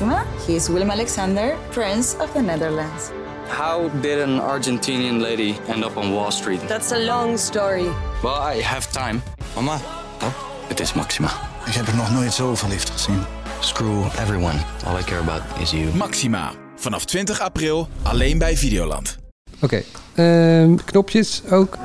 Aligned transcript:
Maxima. 0.00 0.24
He 0.46 0.54
is 0.54 0.68
Willem 0.68 0.90
Alexander, 0.90 1.56
Prince 1.70 2.16
of 2.20 2.32
the 2.32 2.40
Netherlands. 2.40 3.10
How 3.48 3.90
did 4.00 4.20
an 4.20 4.38
Argentinian 4.40 5.20
lady 5.20 5.56
end 5.68 5.84
up 5.84 5.96
on 5.96 6.12
Wall 6.12 6.30
Street? 6.30 6.60
That's 6.68 6.92
a 6.92 6.98
long 6.98 7.38
story. 7.38 7.88
Well, 8.22 8.56
I 8.56 8.62
have 8.62 8.86
time. 8.92 9.22
Mama, 9.54 9.80
Oh, 10.22 10.32
het 10.68 10.80
is 10.80 10.92
Maxima. 10.92 11.28
ik 11.66 11.72
heb 11.74 11.86
er 11.86 11.94
nog 11.96 12.10
nooit 12.12 12.32
zo 12.32 12.54
verliefd 12.54 12.90
gezien. 12.90 13.18
Screw 13.60 14.04
everyone. 14.20 14.58
All 14.86 14.98
I 14.98 15.02
care 15.04 15.20
about 15.20 15.42
is 15.60 15.70
you. 15.70 15.94
Maxima. 15.94 16.52
Vanaf 16.76 17.04
20 17.04 17.40
april 17.40 17.88
alleen 18.02 18.38
bij 18.38 18.56
Videoland. 18.56 19.16
Oké, 19.60 19.82
ehm, 20.14 20.74
knopjes 20.84 21.42
ook. 21.50 21.78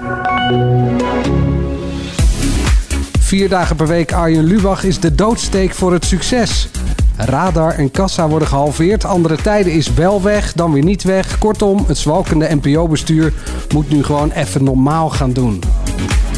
Vier 3.20 3.50
dagen 3.50 3.76
per 3.76 3.88
week 3.88 4.12
Arjen 4.12 4.44
Lubach 4.44 4.84
is 4.84 5.00
de 5.00 5.16
doodsteek 5.16 5.74
voor 5.74 5.94
het 5.94 6.06
succes. 6.06 6.68
Radar 7.16 7.72
en 7.72 7.92
kassa 7.92 8.28
worden 8.28 8.48
gehalveerd. 8.48 9.06
Andere 9.06 9.36
tijden 9.36 9.74
is 9.74 9.94
wel 9.94 10.22
weg, 10.22 10.54
dan 10.54 10.74
weer 10.74 10.84
niet 10.84 11.04
weg. 11.04 11.38
Kortom, 11.38 11.84
het 11.88 11.98
zwalkende 11.98 12.56
NPO-bestuur 12.62 13.34
moet 13.74 13.90
nu 13.90 14.04
gewoon 14.04 14.32
even 14.32 14.64
normaal 14.64 15.10
gaan 15.10 15.34
doen. 15.34 15.62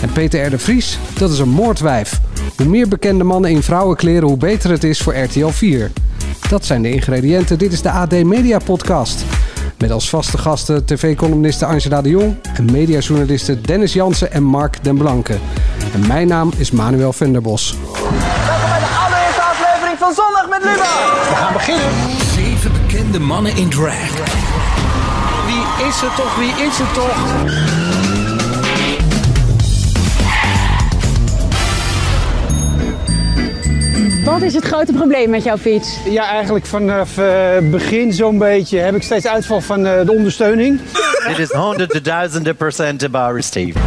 En 0.02 0.12
Peter 0.12 0.46
R. 0.46 0.50
de 0.50 0.60
Vries, 0.60 1.00
dat 1.18 1.32
is 1.32 1.40
een 1.40 1.50
moordwijf. 1.50 2.22
Hoe 2.58 2.66
meer 2.66 2.88
bekende 2.88 3.24
mannen 3.24 3.52
in 3.52 3.64
vrouwenkleren, 3.64 4.28
hoe 4.28 4.38
beter 4.38 4.70
het 4.70 4.84
is 4.84 5.02
voor 5.02 5.16
RTL 5.16 5.48
4. 5.48 5.92
Dat 6.50 6.66
zijn 6.66 6.82
de 6.82 6.92
ingrediënten. 6.92 7.58
Dit 7.58 7.74
is 7.74 7.82
de 7.82 7.92
AD 7.92 8.24
Media 8.24 8.58
Podcast. 8.66 9.26
Met 9.78 9.92
als 9.92 10.10
vaste 10.10 10.38
gasten 10.38 10.86
tv-columniste 10.86 11.66
Angela 11.66 12.02
de 12.02 12.10
Jong 12.10 12.36
en 12.56 12.72
mediajournalisten 12.72 13.64
Dennis 13.64 13.94
Jansen 13.94 14.32
en 14.32 14.44
Mark 14.44 14.84
den 14.84 14.98
Blanke. 14.98 15.38
En 15.94 16.08
mijn 16.08 16.28
naam 16.28 16.52
is 16.58 16.72
Manuel 16.72 17.14
Venderbos. 17.14 17.78
Van 20.06 20.14
Zondag 20.14 20.50
met 20.50 20.64
Lubach. 20.64 21.30
We 21.30 21.36
gaan 21.36 21.54
beginnen. 21.54 21.92
Zeven 22.36 22.72
bekende 22.72 23.20
mannen 23.20 23.56
in 23.56 23.70
drag. 23.70 24.10
Wie 25.46 25.88
is 25.88 26.02
het 26.02 26.16
toch? 26.16 26.36
Wie 26.36 26.66
is 26.66 26.78
het 26.78 26.94
toch? 26.94 27.18
Wat 34.24 34.42
is 34.42 34.54
het 34.54 34.66
grote 34.66 34.94
probleem 34.94 35.30
met 35.30 35.44
jouw 35.44 35.58
fiets? 35.58 35.98
Ja, 36.10 36.30
eigenlijk 36.30 36.66
vanaf 36.66 37.18
het 37.56 37.72
begin 37.72 38.14
zo'n 38.14 38.38
beetje 38.38 38.78
heb 38.78 38.96
ik 38.96 39.04
steeds 39.04 39.28
uitval 39.28 39.62
van 39.62 39.86
eh, 39.86 40.06
de 40.06 40.12
ondersteuning. 40.12 40.80
Dit 41.28 41.40
is 41.40 41.52
honderden 41.52 42.04
duizenden 42.04 42.56
procent 42.56 43.00
te 43.00 43.10
Steve. 43.44 43.80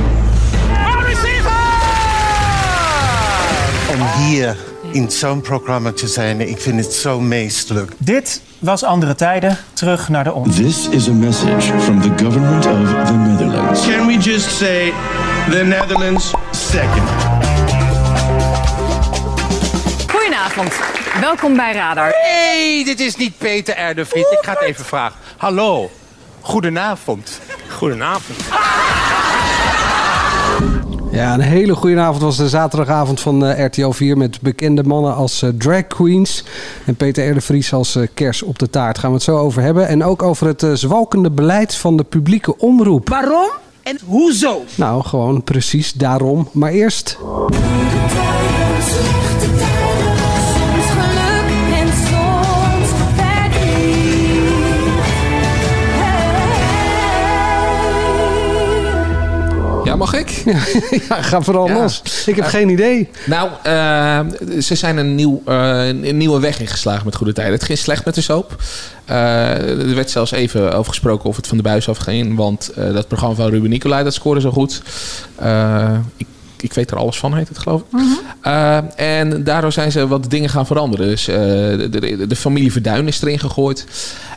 Om 3.91 4.25
hier 4.25 4.57
in 4.99 5.11
zo'n 5.11 5.41
programma 5.41 5.93
te 5.93 6.07
zijn, 6.07 6.41
ik 6.41 6.61
vind 6.61 6.85
het 6.85 6.95
zo 6.95 7.21
meestelijk. 7.21 7.93
Dit 7.99 8.43
was 8.59 8.83
andere 8.83 9.15
tijden. 9.15 9.59
Terug 9.73 10.09
naar 10.09 10.25
de 10.25 10.33
on. 10.33 10.51
This 10.51 10.89
is 10.89 11.09
a 11.09 11.13
message 11.13 11.81
from 11.81 12.01
the 12.01 12.25
government 12.25 12.67
of 12.67 13.07
the 13.07 13.13
Netherlands. 13.13 13.87
Can 13.87 14.07
we 14.07 14.17
just 14.17 14.57
say 14.57 14.93
the 15.51 15.63
Netherlands 15.65 16.33
second? 16.51 17.09
Goedenavond. 20.11 20.73
Welkom 21.21 21.57
bij 21.57 21.73
Radar. 21.73 22.11
Hey, 22.11 22.83
dit 22.85 23.01
is 23.01 23.17
niet 23.17 23.39
Peter 23.39 23.91
R. 23.91 23.95
de 23.95 24.05
Vries. 24.05 24.31
Ik 24.31 24.39
ga 24.41 24.53
het 24.53 24.63
even 24.63 24.85
vragen. 24.85 25.19
Hallo. 25.37 25.91
Goedenavond. 26.41 27.41
Goedenavond. 27.69 28.39
Ja, 31.19 31.35
een 31.35 31.41
hele 31.41 31.75
goede 31.75 32.01
avond 32.01 32.23
was 32.23 32.37
de 32.37 32.49
zaterdagavond 32.49 33.21
van 33.21 33.47
eh, 33.47 33.65
RTL 33.65 33.91
4 33.91 34.17
met 34.17 34.41
bekende 34.41 34.83
mannen 34.83 35.15
als 35.15 35.43
eh, 35.43 35.51
drag 35.59 35.87
queens. 35.87 36.45
En 36.85 36.95
Peter 36.95 37.31
R. 37.31 37.35
de 37.35 37.41
Vries 37.41 37.73
als 37.73 37.97
eh, 37.97 38.07
kers 38.15 38.43
op 38.43 38.59
de 38.59 38.71
taart. 38.71 38.99
Gaan 38.99 39.11
we 39.11 39.17
het 39.17 39.25
zo 39.25 39.39
over 39.39 39.63
hebben. 39.63 39.89
En 39.89 40.05
ook 40.05 40.23
over 40.23 40.47
het 40.47 40.63
eh, 40.63 40.73
zwalkende 40.73 41.31
beleid 41.31 41.75
van 41.75 41.97
de 41.97 42.05
publieke 42.05 42.59
omroep. 42.59 43.09
Waarom 43.09 43.51
en 43.83 43.99
hoezo? 44.07 44.63
Nou, 44.75 45.03
gewoon 45.03 45.45
precies 45.45 45.93
daarom. 45.93 46.49
Maar 46.53 46.71
eerst... 46.71 47.19
mag 59.99 60.15
ik? 60.15 60.31
ja, 61.09 61.23
ga 61.23 61.41
vooral 61.43 61.67
Ja. 61.69 61.75
los. 61.75 62.03
Ik 62.27 62.37
heb 62.37 62.45
geen 62.45 62.69
idee. 62.69 63.09
Nou, 63.27 63.51
eh, 63.63 64.21
ze 64.61 64.75
zijn 64.75 64.97
een, 64.97 65.15
nieuw, 65.15 65.43
eh, 65.47 65.87
een 65.87 66.17
nieuwe 66.17 66.41
weg 66.41 66.61
ingeslagen 66.61 67.05
met 67.05 67.15
Goede 67.17 67.33
Tijden. 67.33 67.55
Het 67.55 67.65
ging 67.65 67.79
slecht 67.79 68.05
met 68.05 68.15
de 68.15 68.21
soap. 68.21 68.57
Eh, 69.05 69.89
er 69.89 69.95
werd 69.95 70.11
zelfs 70.11 70.31
even 70.31 70.73
over 70.73 70.91
gesproken 70.91 71.29
of 71.29 71.37
het 71.37 71.47
van 71.47 71.57
de 71.57 71.63
buis 71.63 71.89
afging. 71.89 72.37
Want 72.37 72.69
eh, 72.69 72.93
dat 72.93 73.09
programma 73.09 73.35
van 73.35 73.51
Ruben 73.51 73.71
Nicolai, 73.71 74.05
dat 74.05 74.15
scoorde 74.15 74.41
zo 74.41 74.51
goed. 74.51 74.83
Eh, 75.37 75.99
ik, 76.17 76.27
ik 76.63 76.73
weet 76.73 76.91
er 76.91 76.97
alles 76.97 77.19
van, 77.19 77.35
heet 77.35 77.49
het 77.49 77.59
geloof 77.59 77.81
ik. 77.81 77.87
Eh, 78.43 78.79
en 79.21 79.45
daardoor 79.45 79.73
zijn 79.73 79.93
ze 79.93 80.07
wat 80.09 80.31
dingen 80.31 80.49
gaan 80.51 80.67
veranderen. 80.67 81.07
Dus 81.07 81.29
eh, 81.29 81.37
de, 81.37 81.89
de, 81.91 82.27
de 82.27 82.37
familie 82.37 82.73
Verduin 82.73 83.07
is 83.07 83.23
erin 83.23 83.39
gegooid. 83.39 83.87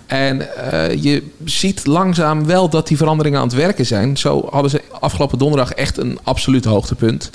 En 0.06 0.56
eh, 0.72 1.04
je 1.04 1.24
ziet 1.46 1.86
langzaam 1.86 2.46
wel 2.46 2.70
dat 2.70 2.88
die 2.88 2.98
veranderingen 2.98 3.40
aan 3.40 3.48
het 3.48 3.56
werken 3.56 3.86
zijn. 3.86 4.18
Zo 4.18 4.48
hadden 4.52 4.72
ze 4.72 4.82
afgelopen 5.00 5.38
donderdag 5.38 5.72
echt 5.72 5.98
een 5.98 6.20
absoluut 6.24 6.66
hoogtepunt. 6.66 7.30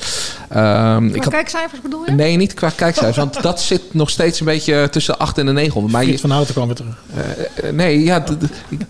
Ehm, 0.49 1.07
ik 1.15 1.25
had- 1.25 1.33
kijkcijfers 1.33 1.81
bedoel 1.81 2.03
je? 2.07 2.13
Nee, 2.13 2.37
niet 2.37 2.55
qua 2.55 2.71
kijkcijfers. 2.77 3.17
Want 3.17 3.43
dat 3.43 3.61
zit 3.61 3.83
nog 3.91 4.11
steeds 4.11 4.41
een 4.41 4.47
beetje 4.47 4.89
tussen 4.91 5.15
de 5.15 5.21
8 5.21 5.39
en 5.39 5.47
de 5.47 5.53
900. 5.53 5.95
Maar 5.95 6.05
je, 6.05 6.19
van 6.19 6.31
Houten 6.31 6.55
kwam 6.55 6.67
weer 6.67 6.77
terug. 6.77 7.03
eh, 7.15 7.71
nee, 7.73 8.03
ja, 8.05 8.25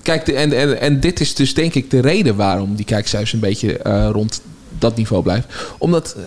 kijk, 0.03 0.29
en, 0.29 0.53
en, 0.53 0.81
en 0.81 1.01
dit 1.01 1.21
is 1.21 1.35
dus 1.35 1.55
denk 1.55 1.75
ik 1.75 1.91
de 1.91 2.01
reden 2.01 2.37
waarom 2.37 2.75
die 2.75 2.85
kijkcijfers 2.85 3.33
een 3.33 3.41
beetje 3.41 3.79
eh, 3.79 4.09
rond 4.13 4.41
dat 4.79 4.97
niveau 4.97 5.23
blijven. 5.23 5.51
Omdat 5.79 6.17
eh, 6.19 6.23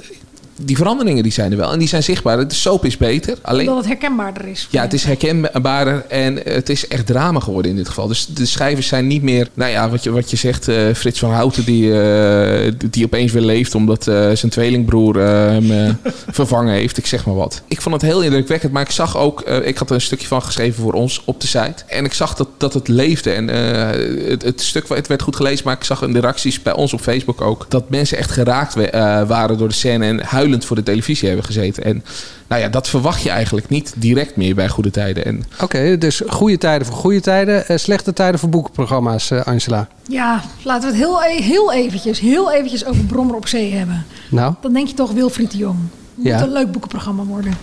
die 0.59 0.77
veranderingen 0.77 1.23
die 1.23 1.31
zijn 1.31 1.51
er 1.51 1.57
wel 1.57 1.71
en 1.71 1.79
die 1.79 1.87
zijn 1.87 2.03
zichtbaar. 2.03 2.47
De 2.47 2.53
soap 2.53 2.85
is 2.85 2.97
beter. 2.97 3.37
Alleen, 3.41 3.67
Omdat 3.67 3.77
het 3.77 3.87
herkenbaarder 3.87 4.47
is. 4.47 4.67
ja, 4.71 4.81
het 4.81 4.93
is 4.93 5.03
herkenbaarder 5.03 6.05
en 6.07 6.39
het 6.43 6.69
is 6.69 6.87
echt 6.87 7.05
drama 7.05 7.39
geworden 7.39 7.71
in 7.71 7.77
dit 7.77 7.87
geval. 7.87 8.07
Dus 8.07 8.25
de 8.25 8.45
schrijvers 8.45 8.87
zijn 8.87 9.07
niet 9.07 9.21
meer, 9.23 9.47
nou 9.53 9.71
ja, 9.71 9.89
wat 9.89 10.03
je, 10.03 10.11
wat 10.11 10.29
je 10.29 10.37
zegt, 10.37 10.67
eh, 10.67 10.75
Frits 10.95 11.19
van 11.19 11.31
Houten 11.31 11.65
die, 11.65 12.01
eh, 12.01 12.71
die 12.89 13.05
opeens 13.05 13.31
weer 13.31 13.41
leeft 13.41 13.75
omdat 13.75 14.07
eh, 14.07 14.15
zijn 14.33 14.51
tweelingbroer 14.51 15.15
hem 15.19 15.97
vervangen 16.31 16.73
heeft. 16.73 16.97
Ik 16.97 17.05
zeg 17.05 17.25
maar 17.25 17.35
wat. 17.35 17.61
Ik 17.67 17.81
vond 17.81 17.95
het 17.95 18.03
heel 18.11 18.21
indrukwekkend, 18.21 18.71
maar 18.71 18.81
ik 18.83 18.91
zag 18.91 19.17
ook, 19.17 19.41
ik 19.41 19.77
had 19.77 19.89
er 19.89 19.95
een 19.95 20.01
stukje 20.01 20.27
van 20.27 20.41
geschreven 20.41 20.83
voor 20.83 20.93
ons 20.93 21.21
op 21.25 21.41
de 21.41 21.47
site. 21.47 21.83
En 21.87 22.05
ik 22.05 22.13
zag 22.13 22.35
dat, 22.35 22.47
dat 22.57 22.73
het 22.73 22.87
leefde 22.87 23.31
en 23.31 23.47
het, 23.47 24.43
het 24.43 24.61
stuk 24.61 24.87
het 24.89 25.07
werd 25.07 25.21
goed 25.21 25.35
gelezen, 25.35 25.61
maar 25.65 25.75
ik 25.75 25.83
zag 25.83 26.01
in 26.01 26.13
de 26.13 26.19
reacties 26.19 26.61
bij 26.61 26.73
ons 26.73 26.93
op 26.93 27.01
Facebook 27.01 27.41
ook 27.41 27.65
dat 27.69 27.89
mensen 27.89 28.17
echt 28.17 28.31
geraakt 28.31 28.73
we- 28.73 29.23
waren 29.27 29.57
door 29.57 29.67
de 29.67 29.73
scène 29.73 30.05
en 30.05 30.25
huilend 30.49 30.65
voor 30.65 30.75
de 30.75 30.83
televisie 30.83 31.27
hebben 31.27 31.45
gezeten. 31.45 31.83
En 31.83 32.03
nou 32.47 32.61
ja, 32.61 32.67
dat 32.69 32.87
verwacht 32.89 33.21
je 33.21 33.29
eigenlijk 33.29 33.69
niet 33.69 33.93
direct 33.97 34.35
meer 34.35 34.55
bij 34.55 34.69
goede 34.69 34.91
tijden. 34.91 35.25
En 35.25 35.43
Oké, 35.61 35.97
dus 35.97 36.21
goede 36.27 36.57
tijden 36.57 36.87
voor 36.87 36.95
goede 36.95 37.21
tijden. 37.21 37.67
eh, 37.67 37.77
slechte 37.77 38.13
tijden 38.13 38.39
voor 38.39 38.49
boekenprogramma's, 38.49 39.31
eh, 39.31 39.41
Angela. 39.45 39.87
Ja, 40.07 40.41
laten 40.63 40.89
we 40.91 40.95
het 40.95 41.05
heel, 41.05 41.23
e- 41.23 41.41
heel 41.41 41.73
eventjes, 41.73 42.19
heel 42.19 42.51
eventjes 42.51 42.85
over 42.85 43.03
Brommer 43.03 43.35
op 43.35 43.47
Zee 43.47 43.73
hebben. 43.73 44.05
Nou, 44.29 44.53
Dan 44.61 44.73
denk 44.73 44.87
je 44.87 44.93
toch 44.93 45.11
Wilfried 45.11 45.51
de 45.51 45.57
Jong. 45.57 45.77
Moet 46.15 46.25
Ja. 46.27 46.41
een 46.41 46.51
leuk 46.51 46.71
boekenprogramma 46.71 47.23
worden. 47.23 47.53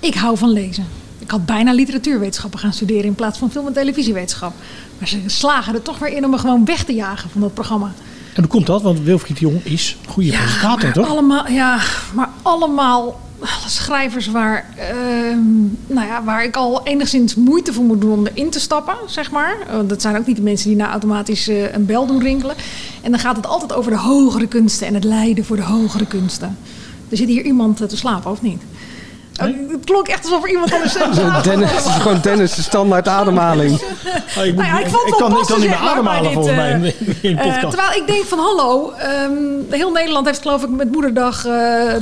Ik 0.00 0.14
hou 0.14 0.36
van 0.38 0.48
lezen. 0.52 0.84
Ik 1.18 1.30
had 1.30 1.46
bijna 1.46 1.72
literatuurwetenschappen 1.72 2.58
gaan 2.60 2.72
studeren 2.72 3.04
in 3.04 3.14
plaats 3.14 3.38
van 3.38 3.50
film- 3.50 3.66
en 3.66 3.72
televisiewetenschap. 3.72 4.52
Maar 4.98 5.08
ze 5.08 5.18
slagen 5.26 5.74
er 5.74 5.82
toch 5.82 5.98
weer 5.98 6.12
in 6.16 6.24
om 6.24 6.30
me 6.30 6.38
gewoon 6.38 6.64
weg 6.64 6.84
te 6.84 6.94
jagen 6.94 7.30
van 7.30 7.40
dat 7.40 7.54
programma. 7.54 7.92
En 8.34 8.42
hoe 8.42 8.50
komt 8.50 8.66
dat? 8.66 8.82
Want 8.82 9.00
Wilfried 9.00 9.38
de 9.38 9.42
Jong 9.42 9.64
is 9.64 9.96
een 10.04 10.12
goede 10.12 10.30
presentator, 10.30 10.82
maar 10.82 10.92
toch? 10.92 11.08
Allemaal, 11.08 11.48
ja, 11.48 11.80
maar 12.14 12.28
allemaal 12.42 13.20
schrijvers 13.66 14.26
waar, 14.26 14.66
ehm, 14.76 15.62
nou 15.86 16.06
ja, 16.06 16.24
waar 16.24 16.44
ik 16.44 16.56
al 16.56 16.86
enigszins 16.86 17.34
moeite 17.34 17.72
voor 17.72 17.84
moet 17.84 18.00
doen 18.00 18.12
om 18.12 18.26
erin 18.26 18.50
te 18.50 18.60
stappen, 18.60 18.94
zeg 19.06 19.30
maar. 19.30 19.56
Want 19.70 19.88
dat 19.88 20.02
zijn 20.02 20.16
ook 20.16 20.26
niet 20.26 20.36
de 20.36 20.42
mensen 20.42 20.68
die 20.68 20.76
nou 20.76 20.90
automatisch 20.90 21.48
eh, 21.48 21.72
een 21.72 21.86
bel 21.86 22.06
doen 22.06 22.22
rinkelen. 22.22 22.56
En 23.02 23.10
dan 23.10 23.20
gaat 23.20 23.36
het 23.36 23.46
altijd 23.46 23.72
over 23.72 23.90
de 23.90 23.98
hogere 23.98 24.46
kunsten 24.46 24.86
en 24.86 24.94
het 24.94 25.04
lijden 25.04 25.44
voor 25.44 25.56
de 25.56 25.62
hogere 25.62 26.06
kunsten. 26.06 26.56
Er 27.08 27.16
zit 27.16 27.28
hier 27.28 27.44
iemand 27.44 27.80
eh, 27.80 27.88
te 27.88 27.96
slapen, 27.96 28.30
of 28.30 28.42
niet? 28.42 28.62
Oh, 29.42 29.46
Het 29.70 29.84
klonk 29.84 30.08
echt 30.08 30.24
alsof 30.24 30.42
er 30.44 30.50
iemand 30.50 30.70
zat. 31.14 31.44
Dennis, 31.44 31.70
het 31.70 31.84
is 31.86 31.92
gewoon 31.92 32.20
Dennis' 32.20 32.54
de 32.54 32.62
standaard 32.62 33.08
ademhaling. 33.08 33.72
Oh, 33.72 33.78
ik, 34.44 34.54
moet- 34.54 34.64
Nou 34.64 34.66
ja, 34.66 34.78
ik 34.80 34.86
vond 34.86 35.02
het 35.04 35.12
ik 35.12 35.18
wel 35.18 35.18
kan, 35.18 35.30
ik 35.30 35.36
passen, 35.36 35.46
kan 35.56 35.60
niet 35.60 35.68
meer 35.80 35.88
ademhalen 35.88 36.32
volgens 36.32 36.56
mij 36.56 36.70
in, 36.70 36.84
eh, 36.84 36.90
in 37.30 37.36
de 37.36 37.42
Eh, 37.42 37.52
podcast. 37.52 37.76
terwijl 37.76 38.00
ik 38.00 38.06
denk 38.06 38.24
van 38.24 38.38
hallo, 38.38 38.90
ehm, 38.90 39.32
heel 39.70 39.90
Nederland 39.92 40.26
heeft 40.26 40.42
geloof 40.42 40.62
ik 40.62 40.68
met 40.68 40.92
moederdag 40.92 41.36
eh, 41.46 41.52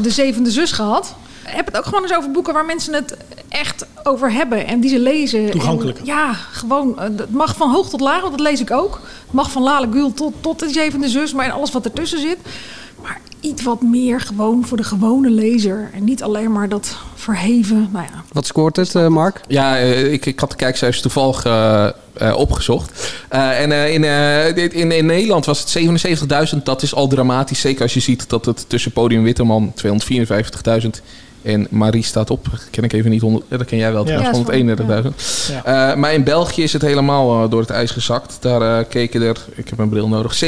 de 0.03 0.11
zevende 0.11 0.51
zus 0.51 0.73
gehad. 0.73 1.15
Heb 1.43 1.67
het 1.67 1.77
ook 1.77 1.85
gewoon 1.85 2.03
eens 2.03 2.15
over 2.17 2.31
boeken 2.31 2.55
waar 2.55 2.65
mensen 2.65 2.95
het 2.95 3.17
echt 3.49 3.87
over 4.03 4.33
hebben 4.33 4.67
en 4.67 4.81
die 4.81 4.91
ze 4.91 4.99
lezen. 4.99 5.51
Toegankelijk. 5.51 5.99
Ja, 6.03 6.33
gewoon. 6.53 6.99
eh, 6.99 7.05
Het 7.05 7.31
mag 7.33 7.57
van 7.57 7.71
hoog 7.71 7.89
tot 7.89 8.01
laag, 8.01 8.21
want 8.21 8.33
dat 8.39 8.41
lees 8.47 8.61
ik 8.61 8.71
ook. 8.71 9.01
Het 9.25 9.33
mag 9.33 9.51
van 9.51 9.63
Lale 9.63 9.89
Gül 9.93 10.13
tot, 10.15 10.33
tot 10.41 10.59
de 10.59 10.69
zevende 10.71 11.09
zus, 11.09 11.33
maar 11.33 11.45
en 11.45 11.53
alles 11.53 11.71
wat 11.73 11.85
ertussen 11.85 12.21
zit. 12.21 12.39
Maar 13.03 13.21
iets 13.41 13.63
wat 13.63 13.83
meer 13.83 14.21
gewoon 14.21 14.67
voor 14.67 14.77
de 14.77 14.83
gewone 14.85 15.31
lezer. 15.31 15.91
En 15.95 16.05
niet 16.05 16.23
alleen 16.23 16.53
maar 16.53 16.69
dat 16.69 16.97
verheven. 17.23 17.89
Nou 17.93 18.05
ja, 18.05 18.23
Wat 18.33 18.47
scoort 18.47 18.77
het, 18.77 18.95
eh, 18.95 19.07
Mark? 19.07 19.41
Ja, 19.49 19.79
eh, 19.79 20.13
ik, 20.13 20.27
ik 20.27 20.41
had 20.41 20.51
de 20.51 20.57
kijkcijfers 20.57 21.03
toevallig 21.03 21.45
eh, 21.45 21.89
opgezocht. 22.37 23.13
Eh, 23.29 23.61
en 23.61 23.73
eh, 23.73 23.93
in, 23.95 24.05
eh, 24.05 24.55
dit- 24.55 24.73
in, 24.73 24.93
in 24.93 25.07
Nederland 25.07 25.45
was 25.45 25.59
het 25.59 25.69
77.000. 25.69 26.63
Dat 26.65 26.83
is 26.83 26.95
al 26.95 27.09
dramatisch. 27.09 27.61
Zeker 27.61 27.83
als 27.83 27.95
je 27.95 28.01
ziet 28.01 28.29
dat 28.29 28.45
het 28.45 28.65
tussen 28.69 28.93
Podium 28.93 29.23
Witteman 29.23 29.73
254.000 29.75 31.03
en 31.43 31.67
Marie 31.71 32.03
staat 32.03 32.31
op. 32.31 32.47
Ken 32.71 32.85
ik 32.85 32.93
even 32.93 33.11
niet. 33.11 33.21
100, 33.21 33.45
ja, 33.49 33.57
dat 33.57 33.67
ken 33.67 33.79
jij 33.79 33.93
wel. 33.93 34.01
Ja. 34.01 34.07
trouwens, 34.07 34.39
Ja, 34.39 34.53
is 34.53 34.63
wel- 34.65 34.77
131.000. 34.77 35.65
Eh, 35.65 35.95
maar 35.95 36.13
in 36.15 36.25
België 36.25 36.63
is 36.63 36.73
het 36.73 36.83
helemaal 36.83 37.45
eh, 37.45 37.51
door 37.51 37.61
het 37.61 37.71
ijs 37.71 37.91
gezakt. 37.91 38.37
Daar 38.41 38.79
eh, 38.79 38.85
keken 38.89 39.23
er, 39.23 39.37
ik 39.55 39.69
heb 39.69 39.79
een 39.79 39.89
bril 39.89 40.09
nodig, 40.09 40.45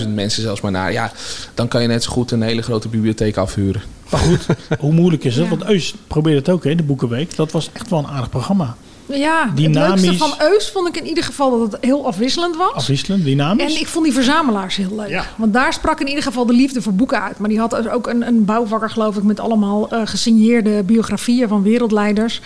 27.000 0.00 0.08
mensen 0.14 0.42
zelfs 0.42 0.60
maar 0.60 0.70
naar. 0.70 0.92
Ja, 0.92 1.12
dan 1.54 1.68
kan 1.68 1.82
je 1.82 1.88
net 1.88 2.02
zo 2.02 2.10
goed 2.12 2.30
een 2.30 2.42
hele 2.42 2.62
grote 2.62 2.88
bibliotheek 2.88 3.36
afhuren. 3.36 3.82
Maar 4.10 4.20
goed, 4.20 4.46
hoe 4.80 4.92
moeilijk 4.92 5.24
is 5.24 5.36
het? 5.36 5.48
Want 5.48 5.64
Eus 5.64 5.94
probeerde 6.06 6.38
het 6.38 6.48
ook, 6.48 6.64
hè, 6.64 6.74
de 6.74 6.82
Boekenweek. 6.82 7.36
Dat 7.36 7.52
was 7.52 7.70
echt 7.72 7.90
wel 7.90 7.98
een 7.98 8.06
aardig 8.06 8.30
programma. 8.30 8.76
Ja 9.12 9.50
Dynamisch. 9.54 9.90
het 9.90 10.00
leukste 10.00 10.28
van 10.28 10.48
Eus 10.52 10.70
vond 10.70 10.88
ik 10.88 10.96
in 10.96 11.06
ieder 11.06 11.24
geval 11.24 11.58
dat 11.58 11.72
het 11.72 11.84
heel 11.84 12.06
afwisselend 12.06 12.56
was. 12.56 12.72
Afwisselend, 12.72 13.24
dynamisch. 13.24 13.74
En 13.74 13.80
ik 13.80 13.86
vond 13.86 14.04
die 14.04 14.14
verzamelaars 14.14 14.76
heel 14.76 14.96
leuk. 14.96 15.24
Want 15.36 15.52
daar 15.52 15.72
sprak 15.72 16.00
in 16.00 16.08
ieder 16.08 16.22
geval 16.22 16.46
de 16.46 16.52
liefde 16.52 16.82
voor 16.82 16.92
boeken 16.92 17.22
uit. 17.22 17.38
Maar 17.38 17.48
die 17.48 17.58
had 17.58 17.70
dus 17.70 17.88
ook 17.88 18.06
een, 18.06 18.26
een 18.26 18.44
bouwvakker, 18.44 18.90
geloof 18.90 19.16
ik, 19.16 19.22
met 19.22 19.40
allemaal 19.40 19.90
eh, 19.90 20.00
gesigneerde 20.04 20.82
biografieën 20.82 21.48
van 21.48 21.62
wereldleiders. 21.62 22.40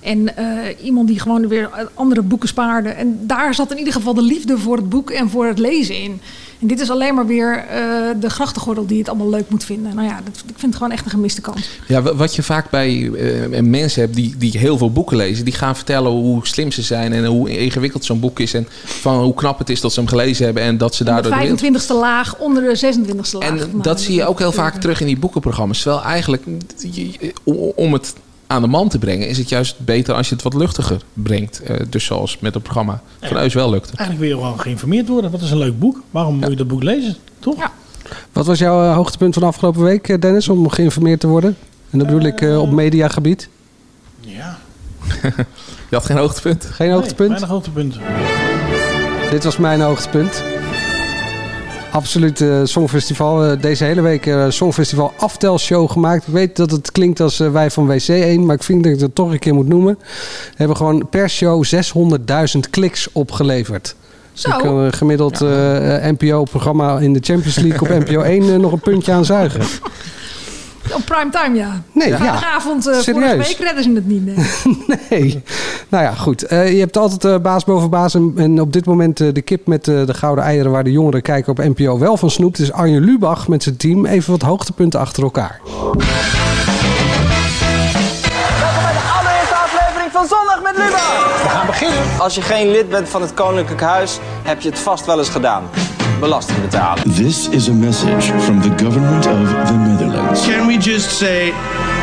En 0.00 0.36
eh, 0.36 0.84
iemand 0.84 1.08
die 1.08 1.20
gewoon 1.20 1.48
weer 1.48 1.70
andere 1.94 2.22
boeken 2.22 2.48
spaarde. 2.48 2.88
En 2.88 3.18
daar 3.26 3.54
zat 3.54 3.70
in 3.70 3.78
ieder 3.78 3.92
geval 3.92 4.14
de 4.14 4.22
liefde 4.22 4.58
voor 4.58 4.76
het 4.76 4.88
boek 4.88 5.10
en 5.10 5.30
voor 5.30 5.46
het 5.46 5.58
lezen 5.58 6.02
in. 6.02 6.20
En 6.60 6.66
dit 6.66 6.80
is 6.80 6.90
alleen 6.90 7.14
maar 7.14 7.26
weer 7.26 7.56
eh, 7.68 7.80
de 8.20 8.30
grachtengordel 8.30 8.86
die 8.86 8.98
het 8.98 9.08
allemaal 9.08 9.30
leuk 9.30 9.48
moet 9.48 9.64
vinden. 9.64 9.94
Nou 9.94 10.08
ja, 10.08 10.20
dat, 10.24 10.36
ik 10.36 10.42
vind 10.56 10.62
het 10.62 10.76
gewoon 10.76 10.90
echt 10.92 11.04
een 11.04 11.10
gemiste 11.10 11.40
kans. 11.40 11.68
Ja, 11.88 12.02
wa- 12.02 12.14
wat 12.14 12.34
je 12.34 12.42
vaak 12.42 12.70
bij 12.70 13.10
eh, 13.50 13.60
mensen 13.62 14.00
hebt 14.00 14.14
die, 14.14 14.34
die 14.38 14.58
heel 14.58 14.78
veel 14.78 14.92
boeken 14.92 15.16
lezen, 15.16 15.44
die 15.44 15.54
gaan 15.54 15.76
vertellen 15.76 16.10
hoe 16.10 16.46
slim 16.46 16.70
ze 16.70 16.82
zijn 16.82 17.12
en 17.12 17.24
hoe 17.26 17.58
ingewikkeld 17.58 18.04
zo'n 18.04 18.20
boek 18.20 18.40
is. 18.40 18.54
En 18.54 18.66
van 18.84 19.22
hoe 19.22 19.34
knap 19.34 19.58
het 19.58 19.70
is 19.70 19.80
dat 19.80 19.92
ze 19.92 20.00
hem 20.00 20.08
gelezen 20.08 20.44
hebben 20.44 20.62
en 20.62 20.78
dat 20.78 20.94
ze 20.94 21.04
daardoor. 21.04 21.32
de 21.32 21.38
wereld- 21.38 21.58
De 21.60 21.80
25ste 21.80 21.94
laag 22.00 22.38
onder 22.38 22.62
de 22.62 22.76
26ste 22.76 23.38
laag. 23.38 23.48
En 23.48 23.56
Nou, 23.56 23.82
dat 23.82 24.00
zie 24.00 24.14
je 24.14 24.24
ook 24.26 24.38
heel 24.38 24.52
vaak 24.52 24.80
terug 24.80 25.00
in 25.00 25.06
die 25.06 25.18
boekenprogramma's. 25.18 25.82
Terwijl 25.82 26.02
eigenlijk, 26.02 26.42
o- 27.44 27.72
om 27.76 27.92
het 27.92 28.14
aan 28.46 28.62
de 28.62 28.68
man 28.68 28.88
te 28.88 28.98
brengen, 28.98 29.28
is 29.28 29.38
het 29.38 29.48
juist 29.48 29.76
beter 29.78 30.14
als 30.14 30.28
je 30.28 30.34
het 30.34 30.44
wat 30.44 30.54
luchtiger 30.54 31.00
brengt. 31.12 31.60
Eh, 31.62 31.76
dus 31.90 32.04
zoals 32.04 32.38
met 32.38 32.54
het 32.54 32.62
programma 32.62 33.02
van 33.20 33.36
Eus 33.36 33.54
wel 33.54 33.70
lukt. 33.70 33.94
Eigenlijk 33.94 34.18
wil 34.18 34.38
je 34.38 34.44
gewoon 34.44 34.60
geïnformeerd 34.60 35.08
worden. 35.08 35.30
Wat 35.30 35.40
is 35.40 35.50
een 35.50 35.58
leuk 35.58 35.78
boek? 35.78 36.02
Waarom 36.10 36.34
moet 36.34 36.48
je 36.48 36.56
dat 36.56 36.68
boek 36.68 36.82
lezen? 36.82 37.16
Toch? 37.38 37.70
Wat 38.32 38.46
was 38.46 38.58
jouw 38.58 38.82
eh, 38.82 38.94
hoogtepunt 38.94 39.34
van 39.34 39.42
de 39.42 39.48
afgelopen 39.48 39.82
week, 39.82 40.08
eh, 40.08 40.20
Dennis, 40.20 40.48
om 40.48 40.68
geïnformeerd 40.68 41.20
te 41.20 41.26
worden? 41.26 41.56
En 41.90 41.98
dat 41.98 42.06
bedoel 42.06 42.26
ik 42.26 42.40
eh, 42.40 42.60
op 42.60 42.70
mediagebied. 42.70 43.48
Ja. 44.20 44.58
Je 45.90 45.96
had 45.96 46.04
geen 46.04 46.16
hoogtepunt? 46.16 46.64
Geen 46.64 46.90
hoogtepunt? 46.90 47.28
Weinig 47.28 47.48
hoogtepunten. 47.48 48.00
Dit 49.30 49.44
was 49.44 49.56
mijn 49.56 49.80
hoogtepunt. 49.80 50.42
Absoluut 51.96 52.40
eh, 52.40 52.60
Songfestival. 52.64 53.44
Eh, 53.44 53.60
deze 53.60 53.84
hele 53.84 54.00
week 54.00 54.26
eh 54.26 54.44
Songfestival 54.48 55.12
aftelshow 55.16 55.90
gemaakt. 55.90 56.26
Ik 56.26 56.32
weet 56.32 56.56
dat 56.56 56.70
het 56.70 56.92
klinkt 56.92 57.20
als 57.20 57.38
wij 57.38 57.70
van 57.70 57.86
WC1, 57.86 58.40
maar 58.40 58.54
ik 58.54 58.62
vind 58.62 58.82
dat 58.82 58.92
ik 58.92 59.00
het 59.00 59.14
toch 59.14 59.30
een 59.30 59.38
keer 59.38 59.54
moet 59.54 59.68
noemen. 59.68 59.98
We 60.50 60.54
hebben 60.56 60.76
gewoon 60.76 61.08
per 61.08 61.30
show 61.30 61.64
600.000 61.64 62.70
kliks 62.70 63.08
opgeleverd. 63.12 63.94
Zo. 64.36 64.50
Ik 64.50 64.58
kan 64.58 64.76
een 64.76 64.92
gemiddeld 64.92 65.40
eh, 65.40 65.48
NPO-programma 66.18 66.98
in 66.98 67.12
de 67.12 67.20
Champions 67.22 67.56
League 67.56 67.80
op 67.80 68.06
NPO 68.06 68.20
1 68.20 68.42
eh, 68.42 68.58
nog 68.58 68.72
een 68.72 68.80
puntje 68.80 69.12
aan 69.12 69.24
zuigen. 69.24 69.60
Op 70.94 71.02
primetime, 71.04 71.56
ja. 71.56 71.82
Nee, 71.92 72.08
ja. 72.08 72.16
Vrijdagavond, 72.16 72.86
eh, 72.86 72.92
vorige 72.92 73.12
Serieus? 73.12 73.46
week 73.48 73.58
redden 73.58 73.82
ze 73.82 73.90
het 73.94 74.06
niet. 74.06 74.24
Nee. 74.26 74.36
Nee. 75.10 75.42
Nou 75.88 76.04
ja, 76.04 76.12
goed. 76.14 76.42
Eh, 76.42 76.72
je 76.72 76.78
hebt 76.78 76.96
altijd 76.96 77.24
eh, 77.24 77.38
baas 77.42 77.64
boven 77.64 77.90
baas. 77.90 78.14
En, 78.14 78.32
en 78.36 78.60
op 78.60 78.72
dit 78.72 78.84
moment 78.86 79.20
eh, 79.20 79.28
de 79.32 79.42
kip 79.42 79.66
met 79.66 79.88
eh, 79.88 80.06
de 80.06 80.14
gouden 80.14 80.44
eieren... 80.44 80.70
waar 80.70 80.84
de 80.84 80.92
jongeren 80.92 81.22
kijken 81.22 81.50
op 81.50 81.58
NPO 81.58 81.98
wel 81.98 82.16
van 82.16 82.30
snoept... 82.30 82.58
is 82.58 82.72
Arjen 82.72 83.04
Lubach 83.04 83.48
met 83.48 83.62
zijn 83.62 83.76
team. 83.76 84.06
Even 84.06 84.30
wat 84.30 84.42
hoogtepunten 84.42 85.00
achter 85.00 85.22
elkaar. 85.22 85.60
Allereerste 89.18 89.54
aflevering 89.54 90.12
van 90.12 90.26
Zondag 90.26 90.62
met 90.62 90.76
Lubach. 90.76 91.42
We 91.42 91.48
gaan 91.48 91.66
beginnen. 91.66 91.98
Als 92.18 92.34
je 92.34 92.42
geen 92.42 92.70
lid 92.70 92.88
bent 92.88 93.08
van 93.08 93.20
het 93.22 93.34
Koninklijk 93.34 93.80
Huis, 93.80 94.18
heb 94.42 94.60
je 94.60 94.68
het 94.68 94.78
vast 94.78 95.06
wel 95.06 95.18
eens 95.18 95.28
gedaan. 95.28 95.62
Belasting 96.20 96.60
betalen. 96.60 97.14
This 97.14 97.48
is 97.48 97.68
a 97.68 97.72
message 97.72 98.32
from 98.38 98.60
the 98.62 98.84
government 98.84 99.26
of 99.26 99.66
the 99.66 99.72
Netherlands. 99.72 100.05
Can 100.34 100.66
we 100.66 100.76
just 100.78 101.10
say 101.10 101.52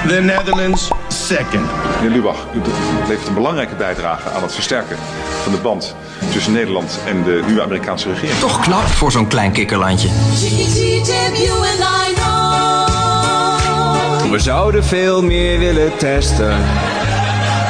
the 0.08 0.22
Netherlands 0.22 0.92
second? 1.08 1.66
Meneer 2.02 2.16
Lubach, 2.16 2.48
u 2.56 2.62
levert 3.08 3.28
een 3.28 3.34
belangrijke 3.34 3.75
bijdrage 3.75 4.30
aan 4.30 4.42
het 4.42 4.54
versterken 4.54 4.98
van 5.44 5.52
de 5.52 5.58
band 5.58 5.96
tussen 6.31 6.54
Nederland 6.54 7.00
en 7.06 7.24
de 7.24 7.44
nieuwe 7.46 7.62
Amerikaanse 7.62 8.10
regering. 8.10 8.40
Toch 8.40 8.60
knap 8.60 8.86
voor 8.86 9.12
zo'n 9.12 9.28
klein 9.28 9.52
kikkerlandje. 9.52 10.08
We 14.31 14.40
zouden 14.40 14.84
veel 14.84 15.24
meer 15.24 15.60
willen 15.60 15.98
testen. 15.98 16.58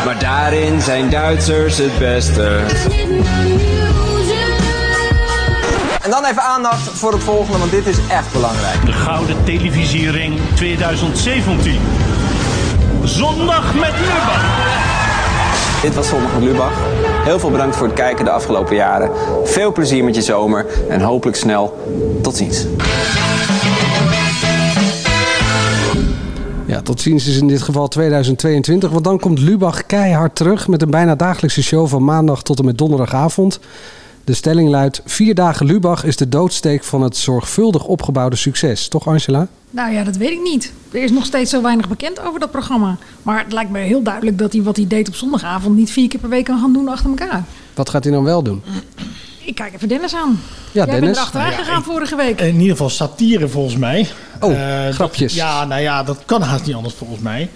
Maar 0.05 0.19
daarin 0.19 0.81
zijn 0.81 1.09
Duitsers 1.09 1.77
het 1.77 1.99
beste. 1.99 2.61
Dan 6.23 6.31
even 6.31 6.43
aandacht 6.43 6.89
voor 6.89 7.11
het 7.11 7.23
volgende, 7.23 7.57
want 7.57 7.71
dit 7.71 7.87
is 7.87 7.97
echt 8.09 8.31
belangrijk. 8.31 8.85
De 8.85 8.91
Gouden 8.91 9.43
Televisiering 9.43 10.39
2017. 10.55 11.79
Zondag 13.03 13.75
met 13.75 13.91
Lubach. 13.99 14.45
Dit 15.81 15.95
was 15.95 16.07
Zondag 16.07 16.33
met 16.33 16.43
Lubach. 16.43 16.73
Heel 17.23 17.39
veel 17.39 17.51
bedankt 17.51 17.75
voor 17.75 17.87
het 17.87 17.95
kijken 17.95 18.25
de 18.25 18.31
afgelopen 18.31 18.75
jaren. 18.75 19.11
Veel 19.43 19.71
plezier 19.71 20.03
met 20.03 20.15
je 20.15 20.21
zomer 20.21 20.65
en 20.89 21.01
hopelijk 21.01 21.37
snel 21.37 21.77
tot 22.21 22.35
ziens. 22.35 22.65
Ja, 26.65 26.81
tot 26.81 27.01
ziens 27.01 27.27
is 27.27 27.37
in 27.37 27.47
dit 27.47 27.61
geval 27.61 27.87
2022. 27.87 28.91
Want 28.91 29.03
dan 29.03 29.19
komt 29.19 29.39
Lubach 29.39 29.85
keihard 29.85 30.35
terug... 30.35 30.67
met 30.67 30.81
een 30.81 30.89
bijna 30.89 31.15
dagelijkse 31.15 31.63
show 31.63 31.87
van 31.87 32.03
maandag 32.03 32.43
tot 32.43 32.59
en 32.59 32.65
met 32.65 32.77
donderdagavond. 32.77 33.59
De 34.23 34.33
stelling 34.33 34.69
luidt... 34.69 35.01
Vier 35.05 35.35
dagen 35.35 35.65
Lubach 35.65 36.03
is 36.03 36.15
de 36.17 36.29
doodsteek 36.29 36.83
van 36.83 37.01
het 37.01 37.17
zorgvuldig 37.17 37.83
opgebouwde 37.85 38.35
succes. 38.35 38.87
Toch 38.87 39.07
Angela? 39.07 39.47
Nou 39.69 39.93
ja, 39.93 40.03
dat 40.03 40.15
weet 40.15 40.31
ik 40.31 40.41
niet. 40.43 40.73
Er 40.91 41.03
is 41.03 41.11
nog 41.11 41.25
steeds 41.25 41.49
zo 41.51 41.61
weinig 41.61 41.87
bekend 41.87 42.19
over 42.21 42.39
dat 42.39 42.51
programma. 42.51 42.97
Maar 43.23 43.43
het 43.43 43.53
lijkt 43.53 43.69
me 43.71 43.79
heel 43.79 44.01
duidelijk 44.03 44.37
dat 44.37 44.53
hij 44.53 44.61
wat 44.63 44.75
hij 44.75 44.87
deed 44.87 45.07
op 45.07 45.15
zondagavond... 45.15 45.75
niet 45.75 45.91
vier 45.91 46.07
keer 46.07 46.19
per 46.19 46.29
week 46.29 46.45
kan 46.45 46.59
gaan 46.59 46.73
doen 46.73 46.87
achter 46.87 47.09
elkaar. 47.09 47.43
Wat 47.73 47.89
gaat 47.89 48.03
hij 48.03 48.13
dan 48.13 48.23
wel 48.23 48.43
doen? 48.43 48.63
Ik 49.45 49.55
kijk 49.55 49.73
even 49.73 49.87
Dennis 49.87 50.15
aan. 50.15 50.39
Ja, 50.39 50.69
Jij 50.71 50.85
bent 50.85 50.99
Dennis. 50.99 51.17
er 51.17 51.23
achteraan 51.23 51.47
Nou 51.47 51.57
ja, 51.59 51.63
gegaan 51.63 51.83
vorige 51.83 52.15
week. 52.15 52.41
In 52.41 52.53
ieder 52.55 52.69
geval 52.71 52.89
satire 52.89 53.47
volgens 53.47 53.77
mij. 53.77 54.07
Oh, 54.39 54.51
Eh, 54.87 54.93
grapjes. 54.93 55.33
dat- 55.35 55.41
ja, 55.43 55.65
nou 55.65 55.81
ja, 55.81 56.03
dat 56.03 56.17
kan 56.25 56.41
haast 56.41 56.65
niet 56.65 56.75
anders 56.75 56.93
volgens 56.93 57.19
mij. 57.19 57.49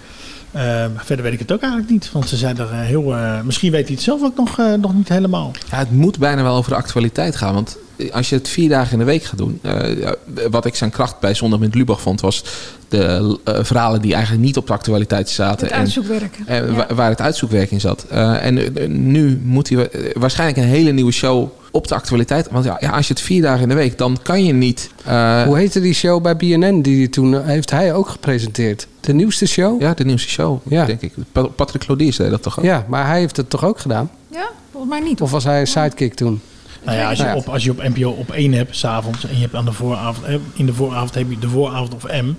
Eh, 0.52 0.84
verder 0.96 1.24
weet 1.24 1.32
ik 1.32 1.38
het 1.38 1.52
ook 1.52 1.60
eigenlijk 1.60 1.90
niet. 1.92 2.10
Want 2.12 2.28
ze 2.28 2.36
zijn 2.36 2.58
er 2.58 2.70
eh, 2.70 2.78
heel... 2.80 3.14
eh, 3.16 3.40
misschien 3.42 3.70
weet 3.72 3.84
hij 3.86 3.94
het 3.94 4.04
zelf 4.04 4.22
ook 4.22 4.36
nog, 4.36 4.56
nog 4.80 4.94
niet 4.94 5.08
helemaal. 5.08 5.50
Ja, 5.70 5.78
het 5.78 5.90
moet 5.90 6.18
bijna 6.18 6.42
wel 6.42 6.56
over 6.56 6.70
de 6.70 6.76
actualiteit 6.76 7.36
gaan. 7.36 7.54
Want 7.54 7.76
als 8.12 8.28
je 8.28 8.34
het 8.34 8.48
vier 8.48 8.68
dagen 8.68 8.92
in 8.92 8.98
de 8.98 9.04
week 9.04 9.22
gaat 9.22 9.38
doen. 9.38 9.58
eh, 9.62 10.10
wat 10.50 10.64
ik 10.64 10.74
zijn 10.74 10.90
kracht 10.90 11.20
bij 11.20 11.34
Zondag 11.34 11.58
met 11.58 11.74
Lubach 11.74 12.00
vond, 12.00 12.20
was 12.20 12.44
de 12.88 13.38
verhalen 13.44 14.00
die 14.02 14.12
eigenlijk 14.14 14.44
niet 14.44 14.56
op 14.56 14.66
de 14.66 14.72
actualiteit 14.72 15.28
zaten. 15.28 15.66
Het 15.66 15.76
uitzoekwerk. 15.76 16.38
En, 16.46 16.64
en 16.64 16.66
Ja. 16.66 16.86
wa- 16.88 16.94
waar 16.94 17.10
het 17.10 17.20
uitzoekwerk 17.20 17.70
in 17.70 17.80
zat. 17.80 18.04
Eh, 18.10 18.44
en 18.46 18.72
nu 19.10 19.40
moet 19.44 19.68
hij 19.68 19.90
waarschijnlijk 20.14 20.58
een 20.58 20.72
hele 20.72 20.90
nieuwe 20.90 21.12
show 21.12 21.48
op 21.78 21.88
de 21.88 21.94
actualiteit. 21.94 22.48
Want 22.50 22.64
ja, 22.64 22.76
ja, 22.80 22.90
als 22.90 23.06
je 23.08 23.12
het 23.14 23.22
vier 23.22 23.42
dagen 23.42 23.62
in 23.62 23.68
de 23.68 23.74
week, 23.74 23.98
dan 23.98 24.18
kan 24.22 24.44
je 24.44 24.52
niet. 24.52 24.90
eh, 25.04 25.42
Hoe 25.42 25.56
heette 25.56 25.80
die 25.80 25.92
show 25.94 26.22
bij 26.22 26.36
BNN 26.36 26.80
die 26.82 26.98
hij 26.98 27.08
toen... 27.08 27.42
heeft 27.44 27.70
hij 27.70 27.94
ook 27.94 28.08
gepresenteerd? 28.08 28.86
De 29.00 29.12
nieuwste 29.14 29.46
show? 29.46 29.80
Ja, 29.80 29.94
de 29.94 30.04
nieuwste 30.04 30.28
show, 30.28 30.60
Ja. 30.68 30.84
denk 30.84 31.00
ik. 31.00 31.12
Pa- 31.32 31.42
Patrick 31.46 31.82
Claudier 31.84 32.12
zei 32.12 32.30
dat 32.30 32.42
toch 32.42 32.58
ook? 32.58 32.64
Ja, 32.64 32.84
maar 32.88 33.06
hij 33.06 33.18
heeft 33.18 33.36
het 33.36 33.50
toch 33.50 33.64
ook 33.64 33.78
gedaan? 33.78 34.10
Ja, 34.30 34.48
volgens 34.72 34.92
mij 34.92 35.00
niet. 35.00 35.20
Of 35.20 35.30
was 35.30 35.44
hij 35.44 35.60
een 35.60 35.66
sidekick 35.66 36.14
toen? 36.14 36.40
Nou 36.84 36.98
ja, 36.98 37.08
als 37.08 37.18
je, 37.18 37.24
Nou 37.24 37.36
op, 37.36 37.48
als 37.48 37.64
je 37.64 37.70
op 37.70 37.82
NPO 37.82 38.08
op 38.10 38.30
1 38.30 38.52
hebt, 38.52 38.76
s'avonds, 38.76 39.24
en 39.26 39.34
je 39.34 39.40
hebt 39.40 39.54
aan 39.54 39.64
de 39.64 39.72
vooravond, 39.72 40.26
eh, 40.26 40.34
in 40.54 40.66
de 40.66 40.74
vooravond 40.74 41.14
heb 41.14 41.30
je 41.30 41.38
de 41.38 41.48
vooravond 41.48 41.94
of 41.94 42.02
M, 42.04 42.32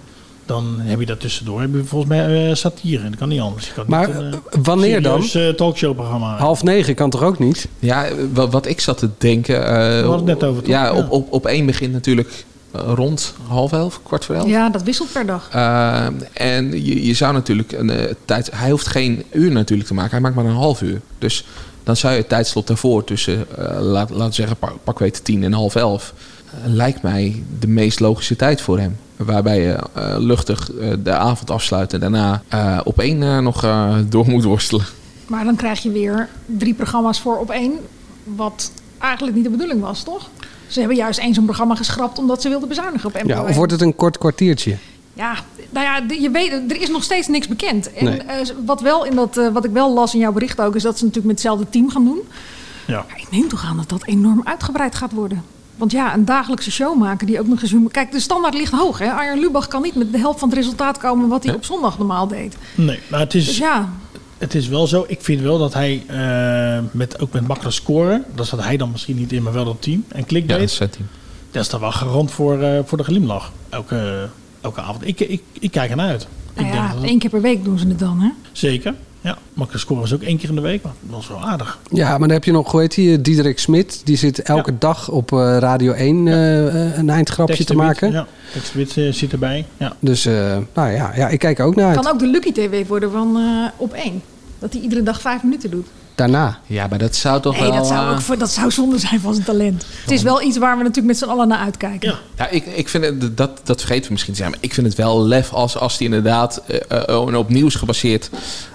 dan 0.49 0.75
heb 0.79 0.99
je 0.99 1.05
dat 1.05 1.19
tussendoor. 1.19 1.61
Heb 1.61 1.73
je 1.73 1.83
volgens 1.83 2.09
mij 2.11 2.49
eh, 2.49 2.55
satire. 2.55 3.03
Dat 3.09 3.15
kan 3.19 3.29
niet 3.29 3.39
anders. 3.41 3.67
Je 3.67 3.73
kan 3.73 3.83
Maar, 3.87 4.07
niet 4.07 4.15
een, 4.17 4.33
eh, 4.33 4.59
wanneer 4.63 5.01
dan? 5.01 5.23
eh, 5.33 5.47
talkshowprogramma. 5.49 6.37
Half 6.37 6.63
negen 6.63 6.95
kan 6.95 7.09
toch 7.09 7.23
ook 7.23 7.39
niet? 7.39 7.67
Ja, 7.79 8.05
wat, 8.33 8.51
wat 8.51 8.65
ik 8.65 8.79
zat 8.79 8.97
te 8.97 9.09
denken. 9.17 9.65
eh, 9.65 9.71
We 10.01 10.07
hadden 10.07 10.27
het 10.27 10.39
net 10.39 10.43
over, 10.49 10.61
toch? 10.63 10.71
Ja, 10.71 10.83
Ja. 10.85 10.93
Op, 10.93 11.11
op, 11.11 11.31
op 11.33 11.45
één 11.45 11.65
begint 11.65 11.93
natuurlijk 11.93 12.45
eh, 12.71 12.81
rond 12.95 13.33
half 13.47 13.71
elf, 13.71 13.99
kwart 14.03 14.25
voor 14.25 14.35
elf. 14.35 14.47
Ja, 14.49 14.69
dat 14.69 14.83
wisselt 14.83 15.11
per 15.11 15.25
dag. 15.25 15.49
Eh, 15.51 16.05
en 16.33 16.71
je, 16.85 17.05
je 17.05 17.13
zou 17.13 17.33
natuurlijk 17.33 17.71
een 17.71 17.89
eh, 17.89 18.13
tijd. 18.25 18.49
Hij 18.53 18.69
hoeft 18.71 18.87
geen 18.87 19.23
uur 19.31 19.51
natuurlijk 19.51 19.87
te 19.87 19.93
maken, 19.93 20.11
hij 20.11 20.19
maakt 20.19 20.35
maar 20.35 20.45
een 20.45 20.51
half 20.51 20.81
uur. 20.81 21.01
Dus 21.17 21.45
dan 21.83 21.95
zou 21.97 22.13
je 22.13 22.19
het 22.19 22.29
tijdslot 22.29 22.67
daarvoor 22.67 23.03
tussen, 23.03 23.45
eh, 23.57 23.79
laat, 23.81 24.09
laten 24.09 24.27
we 24.27 24.33
zeggen, 24.33 24.57
pak, 24.57 24.73
pak 24.83 24.99
weet 24.99 25.23
tien 25.23 25.43
en 25.43 25.53
half 25.53 25.75
elf. 25.75 26.13
Lijkt 26.65 27.01
mij 27.01 27.43
de 27.59 27.67
meest 27.67 27.99
logische 27.99 28.35
tijd 28.35 28.61
voor 28.61 28.79
hem. 28.79 28.97
Waarbij 29.15 29.61
je 29.61 29.71
eh, 29.93 30.15
luchtig 30.17 30.71
eh, 30.71 30.93
de 31.03 31.11
avond 31.13 31.51
afsluit 31.51 31.93
en 31.93 31.99
daarna 31.99 32.41
eh, 32.47 32.79
op 32.83 32.99
één 32.99 33.23
eh, 33.23 33.37
nog 33.39 33.63
eh, 33.63 33.95
door 34.09 34.29
moet 34.29 34.43
worstelen. 34.43 34.85
Maar 35.27 35.43
dan 35.45 35.55
krijg 35.55 35.79
je 35.83 35.91
weer 35.91 36.29
drie 36.45 36.73
programma's 36.73 37.19
voor 37.19 37.37
op 37.37 37.49
één. 37.51 37.73
Wat 38.23 38.71
eigenlijk 38.97 39.35
niet 39.35 39.45
de 39.45 39.49
bedoeling 39.51 39.81
was, 39.81 40.03
toch? 40.03 40.29
Ze 40.67 40.79
hebben 40.79 40.97
juist 40.97 41.19
één 41.19 41.33
zo'n 41.33 41.45
programma 41.45 41.75
geschrapt 41.75 42.17
omdat 42.17 42.41
ze 42.41 42.49
wilden 42.49 42.67
bezuinigen 42.67 43.07
op 43.09 43.13
NPO 43.13 43.27
Ja, 43.27 43.41
of 43.41 43.47
1. 43.47 43.55
wordt 43.55 43.71
het 43.71 43.81
een 43.81 43.95
kort 43.95 44.17
kwartiertje? 44.17 44.77
Ja, 45.13 45.33
nou 45.69 45.85
ja, 45.85 46.15
je 46.15 46.29
weet, 46.29 46.51
er 46.71 46.81
is 46.81 46.89
nog 46.89 47.03
steeds 47.03 47.27
niks 47.27 47.47
bekend. 47.47 47.93
En 47.93 48.05
Nee. 48.05 48.17
eh, 48.17 48.47
wat, 48.65 48.81
wel 48.81 49.05
in 49.05 49.15
dat, 49.15 49.37
eh, 49.37 49.47
wat 49.47 49.65
ik 49.65 49.71
wel 49.71 49.93
las 49.93 50.13
in 50.13 50.19
jouw 50.19 50.31
bericht 50.31 50.61
ook, 50.61 50.75
is 50.75 50.83
dat 50.83 50.97
ze 50.97 51.03
natuurlijk 51.05 51.33
met 51.33 51.43
hetzelfde 51.43 51.69
team 51.69 51.89
gaan 51.89 52.03
doen. 52.05 52.19
Ja. 52.87 53.05
Maar 53.07 53.19
ik 53.19 53.31
neem 53.31 53.47
toch 53.47 53.63
aan 53.65 53.77
dat 53.77 53.89
dat 53.89 54.05
enorm 54.05 54.41
uitgebreid 54.43 54.95
gaat 54.95 55.11
worden. 55.11 55.43
Want 55.79 55.91
ja, 55.91 56.13
een 56.13 56.25
dagelijkse 56.25 56.71
show 56.71 56.99
maken 56.99 57.27
die 57.27 57.39
ook 57.39 57.47
nog 57.47 57.61
eens... 57.61 57.71
humor- 57.71 57.91
Kijk, 57.91 58.11
de 58.11 58.19
standaard 58.19 58.53
ligt 58.53 58.71
hoog. 58.71 58.99
Hè? 58.99 59.11
Arjen 59.11 59.39
Lubach 59.39 59.67
kan 59.67 59.81
niet 59.81 59.95
met 59.95 60.11
de 60.11 60.17
helft 60.17 60.39
van 60.39 60.49
het 60.49 60.57
resultaat 60.57 60.97
komen... 60.97 61.27
wat 61.27 61.43
hij 61.43 61.53
op 61.55 61.65
zondag 61.65 61.97
normaal 61.97 62.27
deed. 62.27 62.57
Nee, 62.75 62.99
maar 63.09 63.19
het 63.19 63.33
is, 63.33 63.45
Dus 63.45 63.57
ja, 63.57 63.89
het 64.37 64.55
is 64.55 64.67
wel 64.67 64.87
zo. 64.87 65.05
Ik 65.07 65.21
vind 65.21 65.41
wel 65.41 65.57
dat 65.57 65.73
hij 65.73 66.03
eh, 66.07 66.83
met, 66.91 67.19
ook 67.19 67.31
met 67.33 67.47
makkelijk 67.47 67.75
scoren, 67.75 68.23
dat 68.35 68.47
zat 68.47 68.63
hij 68.63 68.77
dan 68.77 68.91
misschien 68.91 69.15
niet 69.15 69.31
in, 69.31 69.43
maar 69.43 69.53
wel 69.53 69.65
dat 69.65 69.81
team. 69.81 70.03
En 70.07 70.19
Ja, 70.19 70.25
clickbait, 70.25 70.59
dat 70.59 70.69
is 70.69 70.77
dat 71.51 71.61
is 71.63 71.69
dan 71.69 71.79
wel 71.79 71.91
garant 71.91 72.31
voor, 72.31 72.61
eh, 72.61 72.79
voor 72.85 72.97
de 72.97 73.03
glimlach. 73.03 73.51
Elke, 73.69 74.29
elke 74.61 74.81
avond. 74.81 75.07
Ik, 75.07 75.19
ik, 75.19 75.41
ik 75.59 75.71
kijk 75.71 75.89
ernaar 75.89 76.07
uit. 76.09 76.27
nou 76.55 76.67
ik 76.67 76.73
ja 76.73 76.79
denk 76.79 76.91
dat 76.93 77.01
het- 77.01 77.09
één 77.09 77.19
keer 77.19 77.29
per 77.29 77.41
week 77.41 77.63
doen 77.63 77.79
ze 77.79 77.87
het 77.87 77.99
dan. 77.99 78.19
Hè? 78.19 78.29
Zeker. 78.51 78.93
Ja, 79.21 79.37
makkelijk 79.53 79.85
scoren 79.85 80.03
is 80.03 80.13
ook 80.13 80.21
één 80.21 80.37
keer 80.37 80.49
in 80.49 80.55
de 80.55 80.61
week, 80.61 80.83
maar 80.83 80.91
dat 81.01 81.19
is 81.19 81.27
wel 81.27 81.45
aardig. 81.45 81.79
Ja, 81.91 82.09
maar 82.09 82.19
dan 82.19 82.29
heb 82.29 82.43
je 82.43 82.51
nog, 82.51 82.71
hoe 82.71 82.81
heet 82.81 82.95
die, 82.95 83.21
Diederik 83.21 83.59
Smit. 83.59 84.01
Die 84.03 84.17
zit 84.17 84.41
elke 84.41 84.77
dag 84.77 85.09
op 85.09 85.31
eh, 85.31 85.57
Radio 85.59 85.91
1 85.91 86.27
eh, 86.27 86.67
eh, 86.67 86.97
een 86.97 87.09
eindgrapje 87.09 87.63
te 87.63 87.75
maken. 87.75 88.11
Ja, 88.11 88.27
tekstwit 88.53 88.97
eh, 88.97 89.11
zit 89.13 89.31
erbij. 89.31 89.65
Ja. 89.77 89.93
Dus 89.99 90.25
eh, 90.25 90.57
nou 90.73 90.91
ja, 90.91 91.11
ja, 91.15 91.27
ik 91.27 91.39
kijk 91.39 91.59
er 91.59 91.65
ook 91.65 91.75
naar 91.75 91.87
uit. 91.87 91.99
Kan 91.99 92.11
ook 92.13 92.19
de 92.19 92.27
Lucky 92.27 92.51
TV 92.51 92.87
worden 92.87 93.11
van 93.11 93.37
eh, 93.37 93.67
op 93.77 93.93
één. 93.93 94.21
Dat 94.59 94.73
hij 94.73 94.81
iedere 94.81 95.03
dag 95.03 95.21
vijf 95.21 95.43
minuten 95.43 95.69
doet. 95.69 95.87
Daarna. 96.15 96.59
Ja, 96.65 96.87
maar 96.87 96.97
dat 96.99 97.15
zou 97.15 97.41
toch 97.41 97.53
Nee, 97.59 97.69
wel... 97.69 97.77
dat 97.77 97.87
zou, 97.87 98.05
eh, 98.05 98.11
ook 98.11 98.21
voor, 98.21 98.37
dat 98.37 98.49
zou 98.51 98.71
zonde 98.71 98.97
zijn 98.97 99.19
van 99.19 99.33
zijn 99.33 99.45
talent. 99.45 99.85
Het 100.01 100.11
is 100.11 100.21
wel 100.21 100.41
iets 100.41 100.57
waar 100.57 100.71
we 100.77 100.83
natuurlijk 100.83 101.07
met 101.07 101.17
z'n 101.17 101.25
allen 101.25 101.47
naar 101.47 101.57
uitkijken. 101.57 102.15
Ja, 102.37 102.47
ik, 102.49 102.65
ik 102.65 102.89
vind 102.89 103.03
het, 103.05 103.37
dat, 103.37 103.61
dat 103.63 103.79
vergeten 103.79 104.05
we 104.05 104.11
misschien 104.11 104.33
te 104.33 104.39
zijn. 104.39 104.51
Maar 104.51 104.59
ik 104.61 104.73
vind 104.73 104.87
het 104.87 104.95
wel 104.95 105.23
lef 105.25 105.53
als, 105.53 105.77
als 105.77 105.97
die 105.97 106.07
inderdaad 106.07 106.61
eh, 106.67 106.77
eh, 106.89 107.03
een 107.07 107.35
op 107.35 107.49
nieuws 107.49 107.75
gebaseerd 107.75 108.29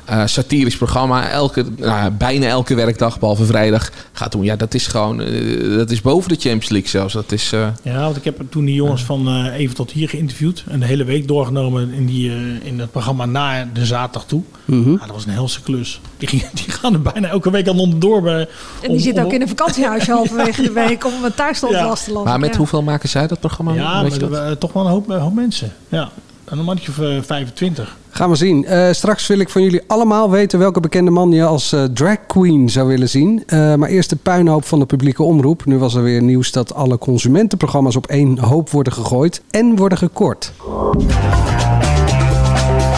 eh, 0.05 0.23
satirisch 0.27 0.77
programma 0.77 1.29
elke, 1.31 1.65
nou, 1.77 2.11
bijna 2.11 2.47
elke 2.47 2.75
werkdag, 2.75 3.19
behalve 3.19 3.45
vrijdag, 3.45 3.91
gaat 4.13 4.33
doen. 4.33 4.43
Ja, 4.45 4.57
dat 4.57 4.75
is 4.75 4.87
gewoon, 4.87 5.21
eh, 5.21 5.77
dat 5.77 5.91
is 5.91 6.01
boven 6.01 6.29
de 6.29 6.35
Champions 6.35 6.69
League 6.69 6.89
zelfs. 6.89 7.13
Dat 7.15 7.33
is, 7.33 7.53
eh, 7.53 7.67
Ja, 7.83 8.01
want 8.05 8.17
ik 8.17 8.25
heb 8.25 8.41
toen 8.51 8.65
die 8.65 8.75
jongens 8.75 9.03
van 9.05 9.29
eh, 9.29 9.59
Even 9.59 9.75
tot 9.75 9.91
hier 9.91 10.09
geïnterviewd. 10.09 10.65
En 10.69 10.81
de 10.81 10.87
hele 10.87 11.05
week 11.05 11.29
doorgenomen 11.29 11.93
in, 11.93 12.07
die, 12.07 12.31
eh, 12.31 12.37
in 12.67 12.79
het 12.79 12.91
programma 12.91 13.27
na 13.27 13.69
de 13.73 13.87
zaterdag 13.87 14.25
toe. 14.29 14.43
Mhm. 14.65 14.91
Ja, 14.91 14.99
dat 14.99 15.11
was 15.11 15.27
een 15.27 15.33
helse 15.33 15.63
klus. 15.63 16.01
Die, 16.19 16.29
gingen, 16.29 16.47
die 16.55 16.71
gaan 16.71 16.93
er 16.93 17.03
bijna 17.03 17.29
elke 17.29 17.51
week 17.51 17.69
aan 17.69 17.79
onderdoor. 17.79 18.23
Bij, 18.23 18.41
En 18.41 18.47
die 18.81 18.91
om- 18.91 18.99
zit 18.99 19.19
om- 19.19 19.25
ook 19.25 19.33
in 19.33 19.41
een 19.41 19.49
vakantiehuisje 19.49 20.13
halverwege 20.19 20.63
de 20.63 20.73
week 20.73 21.05
om 21.07 21.13
het 21.23 21.37
thuisstand 21.37 21.73
Ja. 21.73 21.87
vast 21.89 22.05
te 22.05 22.13
laten. 22.13 22.29
maar 22.29 22.39
met 22.41 22.51
Ja. 22.51 22.57
hoeveel 22.57 22.83
maken 22.83 23.09
zij 23.09 23.27
dat 23.27 23.41
programma? 23.41 23.73
Ja, 23.73 23.93
Weet 23.93 24.03
maar 24.03 24.13
je 24.13 24.19
dat? 24.19 24.31
waren 24.31 24.59
toch 24.59 24.73
wel 24.73 24.85
een 24.85 24.91
hoop, 24.91 25.09
een 25.09 25.19
hoop 25.21 25.35
mensen. 25.35 25.73
Ja, 25.89 26.11
een 26.59 26.65
mannetje 26.65 26.91
of 26.91 26.99
eh, 26.99 27.23
25. 27.23 27.97
Gaan 28.11 28.31
we 28.31 28.37
zien. 28.37 28.65
Eh, 28.65 28.93
straks 28.93 29.27
wil 29.27 29.39
ik 29.39 29.49
van 29.49 29.63
jullie 29.63 29.83
allemaal 29.87 30.31
weten 30.31 30.59
welke 30.59 30.81
bekende 30.81 31.11
man 31.11 31.31
je 31.31 31.45
als 31.45 31.73
eh, 31.73 31.85
drag 31.85 32.17
queen 32.27 32.71
zou 32.71 32.89
willen 32.89 33.09
zien. 33.09 33.43
Eh, 33.47 33.75
maar 33.75 33.89
eerst 33.89 34.11
de 34.11 34.17
puinhoop 34.17 34.65
van 34.65 34.79
de 34.79 34.87
publieke 34.87 35.23
omroep. 35.23 35.65
Nu 35.65 35.79
was 35.79 35.95
er 35.95 36.03
weer 36.03 36.23
nieuws 36.23 36.53
dat 36.53 36.75
alle 36.75 36.99
consumentenprogramma's 36.99 37.97
op 37.97 38.07
één 38.07 38.39
hoop 38.39 38.71
worden 38.71 38.93
gegooid 38.93 39.43
en 39.51 39.77
worden 39.77 39.99
gekort. 39.99 40.53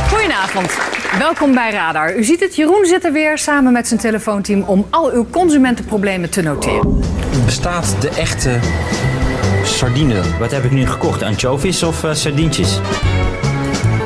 Goedenavond, 0.08 0.78
welkom 1.18 1.54
bij 1.54 1.70
Radar. 1.70 2.16
U 2.16 2.24
ziet 2.24 2.40
het, 2.40 2.56
Jeroen 2.56 2.84
zit 2.84 3.04
er 3.04 3.12
weer 3.12 3.38
samen 3.38 3.72
met 3.72 3.88
zijn 3.88 4.00
telefoonteam 4.00 4.62
om 4.62 4.86
al 4.90 5.10
uw 5.10 5.26
consumentenproblemen 5.30 6.30
te 6.30 6.42
noteren. 6.42 7.00
Bestaat 7.44 7.96
de 8.00 8.08
echte 8.08 8.58
sardine? 9.64 10.20
Wat 10.38 10.50
heb 10.50 10.64
ik 10.64 10.70
nu 10.70 10.86
gekocht? 10.86 11.22
Anchovies 11.22 11.82
of 11.82 12.04
eh, 12.04 12.14
sardientjes? 12.14 12.80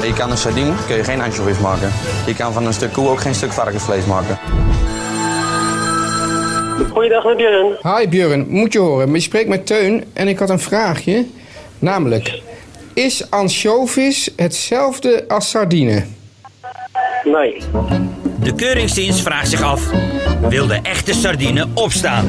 Je 0.03 0.13
kan 0.13 0.31
een 0.31 0.37
sardine 0.37 0.73
kun 0.87 0.97
je 0.97 1.05
geen 1.05 1.21
anchovies 1.21 1.59
maken. 1.59 1.93
Je 2.27 2.35
kan 2.35 2.53
van 2.53 2.67
een 2.67 2.73
stuk 2.73 2.93
koe 2.93 3.09
ook 3.09 3.21
geen 3.21 3.35
stuk 3.35 3.53
varkensvlees 3.53 4.05
maken. 4.05 4.39
Goeiedag 6.93 7.25
met 7.25 7.37
Björn. 7.37 7.77
Hi 7.83 8.09
Björn, 8.09 8.47
moet 8.49 8.73
je 8.73 8.79
horen. 8.79 9.07
Maar 9.07 9.17
je 9.17 9.23
spreekt 9.23 9.49
met 9.49 9.67
Teun 9.67 10.05
en 10.13 10.29
ik 10.29 10.39
had 10.39 10.51
een 10.51 10.61
vraagje. 10.61 11.27
Namelijk, 11.79 12.43
is 12.95 13.31
ansjovis 13.31 14.31
hetzelfde 14.37 15.25
als 15.29 15.51
sardine? 15.51 16.05
Nee. 17.25 17.63
De 18.43 18.55
keuringsdienst 18.55 19.21
vraagt 19.21 19.49
zich 19.49 19.63
af: 19.63 19.91
wil 20.49 20.67
de 20.67 20.79
echte 20.83 21.15
sardine 21.15 21.67
opstaan? 21.75 22.29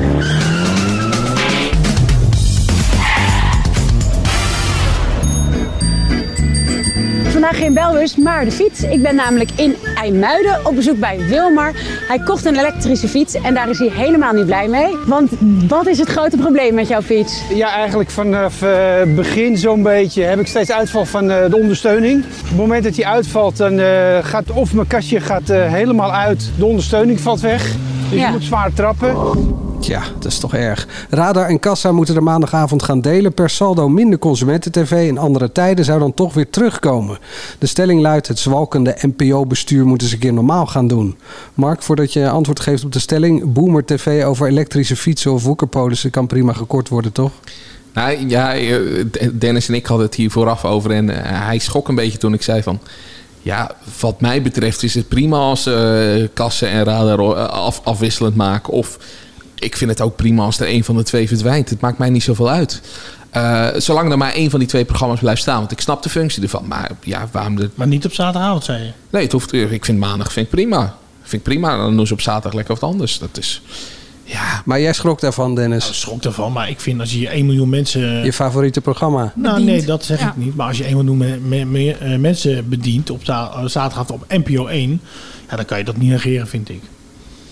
Vandaag 7.42 7.60
geen 7.60 7.74
belbus, 7.74 8.16
maar 8.16 8.46
de 8.46 8.52
fiets. 8.52 8.84
Ik 8.84 9.02
ben 9.02 9.16
namelijk 9.16 9.50
in 9.56 9.76
IJmuiden 9.96 10.66
op 10.66 10.76
bezoek 10.76 11.00
bij 11.00 11.18
Wilmar. 11.28 11.72
Hij 12.08 12.20
kocht 12.20 12.46
een 12.46 12.56
elektrische 12.56 13.08
fiets 13.08 13.34
en 13.34 13.54
daar 13.54 13.70
is 13.70 13.80
hij 13.80 13.90
helemaal 13.90 14.34
niet 14.34 14.46
blij 14.46 14.68
mee. 14.68 14.96
Want 15.06 15.32
wat 15.68 15.88
is 15.88 15.98
het 15.98 16.10
grote 16.10 16.38
probleem 16.38 16.74
met 16.74 16.88
jouw 16.88 17.02
fiets? 17.02 17.42
Ja, 17.54 17.74
eigenlijk 17.74 18.10
vanaf 18.10 18.62
eh, 18.62 19.02
begin 19.16 19.58
zo'n 19.58 19.84
beetje 19.84 20.24
heb 20.24 20.40
ik 20.40 20.48
steeds 20.48 20.72
uitval 20.72 21.06
van 21.06 21.32
eh, 21.32 21.50
de 21.50 21.58
ondersteuning. 21.58 22.24
Op 22.24 22.48
het 22.48 22.58
moment 22.58 22.84
dat 22.84 22.96
die 22.96 23.08
uitvalt, 23.08 23.58
dan 23.58 23.80
eh, 23.80 24.18
gaat 24.22 24.52
of 24.52 24.74
mijn 24.74 24.88
kastje 24.88 25.20
gaat, 25.20 25.48
helemaal 25.48 26.14
uit, 26.14 26.52
de 26.58 26.66
ondersteuning 26.66 27.20
valt 27.20 27.40
weg. 27.40 27.76
Dus 28.12 28.20
Ja. 28.20 28.26
je 28.28 28.32
moet 28.32 28.44
zwaar 28.44 28.74
trappen. 28.74 29.16
Tja, 29.80 30.02
dat 30.20 30.32
is 30.32 30.40
toch 30.40 30.54
erg. 30.54 30.88
Radar 31.10 31.46
en 31.48 31.60
Kassa 31.60 31.92
moeten 31.92 32.16
er 32.16 32.24
maandagavond 32.24 32.84
gaan 32.84 33.02
delen. 33.02 33.34
Per 33.34 33.50
saldo 33.50 33.90
minder 33.90 34.20
consumenten-tv 34.20 35.10
en 35.10 35.18
andere 35.18 35.52
tijden 35.52 35.86
zou 35.86 36.00
dan 36.00 36.14
toch 36.14 36.34
weer 36.34 36.50
terugkomen. 36.50 37.18
De 37.60 37.68
stelling 37.68 38.02
luidt: 38.02 38.28
het 38.28 38.40
zwalkende 38.40 38.98
NPO-bestuur 39.02 39.86
moet 39.86 40.02
eens 40.02 40.12
een 40.12 40.20
keer 40.20 40.34
normaal 40.34 40.66
gaan 40.66 40.88
doen. 40.88 41.18
Mark, 41.54 41.84
voordat 41.84 42.14
je 42.14 42.30
antwoord 42.30 42.60
geeft 42.60 42.84
op 42.84 42.92
de 42.92 43.00
stelling: 43.00 43.54
Boomer 43.54 43.86
TV 43.86 44.24
over 44.26 44.48
elektrische 44.48 44.96
fietsen 44.96 45.32
of 45.34 45.44
woekerpolissen 45.44 46.10
kan 46.12 46.28
prima 46.28 46.54
gekort 46.54 46.90
worden, 46.90 47.12
toch? 47.12 47.32
Nou 47.94 48.28
ja, 48.28 48.56
eh, 48.56 48.76
Dennis 49.34 49.68
en 49.68 49.74
ik 49.74 49.86
hadden 49.86 50.06
het 50.06 50.16
hier 50.16 50.32
vooraf 50.32 50.66
over. 50.66 50.92
En 50.92 51.10
eh, 51.10 51.46
hij 51.46 51.58
schrok 51.60 51.88
een 51.88 51.96
beetje 51.96 52.18
toen 52.18 52.34
ik 52.34 52.42
zei 52.42 52.64
van... 52.64 52.80
Ja, 53.42 53.72
wat 54.00 54.22
mij 54.22 54.42
betreft 54.42 54.84
is 54.84 54.94
het 54.94 55.08
prima 55.08 55.38
als 55.38 55.66
eh, 55.66 56.28
kassen 56.34 56.70
en 56.70 56.84
radar 56.84 57.20
eh, 57.20 57.46
af, 57.46 57.82
afwisselend 57.84 58.36
maken. 58.36 58.74
Of 58.74 58.98
ik 59.56 59.78
vind 59.78 59.90
het 59.90 60.02
ook 60.02 60.16
prima 60.16 60.44
als 60.44 60.60
er 60.60 60.70
een 60.70 60.84
van 60.84 60.98
de 60.98 61.04
twee 61.04 61.28
verdwijnt. 61.28 61.70
Het 61.70 61.82
maakt 61.82 61.98
mij 61.98 62.10
niet 62.10 62.24
zoveel 62.24 62.50
uit. 62.50 62.82
Eh, 63.30 63.68
zolang 63.78 64.12
er 64.12 64.18
maar 64.18 64.34
één 64.34 64.50
van 64.50 64.60
die 64.60 64.68
twee 64.68 64.86
programma's 64.86 65.20
blijft 65.20 65.42
staan. 65.42 65.60
Want 65.60 65.72
ik 65.72 65.82
snap 65.82 66.04
de 66.04 66.10
functie 66.10 66.44
ervan. 66.44 66.68
Maar 66.68 66.92
ja, 67.04 67.30
waarom... 67.32 67.56
De... 67.56 67.70
Maar 67.76 67.88
niet 67.88 68.06
op 68.06 68.14
zaterdagavond, 68.14 68.64
zei 68.64 68.84
je? 68.84 68.92
Nee, 69.10 69.24
het 69.24 69.32
hoeft, 69.32 69.54
ik 69.54 69.86
vind 69.86 70.00
maandag 70.00 70.32
vind 70.32 70.46
ik 70.46 70.52
prima. 70.52 70.96
Vind 71.22 71.34
ik 71.34 71.44
prima. 71.44 71.78
Dan 71.78 71.96
doen 71.96 72.08
ze 72.08 72.14
op 72.14 72.22
zaterdag 72.22 72.54
lekker 72.54 72.74
wat 72.74 72.90
anders. 72.90 73.20
Dat 73.20 73.38
is... 73.38 73.62
Maar 74.66 74.82
jij 74.82 74.94
schrok 74.94 75.20
daarvan, 75.20 75.56
Dennis. 75.56 75.88
Ik 75.88 75.94
schrok 75.94 76.24
ervan, 76.24 76.52
maar 76.52 76.70
ik 76.70 76.80
vind 76.80 77.00
als 77.00 77.14
je 77.14 77.28
1 77.30 77.46
miljoen 77.46 77.70
mensen... 77.70 78.02
Je 78.26 78.34
favoriete 78.34 78.82
programma? 78.82 79.34
Nou 79.36 79.56
bedient. 79.60 79.78
nee, 79.78 79.86
dat 79.86 80.06
zeg 80.06 80.20
Ja. 80.20 80.28
ik 80.28 80.36
niet. 80.38 80.56
Maar 80.56 80.68
als 80.68 80.78
je 80.78 80.84
1 80.84 80.96
miljoen 80.96 81.18
me- 81.18 81.38
me- 81.38 81.66
me- 81.66 81.92
eh, 81.94 82.18
mensen 82.18 82.70
bedient 82.70 83.10
op 83.10 83.22
eh, 83.28 83.66
zaterdag 83.66 84.10
op 84.10 84.26
NPO 84.28 84.66
1... 84.68 85.02
Ja, 85.50 85.56
dan 85.56 85.66
kan 85.66 85.78
je 85.78 85.84
dat 85.84 85.98
niet 85.98 86.10
negeren, 86.10 86.48
vind 86.48 86.70
ik. 86.70 86.82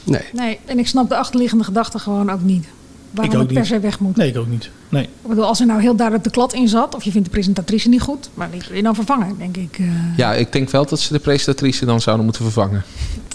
Nee. 0.03 0.21
Nee, 0.33 0.59
en 0.65 0.79
ik 0.79 0.88
snap 0.88 1.09
de 1.09 1.15
achterliggende 1.17 1.63
gedachte 1.63 2.00
gewoon 2.00 2.31
ook 2.31 2.41
niet. 2.41 2.65
Waarom 3.12 3.33
ik 3.33 3.39
ook 3.39 3.43
het 3.43 3.53
per 3.53 3.62
niet. 3.62 3.71
se 3.71 3.79
weg 3.79 4.00
moet. 4.00 4.15
Nee, 4.15 4.29
ik 4.29 4.38
ook 4.38 4.48
niet. 4.48 4.69
Nee. 4.89 5.03
Ik 5.03 5.09
bedoel, 5.27 5.45
als 5.45 5.59
er 5.59 5.65
nou 5.65 5.81
heel 5.81 5.95
duidelijk 5.95 6.25
de 6.25 6.31
klad 6.33 6.53
in 6.53 6.67
zat... 6.67 6.95
of 6.95 7.03
je 7.03 7.12
vindt 7.12 7.25
de 7.25 7.33
presentatrice 7.33 7.89
niet 7.89 8.01
goed... 8.01 8.29
maar 8.33 8.51
die 8.51 8.62
kun 8.67 8.75
je 8.75 8.83
dan 8.83 8.95
vervangen, 8.95 9.36
denk 9.38 9.57
ik. 9.57 9.77
eh. 9.79 9.86
Ja, 10.17 10.33
ik 10.33 10.51
denk 10.51 10.69
wel 10.69 10.86
dat 10.86 11.00
ze 11.00 11.13
de 11.13 11.19
presentatrice 11.19 11.86
dan 11.86 12.01
zouden 12.01 12.25
moeten 12.25 12.43
vervangen. 12.43 12.83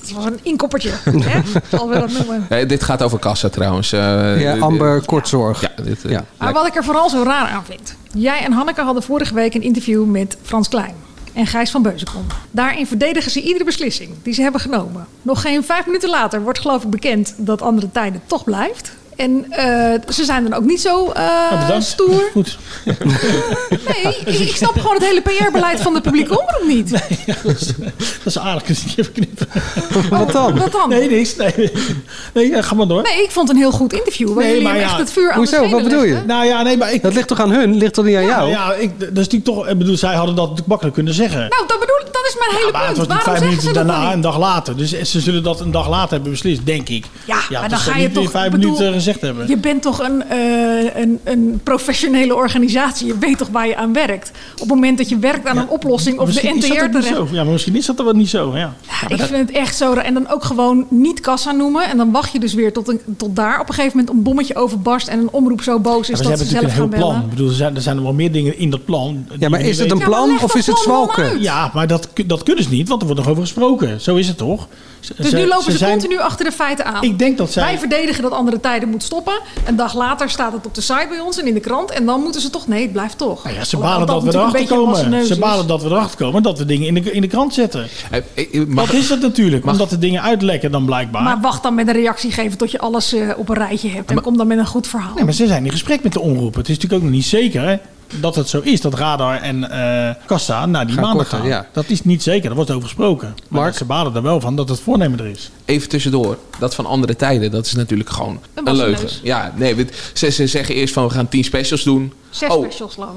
Het 0.06 0.12
was 0.16 0.24
een 0.24 0.38
inkoppertje, 0.42 0.90
hè? 1.04 1.40
Zal 1.76 1.88
we 1.88 1.98
dat 1.98 2.10
noemen. 2.10 2.68
Dit 2.68 2.82
gaat 2.82 3.02
over 3.02 3.18
kassa 3.18 3.48
trouwens. 3.48 3.92
Eh, 3.92 4.00
Ja, 4.40 4.54
de- 4.54 4.60
Amber 4.60 5.00
Kortzorg. 5.04 5.60
Ja, 5.60 5.70
dit, 5.82 6.04
eh, 6.04 6.10
Ja. 6.10 6.24
Maar 6.38 6.52
wat 6.52 6.66
ik 6.66 6.74
er 6.76 6.84
vooral 6.84 7.10
zo 7.10 7.22
raar 7.22 7.48
aan 7.48 7.64
vind. 7.64 7.94
Jij 8.12 8.40
en 8.44 8.52
Hanneke 8.52 8.80
hadden 8.82 9.02
vorige 9.02 9.34
week 9.34 9.54
een 9.54 9.62
interview 9.62 10.04
met 10.04 10.36
Frans 10.42 10.68
Klein 10.68 10.94
en 11.32 11.46
Gijs 11.46 11.70
van 11.70 11.82
Beuzenkom. 11.82 12.26
Daarin 12.50 12.86
verdedigen 12.86 13.30
ze 13.30 13.42
iedere 13.42 13.64
beslissing 13.64 14.10
die 14.22 14.34
ze 14.34 14.42
hebben 14.42 14.60
genomen. 14.60 15.06
Nog 15.22 15.40
geen 15.40 15.64
vijf 15.64 15.86
minuten 15.86 16.10
later 16.10 16.42
wordt 16.42 16.58
geloof 16.58 16.82
ik 16.84 16.90
bekend 16.90 17.34
dat 17.36 17.62
andere 17.62 17.90
tijden 17.92 18.20
toch 18.26 18.44
blijft. 18.44 18.92
En 19.16 19.46
eh, 19.50 20.12
ze 20.12 20.24
zijn 20.24 20.42
dan 20.42 20.54
ook 20.54 20.64
niet 20.64 20.80
zo 20.80 21.10
eh, 21.10 21.60
bedankt. 21.60 21.84
stoer. 21.84 22.28
Goed. 22.32 22.58
Nee, 23.84 24.16
ik, 24.24 24.38
ik 24.38 24.56
snap 24.56 24.78
gewoon 24.78 24.94
het 24.94 25.04
hele 25.04 25.20
PR-beleid 25.20 25.80
van 25.80 25.94
de 25.94 26.00
publieke 26.00 26.38
omroep 26.40 26.62
niet. 26.66 26.90
dat, 27.42 27.60
is, 27.60 27.66
dat 27.96 28.24
is 28.24 28.38
aardig. 28.38 28.68
Ik 28.68 28.78
even 28.96 29.12
knippen. 29.12 29.48
Wat 30.10 30.32
dan? 30.32 30.58
Wat 30.58 30.72
dan? 30.72 30.88
Nee, 30.88 31.10
niks. 31.10 31.36
Nee, 31.36 31.52
nee. 31.56 31.72
nee 32.34 32.48
ja, 32.48 32.62
ga 32.62 32.74
maar 32.74 32.86
door. 32.86 33.02
Nee, 33.02 33.22
ik 33.22 33.30
vond 33.30 33.48
het 33.48 33.56
een 33.56 33.62
heel 33.62 33.72
goed 33.72 33.92
interview. 33.92 34.34
Waar 34.34 34.46
jullie 34.46 34.68
hem 34.68 34.76
echt 34.76 34.98
het 34.98 35.12
vuur 35.12 35.32
aan 35.32 35.40
de 35.40 35.46
schenen 35.46 35.82
legden. 35.82 36.26
Nou 36.26 36.44
ja, 36.46 36.62
nee, 36.62 36.76
maar 36.76 36.92
ik... 36.92 37.02
Dat 37.02 37.14
ligt 37.14 37.28
toch 37.28 37.40
aan 37.40 37.50
hun? 37.50 37.76
Ligt 37.76 37.94
toch 37.94 38.04
niet 38.04 38.16
aan 38.16 38.24
jou? 38.24 38.48
Ja, 38.48 38.72
ik, 38.74 39.00
dat 39.00 39.08
is 39.08 39.14
natuurlijk 39.14 39.44
toch... 39.44 39.68
Ik 39.68 39.78
bedoel, 39.78 39.96
zij 39.96 40.14
hadden 40.14 40.34
dat 40.34 40.44
natuurlijk 40.44 40.68
makkelijk 40.68 40.96
kunnen 40.96 41.14
zeggen. 41.14 41.38
Nou, 41.38 41.66
dat 41.66 41.80
bedoel 41.80 41.94
dat 42.24 42.32
is 42.32 42.38
mijn 42.38 42.60
hele 42.60 42.72
maar 42.72 42.86
het 42.86 42.94
punt. 42.94 43.06
was 43.06 43.16
niet 43.16 43.24
Waarom 43.24 43.42
vijf 43.42 43.50
minuten 43.50 43.86
daarna, 43.86 44.12
een 44.12 44.20
dag 44.20 44.38
later. 44.38 44.76
Dus 44.76 44.90
ze 44.90 45.20
zullen 45.20 45.42
dat 45.42 45.60
een 45.60 45.70
dag 45.70 45.88
later 45.88 46.10
hebben 46.10 46.30
beslist, 46.30 46.66
denk 46.66 46.88
ik. 46.88 47.06
Ja, 47.26 47.36
maar 47.50 47.68
dan 47.68 47.78
ga 47.78 47.96
je 47.96 48.08
niet 48.08 48.16
in 48.16 48.22
toch... 48.22 48.30
vijf 48.30 48.50
bedoel, 48.50 48.72
minuten 48.72 49.00
gezegd 49.04 49.20
hebben. 49.20 49.48
Je 49.48 49.56
bent 49.56 49.82
toch 49.82 49.98
een, 50.08 50.22
eh, 50.28 50.96
een, 51.02 51.20
een 51.24 51.60
professionele 51.62 52.34
organisatie. 52.34 53.06
Je 53.06 53.18
weet 53.18 53.38
toch 53.38 53.48
waar 53.48 53.66
je 53.68 53.76
aan 53.76 53.92
werkt. 53.92 54.30
Op 54.52 54.58
het 54.60 54.68
moment 54.68 54.98
dat 54.98 55.08
je 55.08 55.18
werkt 55.18 55.46
aan 55.46 55.56
een 55.56 55.68
oplossing 55.68 56.18
of 56.18 56.26
de 56.28 56.32
Misschien 56.34 56.56
is 56.56 56.68
dat 56.68 56.76
NTR 56.78 56.90
terecht. 56.90 57.06
zo. 57.16 57.28
Ja, 57.32 57.42
maar 57.42 57.52
misschien 57.52 57.76
is 57.76 57.86
dat 57.86 57.98
er 57.98 58.04
wel 58.04 58.14
niet 58.14 58.28
zo. 58.28 58.56
Ja. 58.56 58.74
Ja, 59.08 59.08
ik 59.08 59.20
vind 59.22 59.48
het 59.48 59.50
echt 59.56 59.76
zo. 59.76 59.92
En 59.94 60.14
dan 60.14 60.28
ook 60.30 60.44
gewoon 60.44 60.86
niet 60.90 61.20
kassa 61.20 61.52
noemen. 61.52 61.88
En 61.88 61.96
dan 61.96 62.10
wacht 62.10 62.32
je 62.32 62.40
dus 62.40 62.54
weer 62.54 62.72
tot, 62.72 62.88
een, 62.88 63.00
tot 63.16 63.36
daar 63.36 63.60
op 63.60 63.68
een 63.68 63.74
gegeven 63.74 63.96
moment 63.98 64.16
een 64.16 64.22
bommetje 64.22 64.54
overbarst. 64.56 65.08
En 65.08 65.18
een 65.18 65.28
omroep 65.30 65.62
zo 65.62 65.78
boos 65.78 66.10
is 66.10 66.18
Ja, 66.18 66.24
maar 66.28 66.36
ze 66.36 66.38
dat 66.38 66.38
ze 66.38 66.44
zelf 66.44 66.62
natuurlijk 66.62 66.92
een 66.92 66.98
gaan 66.98 67.00
heel 67.00 67.00
bellen. 67.00 67.14
plan. 67.14 67.24
Ik 67.24 67.30
bedoel, 67.30 67.48
er 67.48 67.54
zijn, 67.54 67.74
er 67.76 67.82
zijn 67.82 67.96
er 67.96 68.02
wel 68.02 68.12
meer 68.12 68.32
dingen 68.32 68.58
in 68.58 68.70
dat 68.70 68.84
plan. 68.84 69.26
Ja, 69.38 69.48
maar 69.48 69.60
is 69.60 69.78
het 69.78 69.90
een 69.90 69.98
plan 69.98 70.30
of 70.42 70.54
is 70.54 70.66
het 70.66 70.78
zwalken? 70.78 71.42
Ja, 71.42 71.70
maar 71.74 71.86
dat, 71.86 72.08
dat 72.26 72.42
kunnen 72.42 72.64
ze 72.64 72.70
niet, 72.70 72.88
want 72.88 73.00
er 73.00 73.06
wordt 73.06 73.22
nog 73.22 73.30
over 73.30 73.42
gesproken. 73.42 74.00
Zo 74.00 74.16
is 74.16 74.28
het 74.28 74.36
toch? 74.36 74.68
Ze- 75.04 75.14
Dus 75.16 75.32
nu 75.32 75.46
lopen 75.46 75.72
ze, 75.72 75.78
zijn- 75.78 75.90
continu 75.98 76.18
achter 76.20 76.44
de 76.44 76.52
feiten 76.52 76.84
aan. 76.84 77.02
Ik 77.02 77.18
denk 77.18 77.38
dat 77.38 77.52
zij- 77.52 77.62
Wij 77.64 77.78
verdedigen 77.78 78.22
dat 78.22 78.32
andere 78.32 78.60
tijden 78.60 78.88
moet 78.88 79.02
stoppen. 79.02 79.40
Een 79.66 79.76
dag 79.76 79.94
later 79.94 80.30
staat 80.30 80.52
het 80.52 80.66
op 80.66 80.74
de 80.74 80.80
site 80.80 81.06
bij 81.08 81.20
ons 81.20 81.38
en 81.38 81.46
in 81.46 81.54
de 81.54 81.60
krant. 81.60 81.90
En 81.90 82.06
dan 82.06 82.20
moeten 82.22 82.40
ze 82.40 82.50
toch... 82.50 82.68
Nee, 82.68 82.82
het 82.82 82.92
blijft 82.92 83.18
toch. 83.18 83.44
Nou 83.44 83.56
ja, 83.56 83.64
ze 83.64 83.76
balen 83.76 84.06
dat 84.06 84.22
we 84.22 84.34
erachter 84.34 84.66
komen. 84.66 85.26
Ze 85.26 85.38
balen 85.38 85.66
dat 85.66 85.82
we 85.82 85.88
erachter 85.88 86.16
komen 86.18 86.42
dat 86.42 86.58
we 86.58 86.64
dingen 86.64 86.86
in 86.86 86.94
de, 86.94 87.12
in 87.12 87.20
de 87.20 87.26
krant 87.26 87.54
zetten. 87.54 87.86
mag- 88.68 88.86
dat 88.86 88.94
is 88.94 89.08
het 89.10 89.20
natuurlijk, 89.20 89.66
omdat 89.66 89.90
de 89.90 89.98
dingen 89.98 90.22
uitlekken 90.22 90.70
dan 90.70 90.84
blijkbaar. 90.84 91.22
Maar 91.22 91.40
wacht 91.40 91.62
dan 91.62 91.74
met 91.74 91.86
een 91.88 91.94
reactie 91.94 92.32
geven 92.32 92.58
tot 92.58 92.70
je 92.70 92.78
alles 92.78 93.12
eh, 93.12 93.28
op 93.36 93.48
een 93.48 93.54
rijtje 93.56 93.88
hebt. 93.88 94.10
En 94.10 94.20
kom 94.20 94.36
dan 94.36 94.46
met 94.46 94.58
een 94.58 94.66
goed 94.66 94.86
verhaal. 94.86 95.14
Nee, 95.14 95.24
maar 95.24 95.32
ze 95.32 95.46
zijn 95.46 95.64
in 95.64 95.70
gesprek 95.70 96.02
met 96.02 96.12
de 96.12 96.20
omroep. 96.20 96.54
Het 96.54 96.68
is 96.68 96.74
natuurlijk 96.74 97.02
ook 97.02 97.08
nog 97.08 97.16
niet 97.18 97.24
zeker 97.28 97.62
hè, 97.62 97.76
dat 98.20 98.34
het 98.34 98.48
zo 98.48 98.60
is 98.60 98.80
dat 98.80 98.94
Radar 98.94 99.40
en 99.40 99.70
eh 99.70 100.14
Kassa 100.26 100.66
naar 100.66 100.86
die 100.86 100.94
Gaan 100.96 101.16
korten, 101.16 101.38
gaan. 101.38 101.46
ja. 101.46 101.66
Dat 101.72 101.84
is 101.88 102.04
niet 102.04 102.22
zeker, 102.22 102.42
daar 102.46 102.54
wordt 102.54 102.70
over 102.70 102.82
gesproken. 102.82 103.34
Maar 103.48 103.74
ze 103.74 103.84
balen 103.84 104.14
er 104.14 104.22
wel 104.22 104.40
van 104.40 104.56
dat 104.56 104.68
het 104.68 104.80
voornemen 104.80 105.18
er 105.18 105.26
is. 105.26 105.50
Even 105.64 105.88
tussendoor, 105.88 106.38
dat 106.58 106.74
van 106.74 106.86
andere 106.86 107.16
tijden, 107.16 107.50
dat 107.50 107.66
is 107.66 107.72
natuurlijk 107.74 108.10
gewoon 108.10 108.40
Een 108.54 108.76
leugen. 108.76 109.08
Ja, 109.22 109.52
nee, 109.56 109.74
we- 109.74 109.86
ze, 110.12 110.30
ze 110.30 110.46
zeggen 110.46 110.74
eerst 110.74 110.94
van 110.94 111.04
we 111.06 111.10
gaan 111.14 111.28
10 111.28 111.44
specials 111.44 111.82
doen. 111.82 112.12
Zes 112.30 112.48
oh, 112.50 112.62
specials 112.64 112.96
lang. 112.96 113.10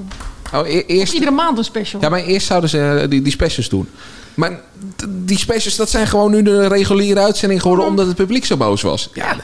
oh, 0.53 0.67
e- 0.69 0.77
Of 0.77 0.83
eerst, 0.87 1.13
iedere 1.13 1.31
maand 1.31 1.57
een 1.57 1.63
special. 1.63 2.01
ja, 2.01 2.09
maar 2.09 2.23
eerst 2.23 2.47
zouden 2.47 2.69
ze 2.69 2.99
eh, 3.01 3.09
die, 3.09 3.21
die 3.21 3.31
specials 3.31 3.69
doen. 3.69 3.89
Maar 4.33 4.59
die 5.09 5.37
specials, 5.37 5.75
dat 5.75 5.89
zijn 5.89 6.07
gewoon 6.07 6.31
nu 6.31 6.41
de 6.41 6.67
reguliere 6.67 7.19
uitzending 7.19 7.61
geworden 7.61 7.85
omdat 7.85 8.07
het 8.07 8.15
publiek 8.15 8.45
zo 8.45 8.57
boos 8.57 8.81
was. 8.81 9.09
Ja, 9.13 9.35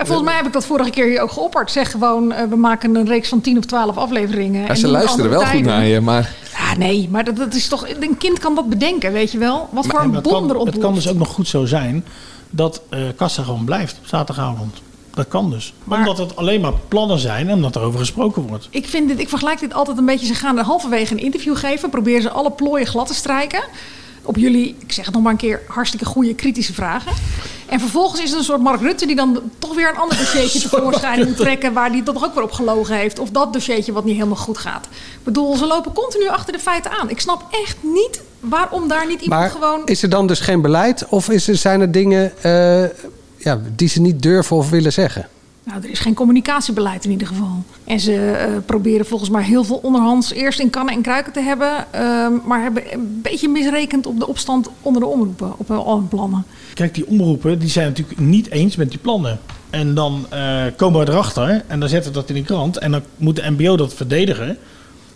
Maar 0.00 0.08
volgens 0.08 0.28
mij 0.28 0.36
heb 0.36 0.46
ik 0.46 0.52
dat 0.52 0.66
vorige 0.66 0.90
keer 0.90 1.06
hier 1.06 1.20
ook 1.20 1.32
geopperd. 1.32 1.70
Zeg 1.70 1.90
gewoon, 1.90 2.32
eh, 2.32 2.48
we 2.48 2.56
maken 2.56 2.94
een 2.94 3.06
reeks 3.06 3.28
van 3.28 3.40
10 3.40 3.58
of 3.58 3.64
12 3.64 3.96
afleveringen. 3.96 4.62
ja, 4.62 4.68
en 4.68 4.76
ze 4.76 4.88
luisteren 4.88 5.30
wel 5.30 5.46
goed 5.46 5.62
naar 5.62 5.84
je, 5.84 6.00
maar... 6.00 6.34
Ja, 6.58 6.76
nee, 6.76 7.08
maar 7.10 7.24
dat, 7.24 7.36
dat 7.36 7.54
is 7.54 7.68
toch... 7.68 7.88
Een 8.00 8.18
kind 8.18 8.38
kan 8.38 8.54
dat 8.54 8.68
bedenken, 8.68 9.12
weet 9.12 9.32
je 9.32 9.38
wel? 9.38 9.68
Wat 9.72 9.86
voor 9.86 10.00
En 10.00 10.14
een 10.14 10.22
bom 10.22 10.50
erop 10.50 10.66
het 10.66 10.78
kan 10.78 10.94
dus 10.94 11.08
ook 11.08 11.16
nog 11.16 11.28
goed 11.28 11.48
zo 11.48 11.64
zijn 11.64 12.04
dat 12.50 12.82
eh 12.88 13.00
Kassa 13.16 13.42
gewoon 13.42 13.64
blijft 13.64 13.98
op 13.98 14.06
zaterdagavond. 14.06 14.76
Dat 15.14 15.28
kan 15.28 15.50
dus. 15.50 15.74
Omdat 15.88 16.18
het 16.18 16.36
alleen 16.36 16.60
maar 16.60 16.72
plannen 16.88 17.18
zijn 17.18 17.48
en 17.48 17.54
omdat 17.54 17.74
er 17.74 17.82
over 17.82 17.98
gesproken 17.98 18.42
wordt. 18.42 18.68
Ik, 18.70 18.86
vind 18.86 19.08
dit, 19.08 19.18
ik 19.18 19.28
vergelijk 19.28 19.60
dit 19.60 19.74
altijd 19.74 19.98
een 19.98 20.04
beetje. 20.04 20.26
Ze 20.26 20.34
gaan 20.34 20.58
er 20.58 20.64
halverwege 20.64 21.12
een 21.12 21.20
interview 21.20 21.56
geven. 21.56 21.90
Proberen 21.90 22.22
ze 22.22 22.30
alle 22.30 22.50
plooien 22.50 22.86
glad 22.86 23.06
te 23.06 23.14
strijken. 23.14 23.62
Op 24.22 24.36
jullie, 24.36 24.76
ik 24.78 24.92
zeg 24.92 25.04
het 25.04 25.14
nog 25.14 25.22
maar 25.22 25.32
een 25.32 25.38
keer, 25.38 25.60
hartstikke 25.66 26.04
goede 26.04 26.34
kritische 26.34 26.72
vragen. 26.74 27.12
En 27.66 27.80
vervolgens 27.80 28.20
is 28.22 28.30
het 28.30 28.38
een 28.38 28.44
soort 28.44 28.60
Mark 28.60 28.80
Rutte 28.80 29.06
die 29.06 29.16
dan 29.16 29.40
toch 29.58 29.74
weer 29.74 29.88
een 29.88 29.96
ander 29.96 30.16
dossiertje 30.16 30.60
tevoorschijn 30.68 31.26
moet 31.26 31.36
trekken. 31.36 31.72
Waar 31.72 31.92
die 31.92 32.02
toch 32.02 32.24
ook 32.24 32.34
weer 32.34 32.42
op 32.42 32.52
gelogen 32.52 32.94
heeft. 32.96 33.18
Of 33.18 33.30
dat 33.30 33.52
dossiertje 33.52 33.92
wat 33.92 34.04
niet 34.04 34.14
helemaal 34.14 34.36
goed 34.36 34.58
gaat. 34.58 34.84
Ik 34.92 35.24
bedoel, 35.24 35.56
ze 35.56 35.66
lopen 35.66 35.92
continu 35.92 36.28
achter 36.28 36.52
de 36.52 36.58
feiten 36.58 36.90
aan. 36.90 37.10
Ik 37.10 37.20
snap 37.20 37.46
echt 37.50 37.76
niet 37.80 38.22
waarom 38.40 38.88
daar 38.88 39.06
niet 39.06 39.20
iemand 39.20 39.40
Maar 39.40 39.50
gewoon. 39.50 39.82
is 39.84 40.02
er 40.02 40.08
dan 40.08 40.26
dus 40.26 40.40
geen 40.40 40.60
beleid 40.60 41.06
of 41.08 41.28
is 41.30 41.48
er, 41.48 41.56
zijn 41.56 41.80
er 41.80 41.92
dingen 41.92 42.32
eh, 42.42 42.82
ja, 43.36 43.60
die 43.76 43.88
ze 43.88 44.00
niet 44.00 44.22
durven 44.22 44.56
of 44.56 44.70
willen 44.70 44.92
zeggen? 44.92 45.28
Nou, 45.64 45.82
er 45.82 45.90
is 45.90 45.98
geen 45.98 46.14
communicatiebeleid 46.14 47.04
in 47.04 47.10
ieder 47.10 47.26
geval. 47.26 47.64
En 47.84 48.00
ze 48.00 48.30
eh, 48.30 48.52
proberen 48.66 49.06
volgens 49.06 49.30
mij 49.30 49.42
heel 49.42 49.64
veel 49.64 49.76
onderhands 49.82 50.32
eerst 50.32 50.60
in 50.60 50.70
kannen 50.70 50.94
en 50.94 51.02
kruiken 51.02 51.32
te 51.32 51.40
hebben. 51.40 51.92
ehm, 51.92 52.32
maar 52.44 52.62
hebben 52.62 52.92
een 52.92 53.20
beetje 53.22 53.48
misrekend 53.48 54.06
op 54.06 54.18
de 54.18 54.26
opstand 54.26 54.68
onder 54.82 55.02
de 55.02 55.08
omroepen. 55.08 55.52
Op 55.56 55.70
al 55.70 55.96
hun 55.96 56.08
plannen. 56.08 56.44
Kijk, 56.74 56.94
die 56.94 57.06
omroepen 57.06 57.58
die 57.58 57.68
zijn 57.68 57.86
natuurlijk 57.88 58.20
niet 58.20 58.50
eens 58.50 58.76
met 58.76 58.90
die 58.90 58.98
plannen. 58.98 59.40
En 59.70 59.94
dan 59.94 60.26
eh, 60.28 60.62
komen 60.76 61.04
we 61.04 61.12
erachter 61.12 61.64
en 61.66 61.80
dan 61.80 61.88
zetten 61.88 62.12
we 62.12 62.18
dat 62.18 62.28
in 62.28 62.34
de 62.34 62.42
krant. 62.42 62.78
En 62.78 62.90
dan 62.90 63.02
moet 63.16 63.36
de 63.36 63.50
MBO 63.50 63.76
dat 63.76 63.94
verdedigen. 63.94 64.58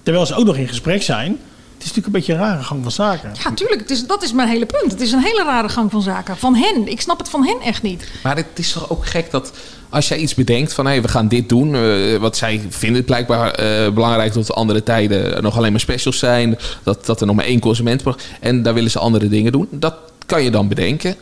Terwijl 0.03 0.27
ze 0.27 0.35
ook 0.35 0.47
nog 0.47 0.57
in 0.57 0.69
gesprek 0.69 1.03
zijn. 1.03 1.31
Het 1.75 1.83
is 1.83 1.89
natuurlijk 1.95 2.07
een 2.07 2.13
beetje 2.13 2.33
een 2.33 2.39
rare 2.51 2.63
gang 2.63 2.83
van 2.83 2.93
zaken. 2.93 3.31
Ja, 3.45 3.53
tuurlijk. 3.53 3.81
Het 3.81 3.91
is, 3.91 4.07
dat 4.07 4.23
is 4.23 4.33
mijn 4.33 4.49
hele 4.49 4.67
punt. 4.67 4.93
Het 4.93 5.01
is 5.01 5.13
een 5.13 5.23
hele 5.23 5.43
rare 5.45 5.69
gang 5.69 5.91
van 5.91 6.03
zaken. 6.03 6.37
Van 6.37 6.55
hen. 6.55 6.89
Ik 6.89 7.01
snap 7.01 7.19
het 7.19 7.29
van 7.29 7.47
hen 7.47 7.61
echt 7.61 7.83
niet. 7.83 8.09
Maar 8.23 8.37
het 8.37 8.47
is 8.55 8.73
toch 8.73 8.91
ook 8.91 9.07
gek 9.07 9.31
dat 9.31 9.53
als 9.95 10.09
jij 10.09 10.19
iets 10.19 10.35
bedenkt 10.35 10.73
van 10.73 10.87
hé, 10.87 11.01
we 11.01 11.09
gaan 11.09 11.29
dit 11.29 11.49
doen. 11.49 11.75
eh, 11.75 12.17
wat 12.17 12.37
zij 12.37 12.61
vinden 12.69 12.97
het 12.97 13.07
blijkbaar 13.07 13.51
eh, 13.51 13.93
belangrijk 13.93 14.33
dat 14.35 14.47
de 14.47 14.53
andere 14.53 14.83
tijden 14.83 15.43
nog 15.43 15.57
alleen 15.57 15.71
maar 15.71 15.81
specials 15.81 16.19
zijn. 16.19 16.59
Dat, 16.83 17.07
dat 17.07 17.21
er 17.21 17.27
nog 17.27 17.37
maar 17.37 17.45
één 17.45 17.61
consument 17.61 18.03
En 18.41 18.63
daar 18.63 18.75
willen 18.75 18.91
ze 18.91 18.99
andere 18.99 19.29
dingen 19.29 19.53
doen. 19.53 19.69
Dat 19.71 19.95
kan 20.27 20.43
je 20.43 20.51
dan 20.51 20.69
bedenken. 20.69 21.17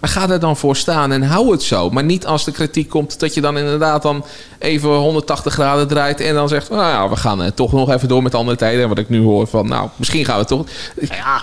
Maar 0.00 0.10
ga 0.10 0.30
er 0.30 0.40
dan 0.40 0.56
voor 0.56 0.76
staan 0.76 1.12
en 1.12 1.22
hou 1.22 1.50
het 1.50 1.62
zo. 1.62 1.90
Maar 1.90 2.04
niet 2.04 2.26
als 2.26 2.44
de 2.44 2.52
kritiek 2.52 2.88
komt 2.88 3.20
dat 3.20 3.34
je 3.34 3.40
dan 3.40 3.58
inderdaad 3.58 4.02
dan 4.02 4.24
even 4.58 4.90
180 4.90 5.52
graden 5.52 5.88
draait. 5.88 6.20
En 6.20 6.34
dan 6.34 6.48
zegt, 6.48 6.70
nou 6.70 6.82
ja, 6.82 7.08
we 7.08 7.16
gaan 7.16 7.42
eh, 7.42 7.50
toch 7.50 7.72
nog 7.72 7.90
even 7.90 8.08
door 8.08 8.22
met 8.22 8.34
andere 8.34 8.56
tijden. 8.56 8.82
En 8.82 8.88
wat 8.88 8.98
ik 8.98 9.08
nu 9.08 9.22
hoor 9.22 9.46
van, 9.46 9.68
nou, 9.68 9.88
misschien 9.96 10.24
gaan 10.24 10.38
we 10.38 10.44
toch. 10.44 10.66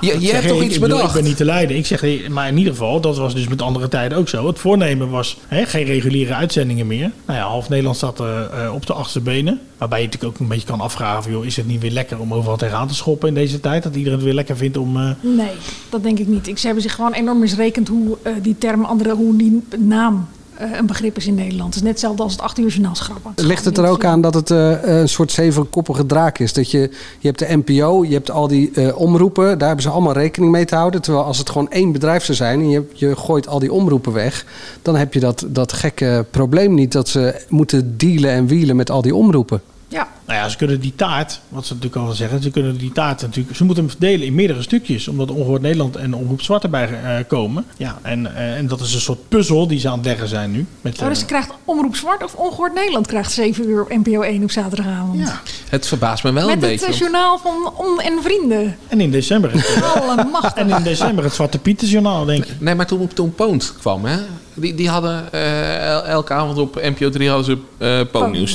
je 0.01 0.19
je 0.19 0.31
hebt 0.31 0.47
toch 0.47 0.57
ik, 0.57 0.63
iets 0.63 0.75
ik 0.75 0.81
bedoel, 0.81 0.97
bedacht? 0.97 1.15
Ik 1.15 1.21
ben 1.21 1.29
niet 1.29 1.37
te 1.37 1.45
leiden. 1.45 1.77
Ik 1.77 1.85
zeg, 1.85 2.29
maar 2.29 2.47
in 2.47 2.57
ieder 2.57 2.73
geval, 2.73 3.01
dat 3.01 3.17
was 3.17 3.33
dus 3.33 3.47
met 3.47 3.61
andere 3.61 3.87
tijden 3.87 4.17
ook 4.17 4.29
zo. 4.29 4.47
Het 4.47 4.59
voornemen 4.59 5.09
was 5.09 5.37
hè, 5.47 5.65
geen 5.65 5.85
reguliere 5.85 6.33
uitzendingen 6.33 6.87
meer. 6.87 7.11
Nou 7.25 7.39
ja, 7.39 7.45
half 7.45 7.69
Nederland 7.69 7.97
zat 7.97 8.19
eh, 8.19 8.65
eh, 8.65 8.73
op 8.73 8.85
de 8.85 8.93
achtste 8.93 9.19
benen. 9.19 9.61
Waarbij 9.85 10.03
je 10.05 10.11
natuurlijk 10.11 10.33
ook 10.35 10.41
een 10.47 10.55
beetje 10.55 10.67
kan 10.67 10.81
afvragen, 10.81 11.23
van, 11.23 11.31
joh, 11.31 11.45
is 11.45 11.55
het 11.55 11.67
niet 11.67 11.81
weer 11.81 11.91
lekker 11.91 12.19
om 12.19 12.33
overal 12.33 12.57
tegenaan 12.57 12.87
te 12.87 12.95
schoppen 12.95 13.27
in 13.27 13.33
deze 13.33 13.59
tijd? 13.59 13.83
Dat 13.83 13.95
iedereen 13.95 14.17
het 14.17 14.25
weer 14.25 14.33
lekker 14.33 14.57
vindt 14.57 14.77
om... 14.77 14.97
eh, 14.97 15.09
Nee, 15.21 15.51
dat 15.89 16.03
denk 16.03 16.19
ik 16.19 16.27
niet. 16.27 16.47
Ik, 16.47 16.57
ze 16.57 16.65
hebben 16.65 16.83
zich 16.83 16.95
gewoon 16.95 17.13
enorm 17.13 17.39
misrekend 17.39 17.87
hoe 17.87 18.17
eh, 18.21 18.33
die 18.41 18.55
term, 18.57 18.83
andere, 18.85 19.15
hoe 19.15 19.35
die 19.37 19.63
naam 19.77 20.27
eh, 20.55 20.77
een 20.77 20.85
begrip 20.85 21.17
is 21.17 21.27
in 21.27 21.35
Nederland. 21.35 21.65
Het 21.67 21.75
is 21.75 21.81
net 21.81 21.91
hetzelfde 21.91 22.23
als 22.23 22.31
het 22.31 22.41
8 22.41 22.59
uur 22.59 22.67
journaal 22.67 22.95
schrappen. 22.95 23.33
Ligt 23.35 23.65
het 23.65 23.77
er 23.77 23.87
ook 23.87 24.05
aan 24.05 24.21
dat 24.21 24.33
het 24.33 24.51
eh, 24.51 24.83
een 24.83 25.09
soort 25.09 25.31
zevenkoppige 25.31 26.05
draak 26.05 26.39
is? 26.39 26.53
Dat 26.53 26.71
je, 26.71 26.79
je 27.19 27.27
hebt 27.27 27.39
de 27.39 27.61
NPO, 27.65 28.03
je 28.03 28.13
hebt 28.13 28.31
al 28.31 28.47
die 28.47 28.71
eh, 28.73 28.97
omroepen, 28.99 29.57
daar 29.57 29.67
hebben 29.67 29.85
ze 29.85 29.91
allemaal 29.91 30.13
rekening 30.13 30.51
mee 30.51 30.65
te 30.65 30.75
houden. 30.75 31.01
Terwijl 31.01 31.25
als 31.25 31.37
het 31.37 31.49
gewoon 31.49 31.69
één 31.71 31.91
bedrijf 31.91 32.23
zou 32.23 32.37
zijn 32.37 32.59
en 32.59 32.69
je, 32.69 32.83
je 32.93 33.15
gooit 33.15 33.47
al 33.47 33.59
die 33.59 33.71
omroepen 33.71 34.13
weg, 34.13 34.45
dan 34.81 34.95
heb 34.95 35.13
je 35.13 35.19
dat, 35.19 35.45
dat 35.47 35.73
gekke 35.73 36.25
probleem 36.31 36.73
niet 36.73 36.91
dat 36.91 37.07
ze 37.09 37.45
moeten 37.49 37.97
dealen 37.97 38.29
en 38.29 38.47
wielen 38.47 38.75
met 38.75 38.91
al 38.91 39.01
die 39.01 39.15
omroepen. 39.15 39.61
Ja. 39.95 40.07
Nou 40.25 40.39
ja, 40.39 40.49
ze 40.49 40.57
kunnen 40.57 40.79
die 40.79 40.93
taart, 40.95 41.39
wat 41.49 41.65
ze 41.65 41.73
natuurlijk 41.73 42.01
al 42.07 42.11
zeggen, 42.13 42.41
ze 42.41 42.49
kunnen 42.51 42.77
die 42.77 42.91
taart 42.91 43.21
natuurlijk, 43.21 43.55
ze 43.55 43.63
moeten 43.63 43.83
hem 43.83 43.91
verdelen 43.91 44.25
in 44.27 44.35
meerdere 44.35 44.61
stukjes, 44.61 45.07
omdat 45.07 45.31
Ongehoord 45.31 45.61
Nederland 45.61 45.95
en 45.95 46.13
Omroep 46.13 46.41
Zwart 46.41 46.63
erbij 46.63 46.89
eh, 47.03 47.23
komen. 47.27 47.65
Ja, 47.77 47.97
en, 48.01 48.35
eh, 48.35 48.57
en 48.57 48.67
dat 48.67 48.79
is 48.79 48.93
een 48.93 48.99
soort 49.01 49.27
puzzel 49.29 49.67
die 49.67 49.79
ze 49.79 49.89
aan 49.89 49.97
het 49.97 50.05
leggen 50.05 50.27
zijn 50.27 50.51
nu. 50.51 50.65
Met, 50.81 51.01
Oh, 51.01 51.07
dus 51.07 51.21
eh, 51.21 51.27
krijgt 51.27 51.49
Omroep 51.65 51.95
Zwart 51.95 52.23
of 52.23 52.33
Ongehoord 52.35 52.73
Nederland 52.73 53.07
krijgt 53.07 53.31
7 53.31 53.69
uur 53.69 53.81
op 53.81 53.89
NPO 53.89 54.21
1 54.21 54.43
op 54.43 54.51
zaterdagavond. 54.51 55.31
Het 55.69 55.87
verbaast 55.87 56.23
me 56.23 56.31
wel 56.33 56.45
Met 56.47 56.55
een 56.63 56.69
het 56.69 56.79
beetje. 56.79 56.93
eh, 56.93 56.99
journaal 56.99 57.37
van 57.37 57.73
On 57.77 58.01
en 58.01 58.19
Vrienden. 58.23 58.77
En 58.87 59.01
in 59.01 59.11
december. 59.11 59.51
het- 59.53 60.53
en 60.55 60.69
in 60.69 60.83
december 60.83 61.23
het 61.23 61.33
Zwarte 61.33 61.59
Pietersjournaal, 61.59 62.25
denk 62.25 62.45
ik. 62.45 62.61
Nee, 62.61 62.75
maar 62.75 62.85
toen, 62.87 63.07
toen 63.13 63.35
Poont 63.35 63.73
kwam, 63.79 64.05
hè, 64.05 64.17
die, 64.55 64.75
die 64.75 64.89
hadden 64.89 65.31
eh, 65.31 65.89
el- 65.91 66.03
elke 66.05 66.33
avond 66.33 66.57
op 66.57 66.75
NPO 66.75 67.09
3 67.09 67.29
hadden 67.29 67.45
ze 67.45 67.57